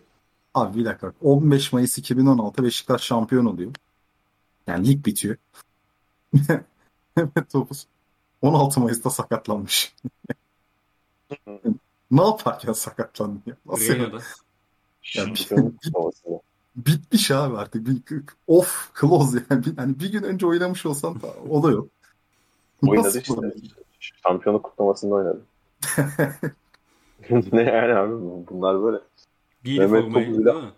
[0.54, 1.08] Abi bir dakika.
[1.08, 1.16] bak.
[1.22, 3.72] 15 Mayıs 2016 Beşiktaş şampiyon oluyor.
[4.68, 5.36] Yani lig bitiyor.
[7.16, 7.88] Mehmet Topuz
[8.41, 9.95] 16 Mayıs'ta sakatlanmış.
[12.12, 13.56] ne yaparken sakatlandı ya?
[13.66, 14.12] Nasıl ya?
[14.14, 14.24] Bir-.
[16.76, 17.88] Bitmiş abi artık.
[17.88, 18.01] Bir,
[18.47, 19.65] off close yani.
[19.65, 21.88] Bir, hani bir gün önce oynamış olsan da o da yok.
[22.88, 23.34] Oynadı işte.
[23.99, 25.41] Şampiyonluk kutlamasında oynadı.
[27.51, 28.13] ne yani abi
[28.49, 28.97] bunlar böyle.
[29.63, 30.72] Giydi Mehmet formayı Topuz'la- değil mi?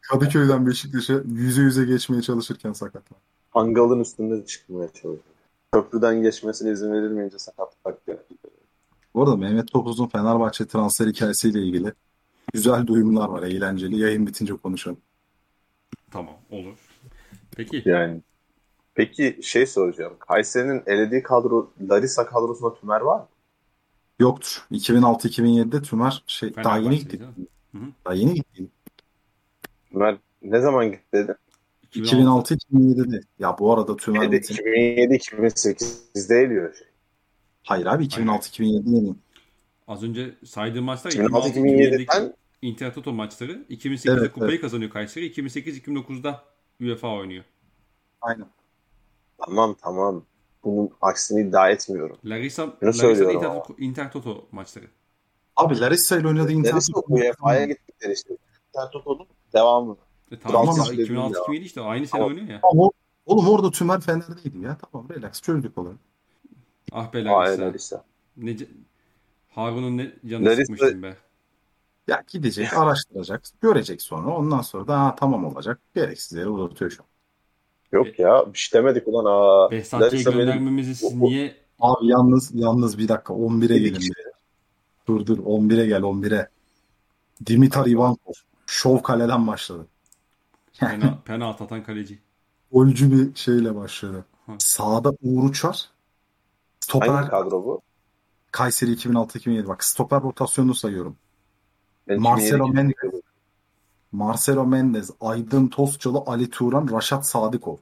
[0.00, 3.22] Kadıköy'den Beşiktaş'a yüze yüze geçmeye çalışırken sakatlandı.
[3.50, 5.18] Hangal'ın üstünde çıkmaya çalışıyor.
[5.72, 8.34] Köprüden geçmesine izin verilmeyince sakatlık yaptı.
[9.14, 11.92] Bu arada Mehmet Topuz'un Fenerbahçe transfer hikayesiyle ilgili
[12.52, 13.42] güzel duyumlar var.
[13.42, 13.98] Eğlenceli.
[13.98, 14.98] Yayın bitince konuşalım.
[16.10, 16.78] Tamam olur.
[17.56, 17.82] Peki.
[17.84, 18.20] Yani
[18.94, 20.14] peki şey soracağım.
[20.18, 23.28] Kayseri'nin elediği kadro Larissa kadrosunda Tümer var mı?
[24.18, 24.66] Yoktur.
[24.72, 27.20] 2006-2007'de Tümer şey daha yeni gitti.
[28.04, 28.66] Daha yeni gitti.
[29.90, 31.34] Tümer ne zaman gitti dedi?
[31.94, 33.20] 2006-2007'de.
[33.38, 34.54] Ya bu arada Tümer Dedi, bitin.
[34.54, 36.86] 2007-2008'de eliyor şey.
[37.62, 39.14] Hayır abi 2006-2007 yeni.
[39.88, 42.32] Az önce saydığım maçlar 2006-2007'den 2006-2007'deki
[42.62, 43.52] Inter Toto maçları.
[43.70, 45.26] 2008'de Evet, kupayı kazanıyor Kayseri.
[45.32, 46.44] 2008-2009'da
[46.80, 47.44] UEFA oynuyor.
[48.20, 48.46] Aynen.
[49.46, 50.24] tamam tamam.
[50.64, 52.16] Bunun aksini iddia etmiyorum.
[52.24, 53.62] Larissa, Bunu Larissa Inter, ama.
[53.78, 54.86] Inter Toto maçları.
[55.56, 58.36] Abi Larissa ile oynadığı Inter Larissa UEFA'ya gittikleri işte.
[58.68, 59.96] Inter Toto'nun devamı.
[60.32, 62.60] E, tamam Fransız işte dediğim 2006-2007 işte aynı sene oynuyor ya.
[62.62, 62.90] Ama
[63.26, 64.78] oğlum orada Tümer Fener'deydi ya.
[64.92, 65.96] Tamam relax çözdük olayı.
[66.92, 67.62] Ah be Larissa.
[67.62, 68.04] Larissa.
[68.36, 68.56] Ne,
[69.48, 71.16] Harun'un ne canını Larissa- sıkmıştım be.
[72.10, 74.30] Ya gidecek, araştıracak, görecek sonra.
[74.30, 75.80] Ondan sonra da ha, tamam olacak.
[75.94, 77.08] Gereksiz yere uzatıyor şu an.
[77.92, 79.24] Yok ya bir şey demedik ulan.
[79.24, 84.00] Aa, Behzatçı'ya göndermemizi siz niye Abi yalnız yalnız bir dakika 11'e gelin.
[84.00, 84.12] bir.
[85.08, 86.48] Dur dur 11'e gel 11'e.
[87.46, 88.32] Dimitar Ivankov.
[88.66, 89.86] Şov kaleden başladı.
[90.80, 92.18] Yani Pena, penaltı atan kaleci.
[92.72, 94.24] golcü bir şeyle başladı.
[94.46, 94.52] Hı.
[94.58, 95.88] Sağda Uğur Uçar.
[96.90, 97.80] Hangi Stoper kadro bu?
[98.52, 101.16] Kayseri 2006-2007 bak stoper rotasyonunu sayıyorum.
[102.18, 103.20] Marcelo 2007 Mendes.
[104.12, 107.76] Marcelo Mendes, Aydın Tozçalı, Ali Turan, Raşat Sadıkov.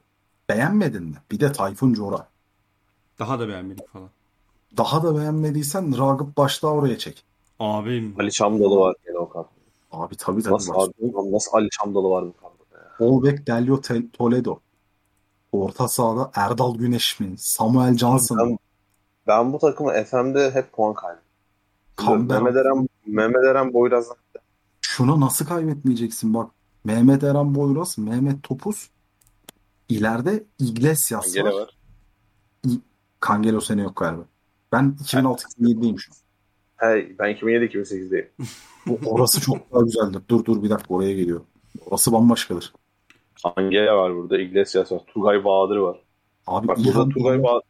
[0.49, 1.15] Beğenmedin mi?
[1.31, 2.27] Bir de Tayfun Cora.
[3.19, 4.09] Daha da beğenmedik falan.
[4.77, 7.23] Daha da beğenmediysen Ragıp başta oraya çek.
[7.59, 8.15] Abim.
[8.19, 9.49] Ali Çamdalı var gene o kadroda.
[9.91, 10.53] Abi tabii tabii.
[10.53, 10.91] Nasıl, abi,
[11.33, 13.07] nasıl Ali Çamdalı var bu kadroda ya?
[13.07, 13.81] Olbek Delio
[14.13, 14.59] Toledo.
[15.51, 17.33] Orta sahada Erdal Güneş mi?
[17.37, 18.37] Samuel Johnson?
[18.39, 18.57] Ben,
[19.27, 21.29] ben bu takımı FM'de hep puan kaybettim.
[21.97, 24.17] Kamber- Mehmet Eren, Mehmet Eren Boyraz'dan
[24.81, 26.51] Şunu nasıl kaybetmeyeceksin bak.
[26.83, 28.89] Mehmet Eren Boyraz, Mehmet Topuz.
[29.89, 31.53] İleride Iglesias gene var.
[31.53, 31.77] var.
[33.19, 34.21] Kangelo sene yok galiba.
[34.71, 36.17] Ben 2006-2007'deyim şu an.
[36.89, 38.29] Hey, ben 2007-2008'deyim.
[38.87, 40.21] Bu- Orası çok daha güzeldir.
[40.29, 41.41] Dur dur bir dakika oraya geliyor.
[41.85, 42.73] Orası bambaşkadır.
[43.43, 46.01] Angela var burada, Iglesias var, Turgay Bahadır var.
[46.47, 47.65] Abi Bak İlhan burada Turgay, Bahadır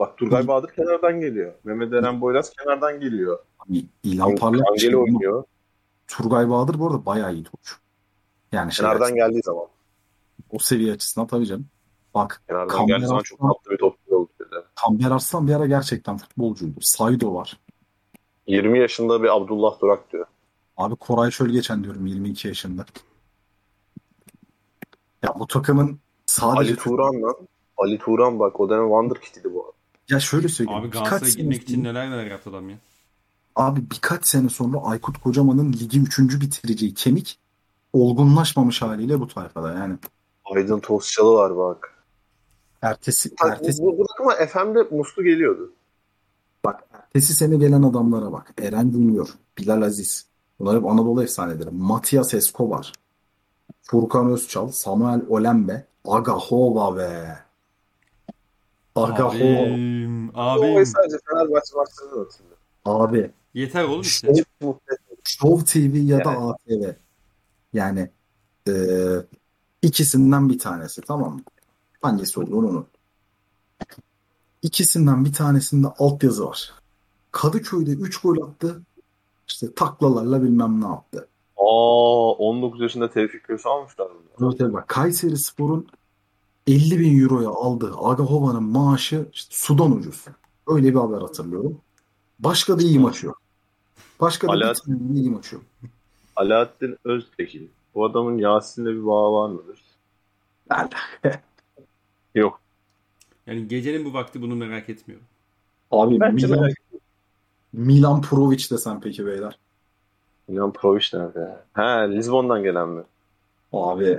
[0.00, 1.54] Bak Turgay Bahadır kenardan geliyor.
[1.64, 3.38] Mehmet Eren Boyraz kenardan geliyor.
[4.02, 5.44] İlhan Parlak bir şey oynuyor.
[6.08, 7.76] Turgay Bahadır bu arada bayağı iyi topçu.
[8.52, 9.66] Yani şey Kenardan açısından, geldiği zaman.
[10.50, 11.66] o seviye açısından tabii canım.
[12.14, 14.28] Bak Kenardan Kamber geldiği zaman çok tatlı bir topçu oldu.
[14.40, 14.64] dedi.
[14.74, 16.80] Kamber Arslan bir ara gerçekten futbolcuydu.
[16.80, 17.60] Saido var.
[18.46, 20.26] 20 yaşında bir Abdullah Durak diyor.
[20.76, 22.84] Abi Koray Şöl geçen diyorum 22 yaşında.
[25.22, 27.36] Ya bu takımın sadece Ali Turan lan.
[27.76, 29.72] Ali Turan bak o dönem Wonderkid'iydi bu.
[30.10, 30.80] Ya şöyle söyleyeyim.
[30.80, 32.76] Abi birkaç Galatasaray'a sene gitmek için neler neler yaptı adam ya.
[33.56, 36.18] Abi birkaç sene sonra Aykut Kocaman'ın ligi 3.
[36.40, 37.38] bitireceği kemik
[37.92, 39.96] olgunlaşmamış haliyle bu tayfada yani.
[40.44, 41.94] Aydın Tozçalı var bak.
[42.82, 45.72] Ertesi, Bak, ertesi, bu, bu takıma FM'de Muslu geliyordu.
[46.64, 48.54] bak, ertesi sene gelen adamlara bak.
[48.62, 50.26] Eren Junior, Bilal Aziz.
[50.58, 51.70] Bunlar hep Anadolu efsaneleri.
[51.70, 52.92] Matias Escobar,
[53.82, 57.38] Furkan Özçal, Samuel Olembe, Aga Hova be.
[58.94, 59.06] Hova.
[59.28, 60.28] Abim.
[60.28, 60.86] O Abim.
[60.86, 62.56] sadece Fenerbahçe maçlarını hatırlıyor.
[62.84, 63.30] Abi.
[63.54, 64.32] Yeter oğlum işte.
[64.60, 64.80] Show.
[65.24, 66.44] Show TV ya da Yani.
[66.50, 66.92] ATV.
[67.72, 68.10] Yani
[68.66, 69.24] eee,
[69.82, 71.40] ikisinden bir tanesi tamam mı?
[72.02, 72.86] Hangisi olduğunu unut.
[74.62, 76.72] İkisinden bir tanesinde altyazı var.
[77.32, 78.82] Kadıköy'de 3 gol attı.
[79.48, 81.28] İşte taklalarla bilmem ne yaptı.
[81.56, 84.08] Aa 19 yaşında Tevfik Köse almışlar.
[84.42, 85.86] Evet, evet bak Kayseri Spor'un
[86.70, 90.24] 50 bin euroya aldığı Agahova'nın maaşı işte sudan ucuz.
[90.66, 91.80] Öyle bir haber hatırlıyorum.
[92.38, 93.40] Başka da iyi maç yok.
[94.20, 95.62] Başka da bir tane iyi maç yok.
[96.36, 97.70] Alaaddin Öztekin.
[97.94, 99.80] Bu adamın Yasin'le bir bağı var mıdır?
[102.34, 102.60] Yok.
[103.46, 105.26] Yani gecenin bu vakti bunu merak etmiyorum.
[105.90, 106.76] Abi Bence Milan, merak
[107.72, 109.58] Milan Provic desem peki beyler.
[110.48, 111.56] Milan Provic nerede?
[111.74, 113.02] He Lizbon'dan gelen mi?
[113.72, 114.18] Abi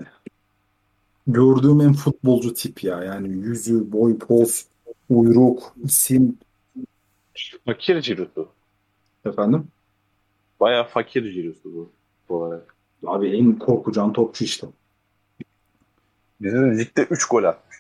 [1.34, 3.04] gördüğüm en futbolcu tip ya.
[3.04, 4.66] Yani yüzü, boy, poz,
[5.10, 6.38] uyruk, isim
[7.66, 8.50] Fakir cirosu.
[9.26, 9.68] efendim.
[10.60, 11.90] Baya fakir cirosu bu.
[12.30, 12.76] Bu olarak.
[13.08, 14.68] Abi en korkucan topçu işte.
[16.42, 17.78] Bizim ligde 3 gol atmış.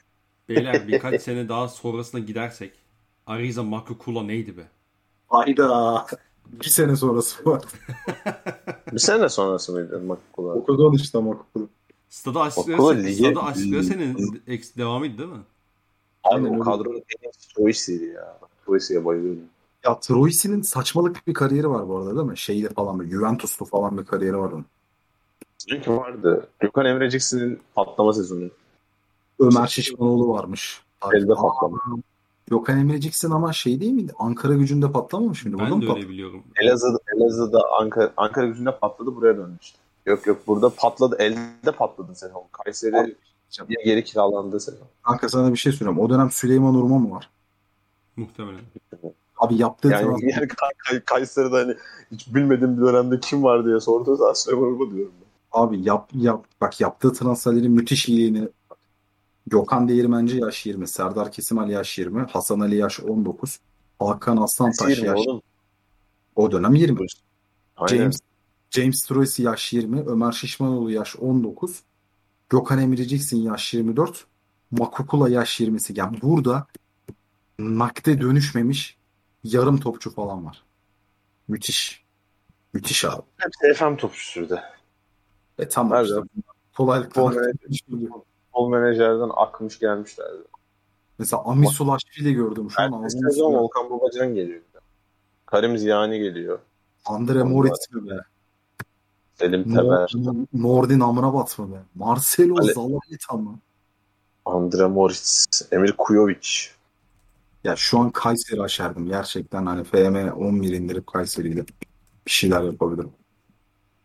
[0.49, 2.71] Beyler birkaç sene daha sonrasına gidersek
[3.25, 4.67] Ariza Makukula neydi be?
[5.27, 6.05] Hayda.
[6.51, 7.63] Bir sene sonrası var.
[8.91, 10.53] Bir sene sonrası mıydı Makula?
[10.53, 11.69] Okudan işte okudan.
[12.11, 14.15] Stada açtıkları, stada açtıkları senin
[14.47, 15.35] eks- devamıydı değil mi?
[16.23, 18.39] Abi Aynen o kadronun en iyisi Troyes'iydi ya.
[18.65, 19.41] Troyes'e bayılıyorum.
[19.85, 22.37] Ya Troisi'nin saçmalık bir kariyeri var bu arada değil mi?
[22.37, 24.65] Şeyde falan bir Juventus'ta falan bir kariyeri var onun.
[25.69, 26.47] Çünkü vardı.
[26.59, 28.49] Gökhan Emreciksin'in patlama sezonu.
[29.39, 30.81] Ömer Şişmanoğlu varmış.
[31.13, 31.77] Elde patlama.
[32.49, 34.13] Gökhan Emreciksin ama şey değil miydi?
[34.19, 35.57] Ankara gücünde patlamamış mıydı?
[35.57, 35.99] Burada Ben mı de patladı?
[36.03, 36.43] öyle biliyorum.
[36.61, 39.77] Elazığ, Elazığ'da Ankara, Ankara gücünde patladı buraya dönmüştü.
[40.05, 41.15] Yok yok burada patladı.
[41.19, 42.43] Elde patladı sezon.
[42.51, 43.15] Kayseri Abi,
[43.67, 44.87] diye geri kiralandı sezon.
[45.03, 45.99] Kanka sana bir şey söyleyeyim.
[45.99, 47.29] O dönem Süleyman Urma mı var?
[48.15, 48.59] Muhtemelen.
[49.37, 51.75] Abi yaptığı Yani, transfer yani Kay- Kay- Kayseri'de hani
[52.11, 55.27] hiç bilmediğim bir dönemde kim var diye sorduğu zaman Süleyman Urba diyorum ben.
[55.61, 58.49] Abi yap, yap, bak yaptığı transferlerin müthiş iyiliğini.
[59.47, 63.59] Gökhan Değirmenci yaş 20, Serdar Kesimal yaş 20, Hasan Ali yaş 19,
[63.99, 65.41] Hakan Aslantaş yaş oğlum.
[66.35, 67.05] o dönem 20.
[67.77, 67.97] Aynen.
[67.97, 68.19] James
[68.71, 71.83] James Troisi yaş 20, Ömer Şişmanoğlu yaş 19,
[72.49, 74.25] Gökhan Emreciksin yaş 24,
[74.71, 75.99] Makukula yaş 20'si.
[75.99, 76.67] Yani burada
[77.59, 78.97] nakde dönüşmemiş
[79.43, 80.63] yarım topçu falan var.
[81.47, 82.03] Müthiş.
[82.73, 83.21] Müthiş abi.
[83.37, 84.59] Hepsi FM topçusuydu.
[85.59, 86.15] E tamam işte.
[86.77, 90.43] Kolaylıkla Futbol menajer- menajerden akmış gelmişlerdi.
[91.19, 92.93] Mesela Amisulashvili gördüm şu an.
[92.93, 93.53] Ertesi sezon.
[93.53, 94.61] Volkan Babacan geliyor.
[95.45, 96.59] Karim Ziyani geliyor.
[97.05, 98.15] Andre Moritz mi be?
[99.41, 100.11] Selim Teber.
[100.13, 101.75] Nor- Nordin amına batma be.
[101.95, 103.59] Marcelo Ale- Zalaveta mı?
[104.45, 105.45] Andre Moritz.
[105.71, 106.47] Emir Kujovic.
[107.63, 109.07] Ya şu an Kayseri aşerdim.
[109.07, 111.73] Gerçekten hani FM 11 indirip Kayseri'yle bir
[112.31, 113.11] şeyler yapabilirim.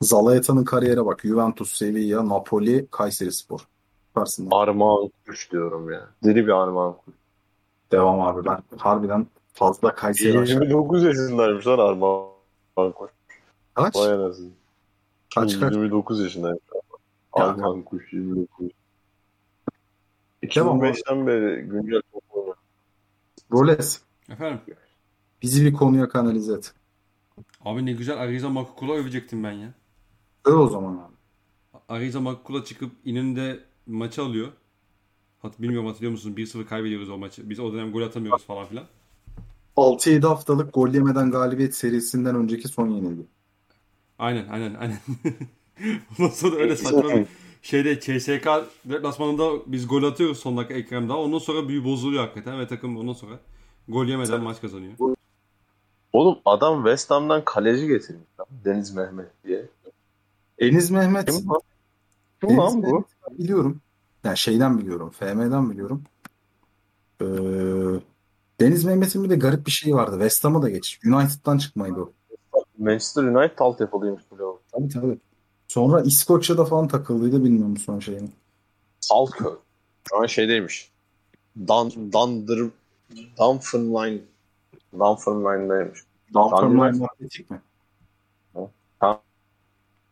[0.00, 1.20] Zalayeta'nın kariyere bak.
[1.24, 3.60] Juventus, Sevilla, Napoli, Kayserispor.
[4.08, 4.48] Süpersin.
[4.50, 6.06] Armağan Kuş diyorum ya.
[6.24, 7.14] Deli bir Armağan Kuş.
[7.92, 8.44] Devam abi.
[8.48, 10.62] Ben harbiden fazla Kayseri aşerdim.
[10.62, 13.10] 29 yaşındaymış lan Armağan Kuş.
[13.74, 13.96] Kaç?
[13.96, 14.48] Vay anasını.
[15.40, 15.72] Kaç kaç?
[15.72, 16.62] 29 yaşındaymış.
[17.38, 17.44] Ya.
[17.44, 18.68] Armağan Kuş 29.
[20.54, 20.86] Devam abi.
[20.86, 22.56] 2005'ten beri güncel top oynuyor.
[23.52, 24.00] Roles.
[24.30, 24.60] Efendim?
[25.42, 26.74] Bizi bir konuya kanalize et.
[27.64, 29.74] Abi ne güzel Ariza Makukula övecektim ben ya.
[30.44, 31.14] Öv o zaman abi.
[31.88, 34.48] Ariza Makukula çıkıp İnönü'nde maçı alıyor.
[35.38, 36.36] Hat bilmiyorum hatırlıyor musunuz?
[36.36, 37.50] 1-0 kaybediyoruz o maçı.
[37.50, 38.84] Biz o dönem gol atamıyoruz falan filan.
[39.76, 43.26] 6-7 haftalık gol yemeden galibiyet serisinden önceki son yenilgi.
[44.18, 44.98] Aynen aynen aynen.
[46.18, 47.10] Ondan sonra öyle saçma
[47.62, 48.48] şeyde CSK
[48.84, 51.12] deplasmanında biz gol atıyoruz son dakika Ekrem'de.
[51.12, 53.40] Ondan sonra büyü bozuluyor hakikaten ve takım ondan sonra
[53.88, 54.92] gol yemeden maç kazanıyor.
[56.12, 58.46] Oğlum adam West Ham'dan kaleci getirmiş lan.
[58.64, 59.66] Deniz Mehmet diye.
[60.58, 61.26] Enis Mehmet.
[61.26, 61.60] Kim lan?
[62.40, 62.86] Kim Deniz lan bu?
[62.86, 63.80] Mehmet'i biliyorum.
[64.24, 65.10] Yani şeyden biliyorum.
[65.10, 66.02] FM'den biliyorum.
[67.20, 67.26] Ee,
[68.60, 70.12] Deniz Mehmet'in bir de garip bir şeyi vardı.
[70.12, 71.14] West Ham'a da geçmiş.
[71.14, 72.12] United'dan çıkmaydı o.
[72.78, 74.60] Manchester United altyapılıymış o.
[74.72, 75.18] Tabii tabii.
[75.68, 78.28] Sonra İskoçya'da falan takıldıydı bilmiyorum son şeyini.
[79.00, 79.52] Salköy.
[80.08, 80.90] Şu an şeydeymiş.
[81.56, 82.70] Dan, Dunder,
[83.38, 84.20] Dunfermline.
[84.98, 86.00] Dunfermline'daymış.
[86.34, 87.60] Dunfermline Atletik mi?
[88.98, 89.20] Ha.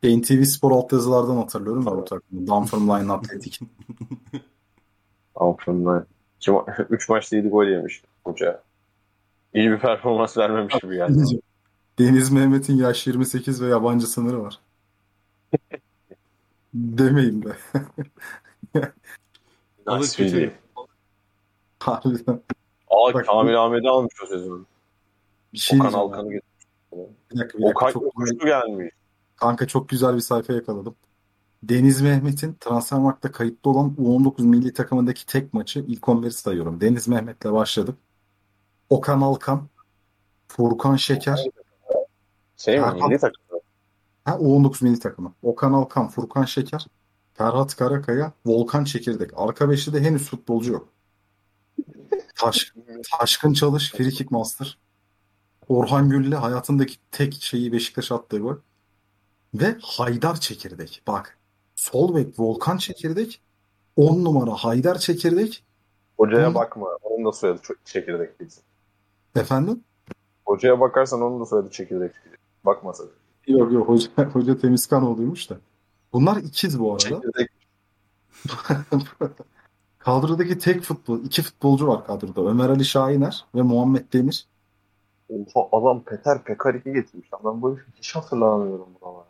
[0.05, 2.47] NTV Spor altyazılardan hatırlıyorum da bu takımı.
[2.47, 3.61] Dunfermline Atletik.
[5.41, 6.05] Dunfermline.
[6.91, 8.63] 3 maçta 7 gol yemiş hoca.
[9.55, 11.23] İyi bir performans vermemiş gibi geldi.
[11.99, 14.61] Deniz Mehmet'in yaş 28 ve yabancı sınırı var.
[16.75, 17.57] Demeyin be.
[19.87, 20.55] Alır kötü.
[21.81, 22.41] Harbiden.
[22.91, 24.67] Aa Bak, Kamil Ahmet'i almış o sezon.
[25.53, 26.67] Bir şey Okan Alkan'ı getirmiş.
[27.33, 27.87] Bir dakika, bir dakika.
[27.87, 28.95] Okay Çok güzel, gelmiş.
[29.37, 30.95] kanka çok güzel bir sayfa yakaladım.
[31.63, 36.81] Deniz Mehmet'in Transfermarkt'ta kayıtlı olan U19 milli takımındaki tek maçı ilk 11'i sayıyorum.
[36.81, 37.95] Deniz Mehmet'le başladık.
[38.91, 39.69] Okan Alkan,
[40.49, 41.45] Furkan Şeker,
[42.65, 42.85] Şey mi?
[42.87, 43.43] Erkan- Milli takım.
[44.25, 45.33] ha, U19 milli takımı.
[45.43, 46.87] Okan Alkan, Furkan Şeker,
[47.35, 49.31] Ferhat Karakaya, Volkan Çekirdek.
[49.37, 50.89] Arka beşli de henüz futbolcu yok.
[52.37, 52.73] Taş,
[53.19, 54.79] Taşkın Çalış, Frikik Master.
[55.69, 58.57] Orhan Gülle hayatındaki tek şeyi Beşiktaş attığı gol.
[59.55, 61.03] Ve Haydar Çekirdek.
[61.07, 61.39] Bak.
[61.77, 63.41] Sol bek Volkan Çekirdek.
[63.97, 65.65] 10 numara Haydar Çekirdek.
[66.17, 66.55] Hocaya Hı.
[66.55, 66.87] bakma.
[67.03, 68.53] Onun da soyadı çekirdek değil.
[69.37, 69.85] Efendim?
[70.47, 72.13] Hocaya bakarsan onun da soyadı çekirdek.
[72.65, 73.13] Bakma sakın.
[73.47, 75.57] Yok yok hoca, hoca Temizkanoğlu'ymuş da.
[76.13, 76.99] Bunlar ikiz bu arada.
[76.99, 77.51] Çekirdek.
[79.99, 82.51] Kadrodaki tek futbol, iki futbolcu var kadroda.
[82.51, 84.47] Ömer Ali Şahiner ve Muhammed Demir.
[85.29, 87.29] Oha, adam Peter Pekarik'i getirmiş.
[87.45, 89.25] Ben bu herifi hiç hatırlamıyorum buna.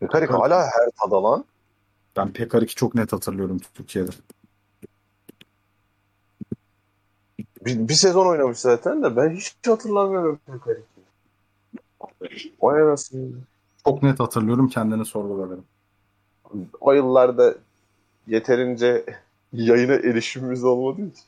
[0.00, 0.52] Pekarik Pekarik.
[0.52, 1.44] hala her tada lan.
[2.16, 4.10] Ben Pekarik'i çok net hatırlıyorum Türkiye'de.
[7.66, 10.93] Bir, bir sezon oynamış zaten de ben hiç hatırlamıyorum Pekarik'i.
[12.62, 13.30] Vay anasını.
[13.84, 15.64] Çok net hatırlıyorum kendini sorgularım.
[16.80, 17.54] O yıllarda
[18.26, 19.04] yeterince
[19.52, 21.24] yayına erişimimiz olmadığı için.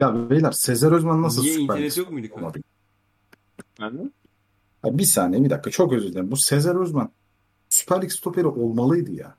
[0.00, 2.28] Ya beyler Sezer Özmen nasıl Niye Süper internet yok muydu?
[2.34, 2.60] olmadı?
[4.84, 6.30] Ya bir saniye bir dakika çok özür dilerim.
[6.30, 7.08] Bu Sezer Özmen
[7.68, 9.34] Süper Lig stoperi olmalıydı ya.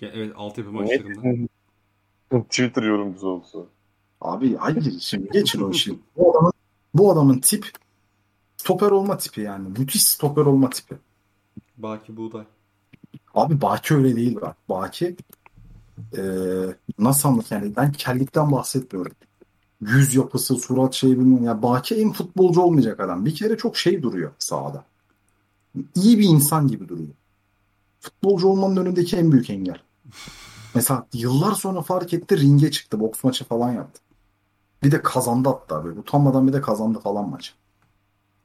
[0.00, 1.48] Ya, evet altyapı maçlarında.
[2.42, 3.66] Twitter yorumcusu olsun.
[4.20, 5.98] Abi hayır şimdi geçin o işi.
[6.16, 6.52] Bu adamın,
[6.94, 7.70] bu adamın tip
[8.60, 9.68] stoper olma tipi yani.
[9.78, 10.94] Müthiş stoper olma tipi.
[11.78, 12.44] Baki Buğday.
[13.34, 14.56] Abi Baki öyle değil bak.
[14.68, 15.16] Baki
[16.16, 19.12] eee nasıl anlat yani ben kellikten bahsetmiyorum.
[19.80, 21.44] Yüz yapısı, surat şey bilmem.
[21.44, 23.26] Ya Baki en futbolcu olmayacak adam.
[23.26, 24.84] Bir kere çok şey duruyor sahada.
[25.94, 27.08] İyi bir insan gibi duruyor.
[28.00, 29.78] Futbolcu olmanın önündeki en büyük engel.
[30.74, 33.00] Mesela yıllar sonra fark etti ringe çıktı.
[33.00, 34.00] Boks maçı falan yaptı.
[34.82, 36.00] Bir de kazandı hatta böyle.
[36.00, 37.52] Utanmadan bir de kazandı falan maçı.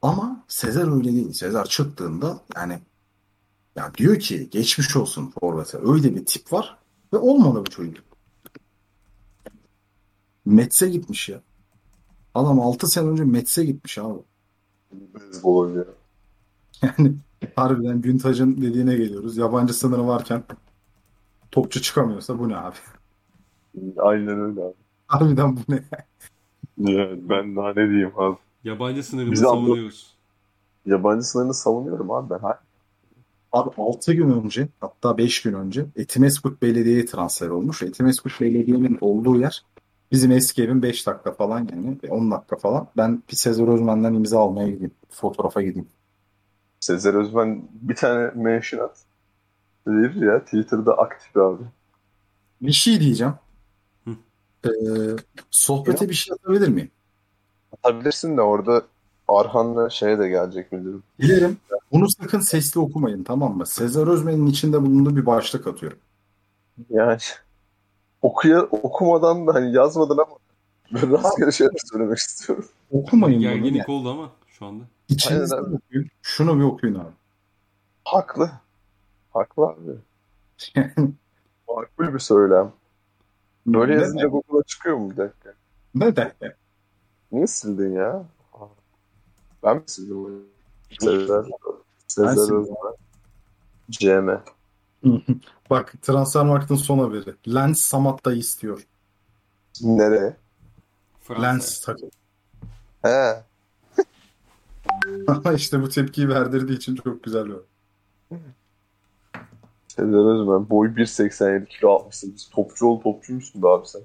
[0.06, 1.32] Ama Sezer öyle değil.
[1.32, 2.78] Sezer çıktığında yani
[3.76, 5.78] ya diyor ki geçmiş olsun forvete.
[5.78, 6.78] Öyle bir tip var
[7.12, 8.04] ve olmadı bu çocuk.
[10.44, 11.40] Mets'e gitmiş ya.
[12.34, 14.18] Adam 6 sene önce Mets'e gitmiş abi.
[14.92, 15.86] Beyzbol oynuyor.
[16.82, 17.14] Yani
[17.56, 19.36] harbiden Güntaç'ın dediğine geliyoruz.
[19.36, 20.44] Yabancı sınırı varken
[21.50, 22.76] topçu çıkamıyorsa bu ne abi?
[23.98, 24.74] Aynen öyle abi.
[25.06, 25.82] Harbiden bu ne?
[26.90, 28.36] Evet, ben daha ne diyeyim abi.
[28.66, 30.16] Yabancı sınırını savunuyoruz.
[30.86, 32.38] Yabancı sınırını savunuyorum abi ben.
[32.38, 32.60] Ha-
[33.52, 37.82] Abi 6 gün önce hatta 5 gün önce Etimesgut Belediye'ye transfer olmuş.
[37.82, 39.64] Etimesgut Belediye'nin olduğu yer
[40.12, 42.88] bizim eski evin 5 dakika falan yani 10 dakika falan.
[42.96, 44.94] Ben bir Sezer Özmen'den imza almaya gideyim.
[45.10, 45.88] Fotoğrafa gideyim.
[46.80, 48.98] Sezer Özmen bir tane mention at.
[49.86, 50.44] Verir ya.
[50.44, 51.62] Twitter'da aktif abi.
[52.62, 53.34] Bir şey diyeceğim.
[54.04, 54.10] Hı.
[54.64, 54.70] Ee,
[55.50, 56.90] sohbete bir şey atabilir miyim?
[57.86, 58.82] Atabilirsin de orada
[59.28, 61.02] Arhan'la şeye de gelecek müdürüm.
[61.20, 61.56] Dilerim.
[61.92, 63.66] Bunu sakın sesli okumayın tamam mı?
[63.66, 65.98] Sezer Özmen'in içinde bulunduğu bir başlık atıyorum.
[66.90, 67.18] Yani
[68.22, 70.36] okuya, okumadan da hani yazmadın ama
[70.94, 72.66] ben rastgele şeyler söylemek istiyorum.
[72.90, 73.48] Okumayın bunu.
[73.48, 74.84] Gerginlik oldu ama şu anda.
[75.08, 75.76] İçinizde Aynen abi.
[75.76, 76.06] okuyun.
[76.22, 77.12] Şunu bir okuyun abi.
[78.04, 78.50] Haklı.
[79.32, 79.92] Haklı abi.
[81.68, 82.72] Makbul bir söylem.
[83.66, 85.54] Böyle Ne- yazınca Google'a çıkıyor mu bir dakika?
[85.94, 86.32] Ne de?
[87.32, 88.24] Niye sildin ya?
[89.64, 90.42] Ben mi sildim bunu?
[91.00, 91.44] Sezer,
[92.06, 92.54] Sezer.
[92.54, 92.94] Özmen.
[93.90, 94.42] CM.
[95.70, 97.34] Bak Transfermarkt'ın son haberi.
[97.54, 98.86] Lens Samatta'yı istiyor.
[99.82, 100.36] Nereye?
[101.20, 101.42] Fransa.
[101.42, 102.10] Lens takım.
[103.02, 103.44] He.
[105.28, 107.56] Ama işte bu tepkiyi verdirdiği için çok güzel bir.
[109.88, 110.70] Sezer Özmen.
[110.70, 112.50] Boy 1.87 kilo 68.
[112.50, 114.02] Topçu ol topçu musun be abi sen?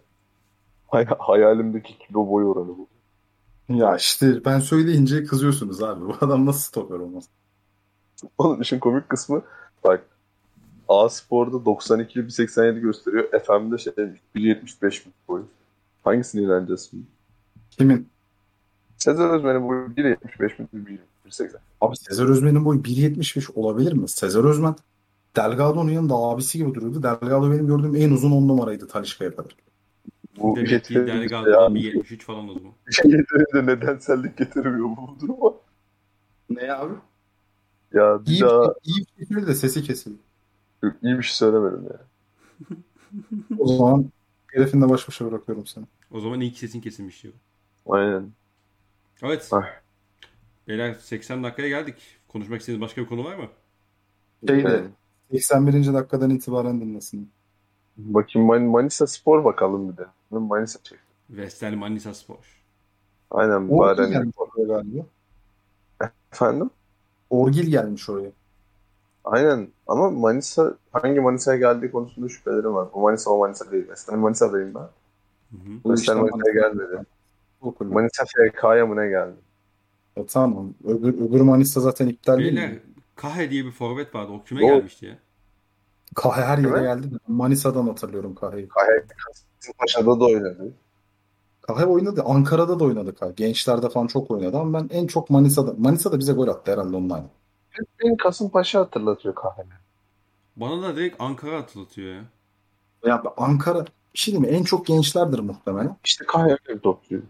[0.87, 2.87] Hay hayalimdeki kilo boy oranı bu.
[3.73, 6.05] Ya işte ben söyleyince kızıyorsunuz abi.
[6.05, 7.23] Bu adam nasıl stoper olmaz?
[8.37, 9.41] Onun işin komik kısmı
[9.83, 10.05] bak
[10.89, 13.29] A Spor'da 92 1.87 gösteriyor.
[13.45, 13.93] FM'de şey
[14.35, 15.45] 1.75 boyu.
[16.03, 17.05] Hangisini inanacağız şimdi?
[17.71, 18.09] Kimin?
[18.97, 20.67] Sezer Özmen'in boyu 1.75 mi?
[21.27, 21.57] 1.80.
[21.81, 24.09] Abi Sezer Özmen'in boyu 1.75 olabilir mi?
[24.09, 24.75] Sezer Özmen
[25.35, 27.03] Delgado'nun yanında abisi gibi duruyordu.
[27.03, 29.55] Delgado benim gördüğüm en uzun 10 numaraydı Talişka'ya kadar.
[30.37, 32.71] Bu Demek ki yeterince Delgado'da bir 73 falan o zaman.
[33.05, 35.53] yeterince nedensellik getirmiyor bu duruma.
[36.49, 36.93] Ne abi?
[37.93, 40.17] Ya bir İyi, daha iyi bir şekilde de sesi kesildi.
[40.83, 41.99] iyi bir şey söylemedim ya.
[43.59, 44.05] O zaman
[44.47, 45.85] herifinle baş başa bırakıyorum seni.
[46.11, 47.33] O zaman ilk sesin kesilmiş diyor.
[47.89, 48.29] Aynen.
[49.23, 49.49] Evet.
[49.51, 49.65] Ah.
[50.67, 51.95] Beyler 80 dakikaya geldik.
[52.27, 53.45] Konuşmak istediğiniz başka bir konu var mı?
[54.47, 54.85] Şeyde, Evet.
[55.31, 55.93] 81.
[55.93, 57.29] dakikadan itibaren dinlesin.
[57.97, 60.05] Bakayım Man- Manisa Spor bakalım bir de.
[60.31, 60.99] Manisa çek.
[61.29, 62.61] Vestel Manisa Spor.
[63.31, 64.09] Aynen Orgil bari.
[64.11, 65.03] gelmiş oraya galiba.
[66.33, 66.69] Efendim?
[67.29, 68.31] Orgil gelmiş oraya.
[69.25, 72.87] Aynen ama Manisa hangi Manisa'ya geldiği konusunda şüphelerim var.
[72.93, 73.89] Bu Manisa o Manisa değil.
[73.89, 74.79] Vestel Manisa'dayım ben.
[74.79, 75.91] Hı hı.
[75.91, 77.05] Vestel işte Manisa'ya Manisa- gelmedi.
[77.61, 77.93] O kulüp.
[77.93, 79.35] Manisa FK'ya mı ne geldi?
[80.17, 80.73] Ya tamam.
[80.83, 82.79] Öbür, öbür Manisa zaten iptal değil Beyler mi?
[83.15, 84.31] Kahe diye bir forvet vardı.
[84.31, 85.17] O kime O- gelmişti ya?
[86.15, 87.07] Kahe her yere geldi.
[87.27, 88.67] Manisa'dan hatırlıyorum Kahe'yi.
[88.67, 89.05] Kahe
[89.59, 90.73] Kasımpaşa'da da oynadı.
[91.61, 92.23] Kahe oynadı.
[92.25, 93.31] Ankara'da da oynadı Kahe.
[93.31, 95.73] Gençlerde falan çok oynadı ama ben en çok Manisa'da.
[95.77, 97.23] Manisa'da bize gol attı herhalde ondan.
[98.03, 99.63] Beni Kasımpaşa hatırlatıyor Kahe.
[100.55, 102.23] Bana da direkt Ankara hatırlatıyor ya.
[103.05, 104.47] Ya Ankara bir şey mi?
[104.47, 105.97] En çok gençlerdir muhtemelen.
[106.05, 106.25] İşte
[106.83, 107.25] topçuydu.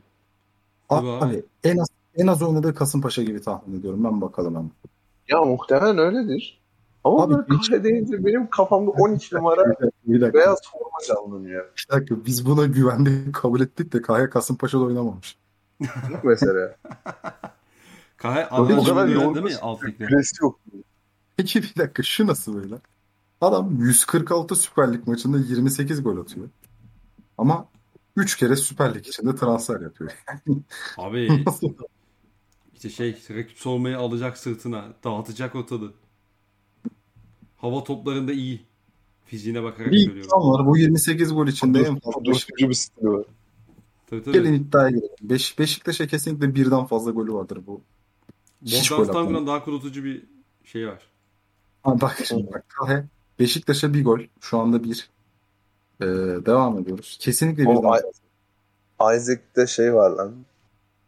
[0.90, 1.44] Tabii Abi, abi.
[1.64, 4.04] en az en az oynadığı Kasımpaşa gibi tahmin ediyorum.
[4.04, 4.72] Ben bakalım hemen.
[5.30, 6.61] Ya muhtemelen öyledir.
[7.04, 9.64] Ama Abi, böyle Kahe deyince benim kafamda 12 numara
[10.06, 11.66] Bir dakika, beyaz forma canlanıyor.
[11.78, 12.26] Bir dakika.
[12.26, 15.38] Biz buna güvendik, kabul ettik de Kahe Kasımpaşa'da oynamamış.
[15.82, 16.76] Yok mesela.
[18.18, 19.82] Kahe O kadar Adana'da yoğun değil mi alt
[20.42, 20.60] yok.
[21.38, 22.76] Peki bir dakika şu nasıl böyle?
[23.42, 26.50] Adam 146 Süper Lig maçında 28 gol atıyor.
[27.38, 27.68] Ama
[28.16, 30.12] 3 kere Süper Lig içinde transfer yapıyor.
[30.98, 31.46] Abi
[32.74, 34.86] işte şey rakip savunmayı alacak sırtına.
[35.04, 35.94] Dağıtacak ortalığı.
[37.62, 38.62] Hava toplarında iyi.
[39.26, 40.32] Fiziğine bakarak Bir söylüyorum.
[40.38, 42.22] insan var bu 28 gol içinde en fazla.
[42.58, 43.26] Bir stili var.
[44.10, 44.34] Tabii tabii.
[44.34, 45.10] Gelin iddiaya girelim.
[45.22, 47.82] Beş, Beşiktaş'a kesinlikle birden fazla golü vardır bu.
[48.62, 49.04] Bogdan.
[49.04, 50.24] Stanko'dan daha kurutucu bir
[50.66, 51.00] şey var.
[51.84, 52.66] Ha, bak şimdi bak.
[52.70, 53.06] Kahe,
[53.40, 54.20] Beşiktaş'a bir gol.
[54.42, 55.10] Şu anda bir.
[56.02, 56.06] Ee,
[56.46, 57.18] devam ediyoruz.
[57.22, 57.90] Kesinlikle Oğlum, birden
[59.00, 59.16] fazla.
[59.16, 60.36] Isaac'te şey var lan.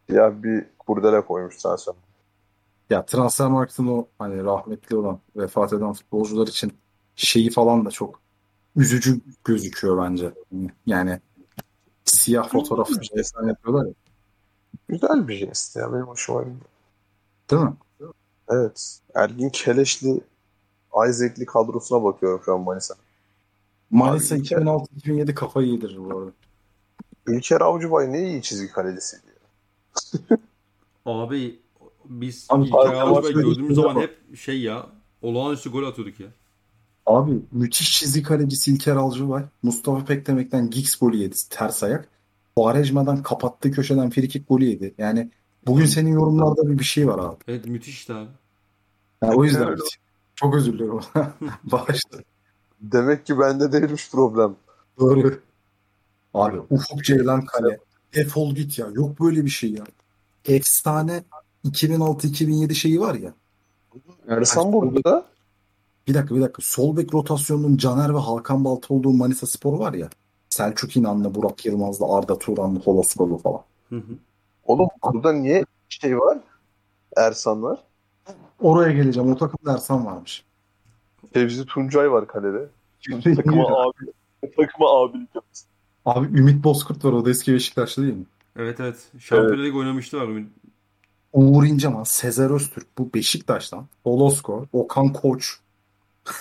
[0.10, 1.96] Ya bir kurdele koymuş transfer.
[2.90, 6.74] Ya Transfermarkt'ın o hani rahmetli olan vefat eden futbolcular için
[7.16, 8.22] şeyi falan da çok
[8.76, 10.34] üzücü gözüküyor bence.
[10.86, 11.20] Yani
[12.06, 12.90] siyah fotoğraf
[13.34, 13.94] falan yapıyorlar ya.
[14.88, 15.94] Güzel bir jest ya.
[15.94, 16.60] Benim hoşuma gidiyor.
[17.52, 17.74] Değil mi?
[18.50, 19.00] Evet.
[19.16, 20.22] Ergin Keleşli
[21.10, 22.96] Isaac'li kadrosuna bakıyorum şu an Manisa.
[23.92, 26.32] Manisa Abi, 2006-2007 kafayı yedirir bu arada.
[27.26, 29.24] Ülker Avcıbay ne iyi çizgi kalecisiydi.
[30.30, 30.38] ya.
[31.06, 31.60] Abi
[32.10, 34.88] biz Abi, abi, gördüğümüz zaman hep şey ya
[35.22, 36.28] olağanüstü gol atıyorduk ya.
[37.06, 39.44] Abi müthiş çizgi kalecisi İlker Avcıbay.
[39.64, 42.08] Mustafa Pekdemek'ten Giggs golü yedi ters ayak.
[42.56, 44.94] Quaresma'dan kapattığı köşeden frikik golü yedi.
[44.98, 45.30] Yani
[45.68, 47.38] bugün senin yorumlarda bir, bir şey var abi.
[47.48, 48.30] Evet müthişti abi.
[49.24, 49.80] Yani o yüzden Evet.
[50.36, 51.04] çok özür diliyorum.
[51.64, 52.20] Bağışla.
[52.82, 54.56] Demek ki bende değilmiş problem.
[55.00, 55.40] Doğru.
[56.34, 57.80] Abi Ufuk Ceylan Kale.
[58.16, 58.88] Defol git ya.
[58.94, 59.84] Yok böyle bir şey ya.
[60.46, 61.24] Efsane
[61.66, 63.34] 2006-2007 şeyi var ya.
[64.28, 65.26] Ersan burada.
[66.08, 66.62] Bir dakika bir dakika.
[66.62, 70.10] Sol bek rotasyonunun Caner ve Hakan Balta olduğu Manisa Spor var ya.
[70.50, 73.62] Selçuk İnan'la, Burak Yılmaz'la, Arda Turan'la, Holoskolu falan.
[73.90, 74.14] Hı hı.
[74.66, 76.38] Oğlum burada niye şey var?
[77.18, 77.80] Ersan var.
[78.62, 79.32] Oraya geleceğim.
[79.32, 80.44] O takımda Ersan varmış.
[81.34, 82.68] Fevzi Tuncay var kalede.
[83.36, 84.12] Takıma abi.
[84.58, 85.68] Takıma abilik yapsın.
[86.06, 87.12] Abi Ümit Bozkurt var.
[87.12, 88.26] O da eski Beşiktaşlı değil mi?
[88.56, 89.08] Evet evet.
[89.20, 90.30] Şampiyonlar Ligi oynamıştı var.
[91.34, 93.88] Uğur İnceman, Sezer Öztürk bu Beşiktaş'tan.
[94.04, 95.60] Holosko, Okan Koç.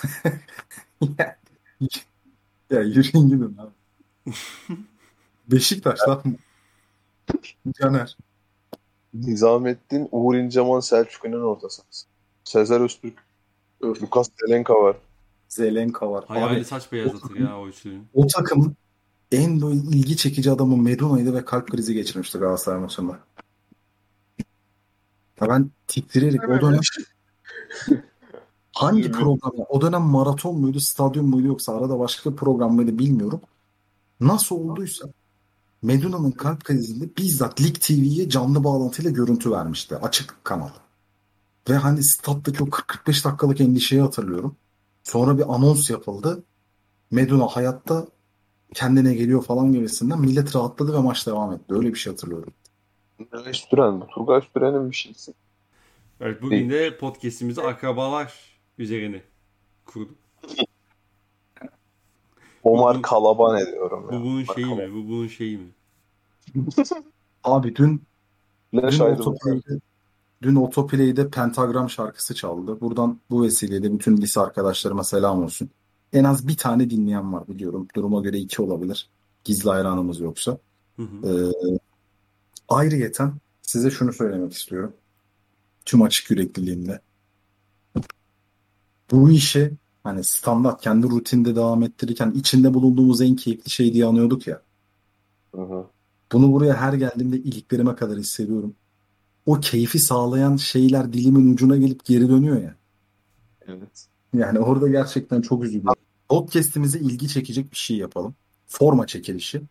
[1.17, 1.37] ya,
[2.69, 3.71] ya yürüyün gidin abi.
[5.47, 6.37] Beşiktaş'tan
[7.81, 8.17] Caner.
[9.13, 12.05] Nizamettin, Uğur İnceman, Selçuk İnan orta sahası.
[12.43, 13.17] Sezer Öztürk,
[13.83, 14.95] Lukas Delenka var.
[15.49, 16.25] Zelenka var.
[16.27, 18.07] Hayali Abi, saç beyazlatır ya o üçlünün.
[18.13, 18.75] o takımın
[19.31, 23.19] en böyle ilgi çekici adamı Meduna'ydı ve kalp krizi geçirmişti Galatasaray maçında.
[25.43, 26.79] Ya ben titreyerek o dönem
[28.73, 29.51] hangi program?
[29.69, 33.41] O dönem maraton muydu, stadyum muydu yoksa arada başka bir program mıydı bilmiyorum.
[34.19, 35.09] Nasıl olduysa
[35.81, 39.97] Meduna'nın kalp krizinde bizzat Lig TV'ye canlı bağlantıyla görüntü vermişti.
[39.97, 40.69] Açık kanal.
[41.69, 44.55] Ve hani stat'taki o 40-45 dakikalık endişeyi hatırlıyorum.
[45.03, 46.43] Sonra bir anons yapıldı.
[47.11, 48.07] Meduna hayatta
[48.73, 51.65] kendine geliyor falan gibisinden millet rahatladı ve maç devam etti.
[51.69, 52.53] Öyle bir şey hatırlıyorum.
[53.31, 54.03] Turgay Süren mi?
[54.15, 55.33] Turgay Süren'in bir şeysi.
[56.21, 58.33] Evet bugün de podcast'imizi akrabalar
[58.77, 59.21] üzerine
[59.85, 60.15] kurduk.
[62.63, 64.21] Omar Bu- Kalaban ediyorum Bu ya.
[64.21, 64.89] bunun şeyi mi?
[64.93, 65.67] Bu bunun şeyi mi?
[67.43, 68.01] Abi dün
[68.75, 69.05] Leş Dün.
[69.05, 69.79] Otoplay'de,
[70.41, 72.81] dün Otoplay'de Pentagram şarkısı çaldı.
[72.81, 75.69] Buradan bu vesileyle bütün lise arkadaşlarıma selam olsun.
[76.13, 77.87] En az bir tane dinleyen var biliyorum.
[77.95, 79.09] Duruma göre iki olabilir.
[79.43, 80.57] Gizli hayranımız yoksa.
[80.95, 81.27] Hı hı.
[81.27, 81.77] Ee,
[82.69, 84.93] ayrıyeten size şunu söylemek istiyorum.
[85.85, 87.01] Tüm açık yürekliliğimle.
[89.11, 89.71] Bu işi
[90.03, 94.61] hani standart kendi rutinde devam ettirirken içinde bulunduğumuz en keyifli şey diye anıyorduk ya.
[95.55, 95.87] Hı hı.
[96.31, 98.75] Bunu buraya her geldiğimde iliklerime kadar hissediyorum.
[99.45, 102.75] O keyfi sağlayan şeyler dilimin ucuna gelip geri dönüyor ya.
[103.67, 104.07] Evet.
[104.33, 106.03] Yani orada gerçekten çok üzülüyorum.
[106.29, 108.35] Podcast'imize ilgi çekecek bir şey yapalım.
[108.67, 109.61] Forma çekilişi.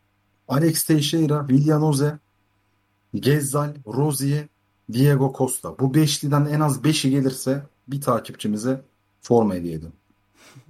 [0.48, 2.18] Alex Teixeira, Villanoze,
[3.14, 4.46] Gezzal, Rozier,
[4.92, 5.78] Diego Costa.
[5.78, 8.82] Bu beşliden en az beşi gelirse bir takipçimize
[9.20, 9.92] forma hediye edin.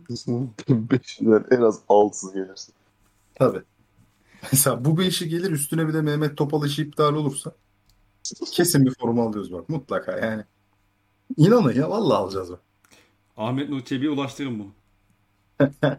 [0.68, 2.74] Beşler en az altısı gelirsin.
[3.34, 3.62] Tabii.
[4.52, 7.52] Mesela bu beşi gelir üstüne bir de Mehmet Topal işi iptal olursa
[8.52, 10.44] kesin bir forma alıyoruz bak mutlaka yani.
[11.36, 12.60] İnanın ya vallahi alacağız bak.
[13.36, 14.72] Ahmet Nur Çebi'ye ulaştırın bunu.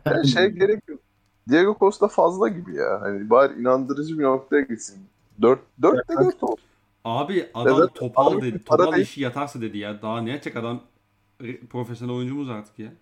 [0.05, 0.99] Yani şey gerek yok.
[1.49, 3.01] Diego Costa fazla gibi ya.
[3.01, 4.97] Hani bari inandırıcı bir noktaya gitsin.
[5.41, 6.57] Dört, dört de dört olsun.
[7.03, 8.63] Abi adam Evet, topal abi, dedi.
[8.63, 9.03] Topal değil.
[9.03, 10.01] işi yatarsa dedi ya.
[10.01, 10.81] Daha ne yapacak adam
[11.69, 12.93] profesyonel oyuncumuz artık ya.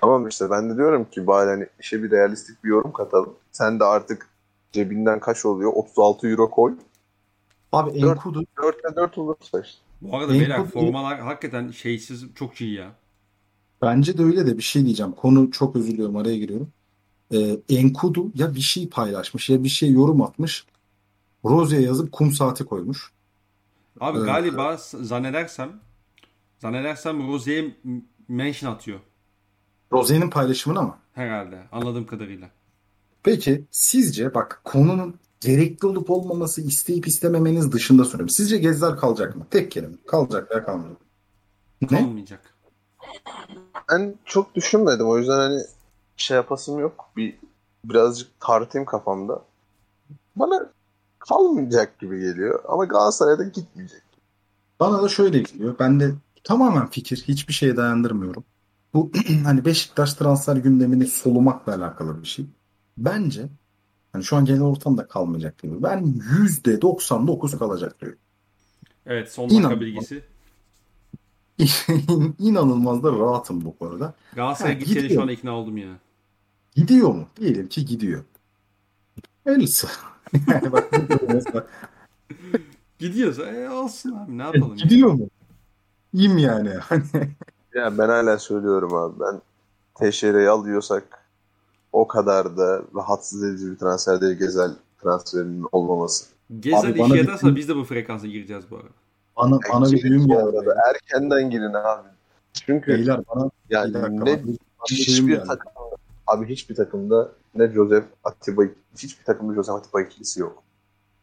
[0.00, 3.34] Tamam işte ben de diyorum ki bari hani işe bir realistik bir yorum katalım.
[3.52, 4.28] Sen de artık
[4.72, 5.72] cebinden kaç oluyor?
[5.74, 6.74] 36 euro koy.
[7.72, 7.90] Abi.
[7.98, 9.78] Enkudu 4'te 4 olursa işte.
[10.00, 12.92] Bu arada En beyler formalar hakikaten şeysiz çok iyi ya.
[13.82, 15.12] bence de öyle de bir şey diyeceğim.
[15.12, 16.72] Konu çok özür diliyorum araya giriyorum.
[17.34, 20.66] Ee, Enkudu ya bir şey paylaşmış ya bir şey yorum atmış.
[21.44, 23.12] Rozi'ye yazıp kum saati koymuş.
[24.00, 24.26] Abi Evet.
[24.26, 25.80] galiba zannedersem
[26.58, 27.76] zannedersem Rozier'e
[28.28, 29.00] mention atıyor
[29.92, 30.96] Rozi'nin paylaşımına mı?
[31.12, 32.50] herhalde anladığım kadarıyla.
[33.22, 38.28] Peki sizce bak konunun gerekli olup olmaması isteyip istememeniz dışında soruyorum.
[38.28, 39.46] Sizce Gezzar kalacak mı?
[39.50, 39.96] Tek kelime.
[40.06, 40.98] Kalacak veya kalmayacak.
[41.82, 41.88] Ne?
[41.88, 42.54] Kalmayacak.
[43.90, 45.08] Ben çok düşünmedim.
[45.08, 45.60] O yüzden hani
[46.16, 47.04] şey yapasım yok.
[47.16, 47.38] Bir
[47.84, 49.42] birazcık tartayım kafamda.
[50.36, 50.70] Bana
[51.28, 52.60] kalmayacak gibi geliyor.
[52.68, 54.02] Ama Galatasaray'da gitmeyecek.
[54.80, 55.76] Bana da şöyle geliyor.
[55.78, 57.24] Ben de tamamen fikir.
[57.28, 58.44] Hiçbir şeye dayandırmıyorum.
[58.94, 59.10] Bu
[59.44, 62.46] hani Beşiktaş transfer gündemini solumakla alakalı bir şey.
[62.98, 63.48] Bence
[64.12, 65.82] hani şu an genel ortamda kalmayacak gibi.
[65.82, 65.98] Ben
[66.44, 68.18] %99 kalacak diyorum.
[69.06, 69.80] Evet son dakika İnan.
[69.80, 70.24] bilgisi.
[72.38, 74.14] İnanılmaz da rahatım bu konuda.
[74.36, 75.20] Galatasaray Ha, gideceğine gidiyor.
[75.20, 75.88] şu an ikna oldum ya.
[76.76, 77.26] Gidiyor mu?
[77.40, 78.24] Diyelim ki gidiyor.
[79.46, 79.88] Öyleyse.
[80.48, 80.90] Yani bak,
[82.98, 84.84] Gidiyorsa e, olsun abi ne yapalım ya.
[84.84, 85.28] gidiyor mu?
[86.14, 86.68] İyiyim yani.
[86.70, 87.02] Hani
[87.74, 89.20] Ya ben hala söylüyorum abi.
[89.20, 89.40] Ben
[89.94, 91.04] Teixeira'yı alıyorsak
[91.92, 94.70] o kadar da rahatsız edici bir transfer değil Gezel
[95.02, 96.24] transferinin olmaması.
[96.60, 98.88] Gezel Abi işe bir- yatarsa biz de bu frekansa gireceğiz bu arada.
[99.36, 100.38] Bana, bana bir düğüm geldi.
[100.38, 100.74] arada.
[100.90, 102.08] Erkenden girin abi.
[102.52, 104.24] Çünkü Beyler bana bir yani dakika.
[104.24, 104.58] ne bir
[104.90, 105.44] hiçbir geldi.
[105.46, 105.72] takım
[106.26, 108.62] abi hiçbir takımda ne Joseph Atiba
[108.96, 110.62] hiçbir takımda Joseph Atiba ikilisi yok.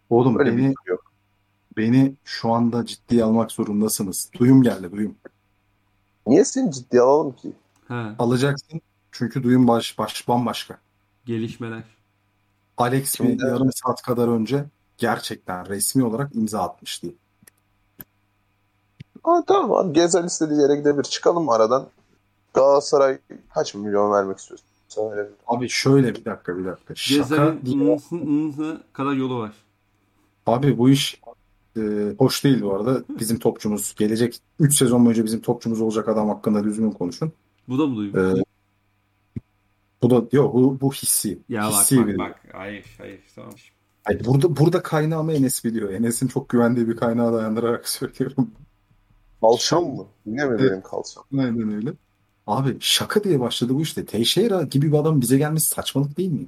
[0.09, 1.11] Oğlum Öyle bir beni, şey yok.
[1.77, 4.29] beni şu anda ciddiye almak zorundasınız.
[4.39, 5.15] Duyum geldi duyum.
[6.27, 7.53] Niye seni ciddiye alalım ki?
[7.87, 8.81] He, Alacaksın
[9.11, 10.77] çünkü duyum baş, baş bambaşka.
[11.25, 11.83] gelişmeler.
[12.77, 14.65] Alex bir Şimdi- yarım saat kadar önce
[14.97, 17.07] gerçekten resmi olarak imza atmıştı.
[19.23, 21.03] Aa, tamam abi Gezel istediği yere gidebilir.
[21.03, 21.87] Çıkalım aradan.
[22.53, 23.17] Galatasaray
[23.53, 24.68] kaç milyon vermek istiyorsun?
[24.89, 25.29] Söyle.
[25.47, 26.95] Abi şöyle bir dakika bir dakika.
[26.95, 27.57] Şaka
[28.13, 29.51] ıhı kadar yolu var.
[30.45, 31.21] Abi bu iş
[31.77, 31.81] e,
[32.17, 33.03] hoş değil bu arada.
[33.19, 37.31] Bizim topçumuz gelecek 3 sezon boyunca bizim topçumuz olacak adam hakkında düzgün konuşun.
[37.67, 38.17] Bu da mı duyum?
[38.39, 38.43] E,
[40.01, 41.39] bu da yok bu, bu hissi.
[41.49, 42.39] ya bak hissi bak bir- bak.
[42.53, 43.51] Hayır hayır tamam.
[44.03, 45.89] Hayır, burada burada kaynağımı Enes biliyor.
[45.91, 48.51] Enes'in çok güvendiği bir kaynağa dayandırarak söylüyorum.
[49.41, 50.05] Kalçam mı?
[50.25, 50.71] Yine mi Evet.
[50.71, 51.23] benim kalçam?
[51.39, 51.93] Aynen öyle.
[52.49, 54.05] Abi şaka diye başladı bu işte.
[54.05, 56.45] Teixeira gibi bir adam bize gelmesi saçmalık değil mi?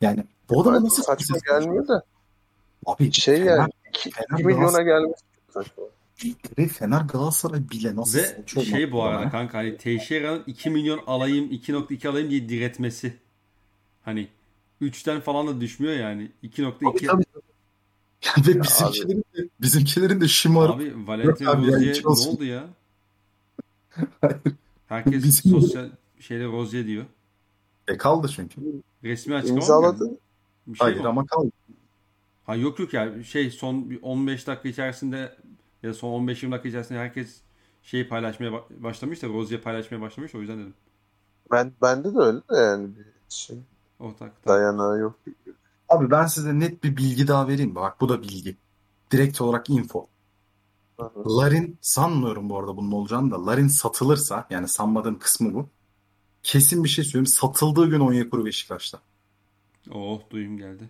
[0.00, 2.02] Yani bu adama Bence nasıl saçma gelmiyor da.
[2.86, 5.22] Abi Şey Fener, yani 2 Fener milyona Galatasaray- gelmesi
[5.54, 5.84] çok saçma.
[6.68, 9.30] Fener Galatasaray bile nasıl Ve saçma şey bu arada bana.
[9.30, 13.16] kanka hani Teixeira'nın 2 milyon alayım 2.2 alayım diye diretmesi.
[14.04, 14.28] Hani
[14.82, 16.30] 3'ten falan da düşmüyor yani.
[16.42, 17.24] 2.2 Tabii,
[18.26, 22.64] Yani ve Ya bizimkilerin de, bizimkilerin de şımarıp Abi Valentin ya, Rozier ne oldu ya?
[24.88, 25.90] Herkes Bizim- sosyal
[26.20, 27.04] şeyde Rozier diyor.
[27.88, 28.60] e, kaldı çünkü.
[29.04, 30.04] Resmi açıklama mı İmzaladı.
[30.08, 30.18] geldi?
[30.66, 31.08] Bir şey Hayır mi?
[31.08, 31.50] ama kaldı.
[32.44, 35.36] Ha yok yok ya şey son bir 15 dakika içerisinde
[35.82, 37.40] ya da son 15-20 dakika içerisinde herkes
[37.82, 40.74] şeyi paylaşmaya ba- başlamış da Rozier paylaşmaya başlamış o yüzden dedim.
[41.50, 43.58] Ben bende de öyle de yani bir şey
[44.00, 44.50] Ortakta.
[44.54, 45.18] dayanağı yok.
[45.88, 47.74] Abi ben size net bir bilgi daha vereyim.
[47.74, 48.56] Bak bu da bilgi.
[49.10, 50.06] Direkt olarak info.
[51.26, 53.46] Larin sanmıyorum bu arada bunun olacağını da.
[53.46, 55.68] Larin satılırsa yani sanmadığım kısmı bu.
[56.42, 57.26] Kesin bir şey söyleyeyim.
[57.26, 58.98] Satıldığı gün Onyekuru Beşiktaş'ta.
[59.94, 60.88] Oh duyum geldi.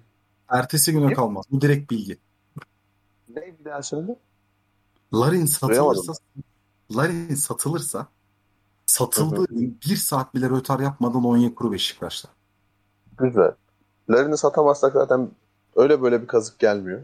[0.49, 1.13] Ertesi güne Ne?
[1.13, 1.45] kalmaz.
[1.51, 2.19] Bu direkt bilgi.
[3.29, 4.17] Ne bir daha söyle?
[5.15, 6.13] Larin satılırsa.
[6.97, 8.07] Larin satılırsa
[8.87, 12.29] satıldığı gün bir saat bile rötar yapmadan Onyekuru Beşiktaş'ta.
[13.19, 13.53] Güzel.
[14.11, 15.31] Larin'i satamazsak zaten
[15.77, 17.03] öyle böyle bir kazık gelmiyor.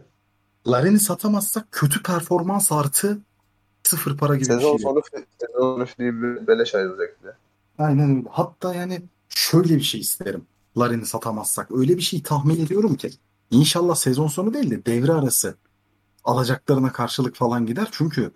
[0.67, 3.17] Larin'i satamazsak kötü performans artı
[3.83, 4.83] sıfır para gibi bir Sezon şey.
[4.83, 5.01] sonu
[5.39, 7.31] sezon sonu bir beleş ayrılacak bile.
[7.77, 8.27] Aynen öyle.
[8.31, 10.45] Hatta yani şöyle bir şey isterim.
[10.77, 11.71] Larin'i satamazsak.
[11.71, 13.09] Öyle bir şey tahmin ediyorum ki.
[13.51, 15.55] İnşallah sezon sonu değil de devre arası
[16.23, 17.87] alacaklarına karşılık falan gider.
[17.91, 18.31] Çünkü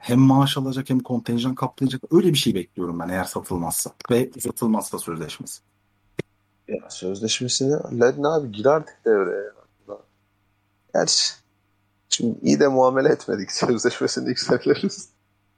[0.00, 2.02] hem maaş alacak hem kontenjan kaplayacak.
[2.10, 3.90] Öyle bir şey bekliyorum ben eğer satılmazsa.
[4.10, 5.60] Ve satılmazsa sözleşmesi.
[6.68, 9.50] Ya sözleşmesine Larin abi gir artık devreye.
[10.94, 11.32] Gerçi
[12.08, 15.08] şimdi iyi de muamele etmedik sözleşmesini yükseliriz.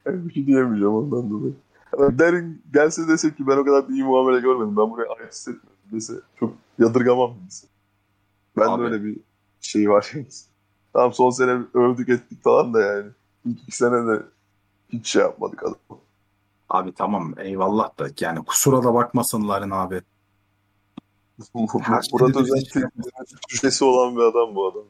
[0.06, 1.55] Ben bir şey diyemeyeceğim ondan dolayı.
[1.93, 4.77] Ama Larin gelse dese ki ben o kadar da iyi muamele görmedim.
[4.77, 7.66] Ben buraya ait hissetmiyorum dese çok yadırgamam dese.
[8.56, 8.82] Ben Abi.
[8.82, 9.16] de öyle bir
[9.61, 10.12] şey var.
[10.93, 13.11] tamam son sene övdük ettik falan da yani.
[13.44, 14.23] İlk iki sene de
[14.89, 15.98] hiç şey yapmadık adam.
[16.69, 20.02] Abi tamam eyvallah da yani kusura da bakmasın Larin abi.
[21.81, 22.82] Her şeyde Murat de bir Özel şey
[23.48, 24.82] şüphesi olan bir adam bu adam.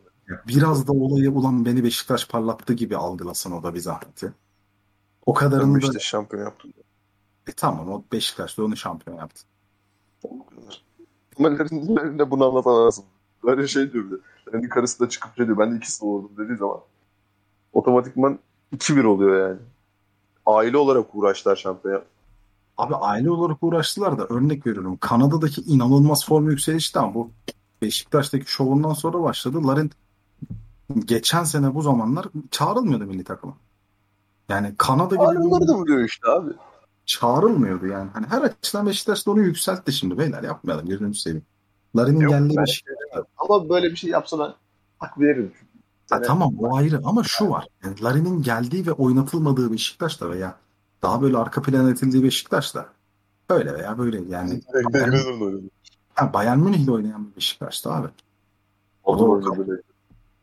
[0.49, 4.33] Biraz da olayı ulan beni Beşiktaş parlattı gibi algılasın o da bir zahmeti.
[5.27, 6.73] O kadarını da şampiyon yaptım.
[7.49, 9.43] e, tamam o Beşiktaş'ta onu şampiyon yaptı.
[11.39, 13.05] Ama Larin, Larin de bunu anlatan lazım.
[13.45, 14.21] Larin şey diyor bir de.
[14.49, 15.59] Larin'in karısı da çıkıp şey diyor.
[15.59, 16.81] Ben de ikisi oldum dediği zaman.
[17.73, 18.39] Otomatikman
[18.77, 19.61] 2-1 oluyor yani.
[20.47, 22.03] Aile olarak uğraştılar şampiyon
[22.77, 24.97] Abi aile olarak uğraştılar da örnek veriyorum.
[25.01, 27.31] Kanada'daki inanılmaz form yükselişti ama bu
[27.83, 29.67] Beşiktaş'taki şovundan sonra başladı.
[29.67, 29.91] Larin
[31.05, 33.57] geçen sene bu zamanlar çağrılmıyordu milli takıma.
[34.49, 36.51] Yani Kanada gibi bir de vuruyor işte abi.
[37.07, 38.11] çağrılmıyordu yani.
[38.13, 40.19] Hani her açıdan Beşiktaş da onu yükseltti şimdi.
[40.19, 41.45] Beyler yapmayalım gözünüzü seveyim.
[41.97, 44.55] Larin'in geldiği ben- Beşiktaş Ama böyle bir şey yapsa ben
[44.99, 45.53] hak veririm.
[46.11, 47.69] Ha, tamam o ayrı ama şu var.
[47.85, 50.57] Yani Larin'in geldiği ve oynatılmadığı Beşiktaş'ta veya
[51.03, 52.87] daha böyle arka plan edildiği Beşiktaş'ta
[53.51, 54.61] böyle veya böyle yani
[56.15, 58.09] ha, Bayern Münih'le oynayan bir Beşiktaş'ta abi.
[59.05, 59.83] O da o, kadar, böyle.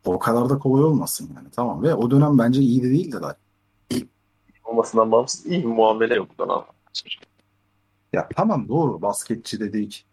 [0.06, 4.10] O kadar da kolay olmasın yani tamam ve o dönem bence iyi de değildi Larin.
[4.66, 6.66] olmasından bağımsız iyi bir muamele yok bana.
[8.14, 10.06] Ya tamam doğru basketçi dedik.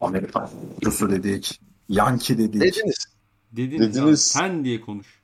[0.00, 1.60] Amerikan oyuncusu dedik.
[1.88, 2.60] Yankee dedik.
[2.62, 3.06] Dediniz.
[3.52, 4.22] Dediniz, Dediniz.
[4.22, 5.22] sen diye konuş.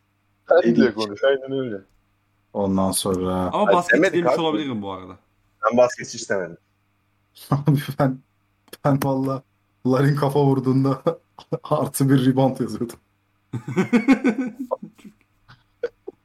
[0.49, 1.25] Sen diye konuş.
[1.25, 1.77] Aynen öyle.
[2.53, 4.41] Ondan sonra Ama Hayır, basketçi demiş abi.
[4.41, 5.17] olabilirim bu arada.
[5.71, 6.57] Ben basketçi istemedim.
[7.51, 8.19] abi ben
[8.85, 9.43] ben valla
[9.87, 11.03] Larin kafa vurduğunda
[11.63, 12.93] artı bir rebound yazıyordu.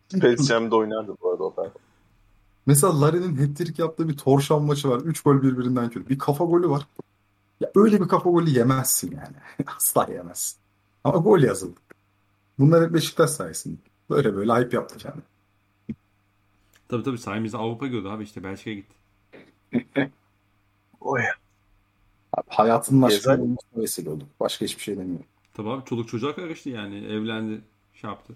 [0.09, 1.77] Space Jam'de oynardı bu arada o performans.
[2.65, 5.01] Mesela Larin'in hat-trick yaptığı bir torşan maçı var.
[5.01, 6.09] 3 gol birbirinden kötü.
[6.09, 6.87] Bir kafa golü var.
[7.59, 9.67] Ya öyle bir kafa golü yemezsin yani.
[9.77, 10.57] Asla yemezsin.
[11.03, 11.79] Ama gol yazıldı.
[12.59, 13.77] Bunlar hep Beşiktaş sayesinde.
[14.09, 15.17] Böyle böyle hype yaptı kendi.
[16.89, 18.95] tabii tabii sayemizde Avrupa gördü abi işte Belçika'ya gitti.
[21.01, 21.21] Oy.
[22.33, 24.27] Abi hayatının aşkı Gezer- olmasına vesile olduk.
[24.39, 25.25] Başka hiçbir şey demiyorum.
[25.57, 27.05] Tabii abi çoluk çocuğa karıştı yani.
[27.05, 27.61] Evlendi,
[27.93, 28.33] şey yaptı.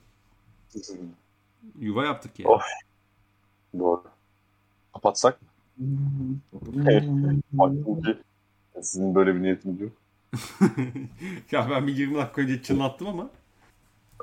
[1.80, 2.50] Yuva yaptık yani.
[2.50, 2.62] Of.
[3.80, 4.04] Doğru.
[4.94, 5.48] Kapatsak mı?
[8.04, 8.18] Ki
[8.82, 9.92] sizin böyle bir niyetiniz yok.
[11.52, 13.30] ya ben bir 20 dakika önce çınlattım ama.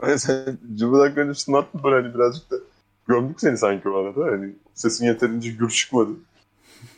[0.01, 2.57] Hani sen Cumhur dakika önce şınattın böyle hani birazcık da
[3.09, 4.25] gömdük seni sanki o arada.
[4.25, 6.11] Hani sesin yeterince gür çıkmadı.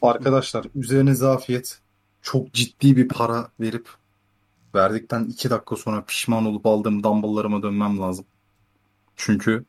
[0.03, 1.81] Arkadaşlar üzerinize afiyet.
[2.23, 4.00] Çok ciddi bir para verip
[4.75, 8.27] verdikten 2 dakika sonra pişman olup aldığım dumbbelllarıma dönmem lazım.
[9.17, 9.65] Çünkü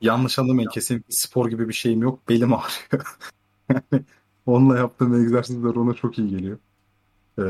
[0.00, 2.28] yanlış anlamayın kesin spor gibi bir şeyim yok.
[2.28, 3.18] Belim ağrıyor.
[3.70, 4.04] Yani
[4.46, 6.58] onunla yaptığım egzersizler ona çok iyi geliyor.
[7.38, 7.42] Ee,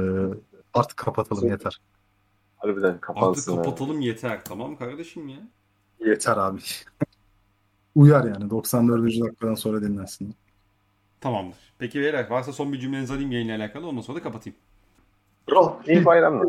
[0.74, 1.80] artık kapatalım yeter.
[2.56, 3.56] Harbiden Artık kapansın.
[3.56, 3.62] ha.
[3.62, 4.44] kapatalım yeter.
[4.44, 5.38] Tamam kardeşim ya.
[6.00, 6.60] Yeter abi.
[7.94, 9.02] Uyar yani 94.
[9.20, 10.34] dakikadan sonra dinlensin.
[11.20, 11.58] Tamamdır.
[11.78, 14.58] Peki beyler varsa son bir cümlenizi alayım yayınla alakalı ondan sonra da kapatayım.
[15.86, 16.46] İyi bayramlar.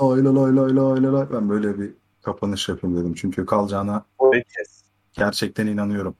[0.00, 1.26] Lay lay lay lay lay lay lay.
[1.32, 1.92] Ben böyle bir
[2.22, 3.14] kapanış yapayım dedim.
[3.14, 4.04] Çünkü kalacağına
[5.12, 6.14] gerçekten inanıyorum.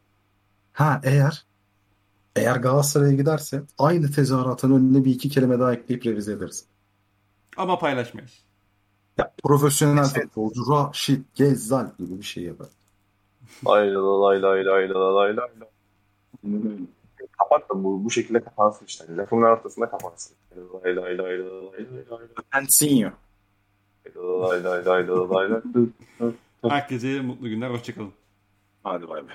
[0.73, 1.45] Ha eğer
[2.37, 6.65] eğer Galatasaray'a giderse aynı tezahüratın önüne bir iki kelime daha ekleyip revize ederiz.
[7.57, 8.43] Ama paylaşmayız.
[9.19, 10.25] Ya profesyonel Evet.
[10.25, 12.69] futbolcu Raşit Gezzal gibi bir şey yapar.
[13.67, 16.79] Lay lay lay lay lay lay lay lay.
[17.41, 19.17] Kapat da bu, bu şekilde kapansın işte.
[19.17, 20.37] Lafımın ortasında kapansın.
[20.85, 21.45] Lay lay lay lay lay
[24.41, 25.51] lay lay lay lay lay lay
[26.21, 26.33] lay.
[26.69, 27.71] Herkese mutlu günler.
[27.71, 28.13] Hoşçakalın.
[28.83, 29.35] Hadi bay bay.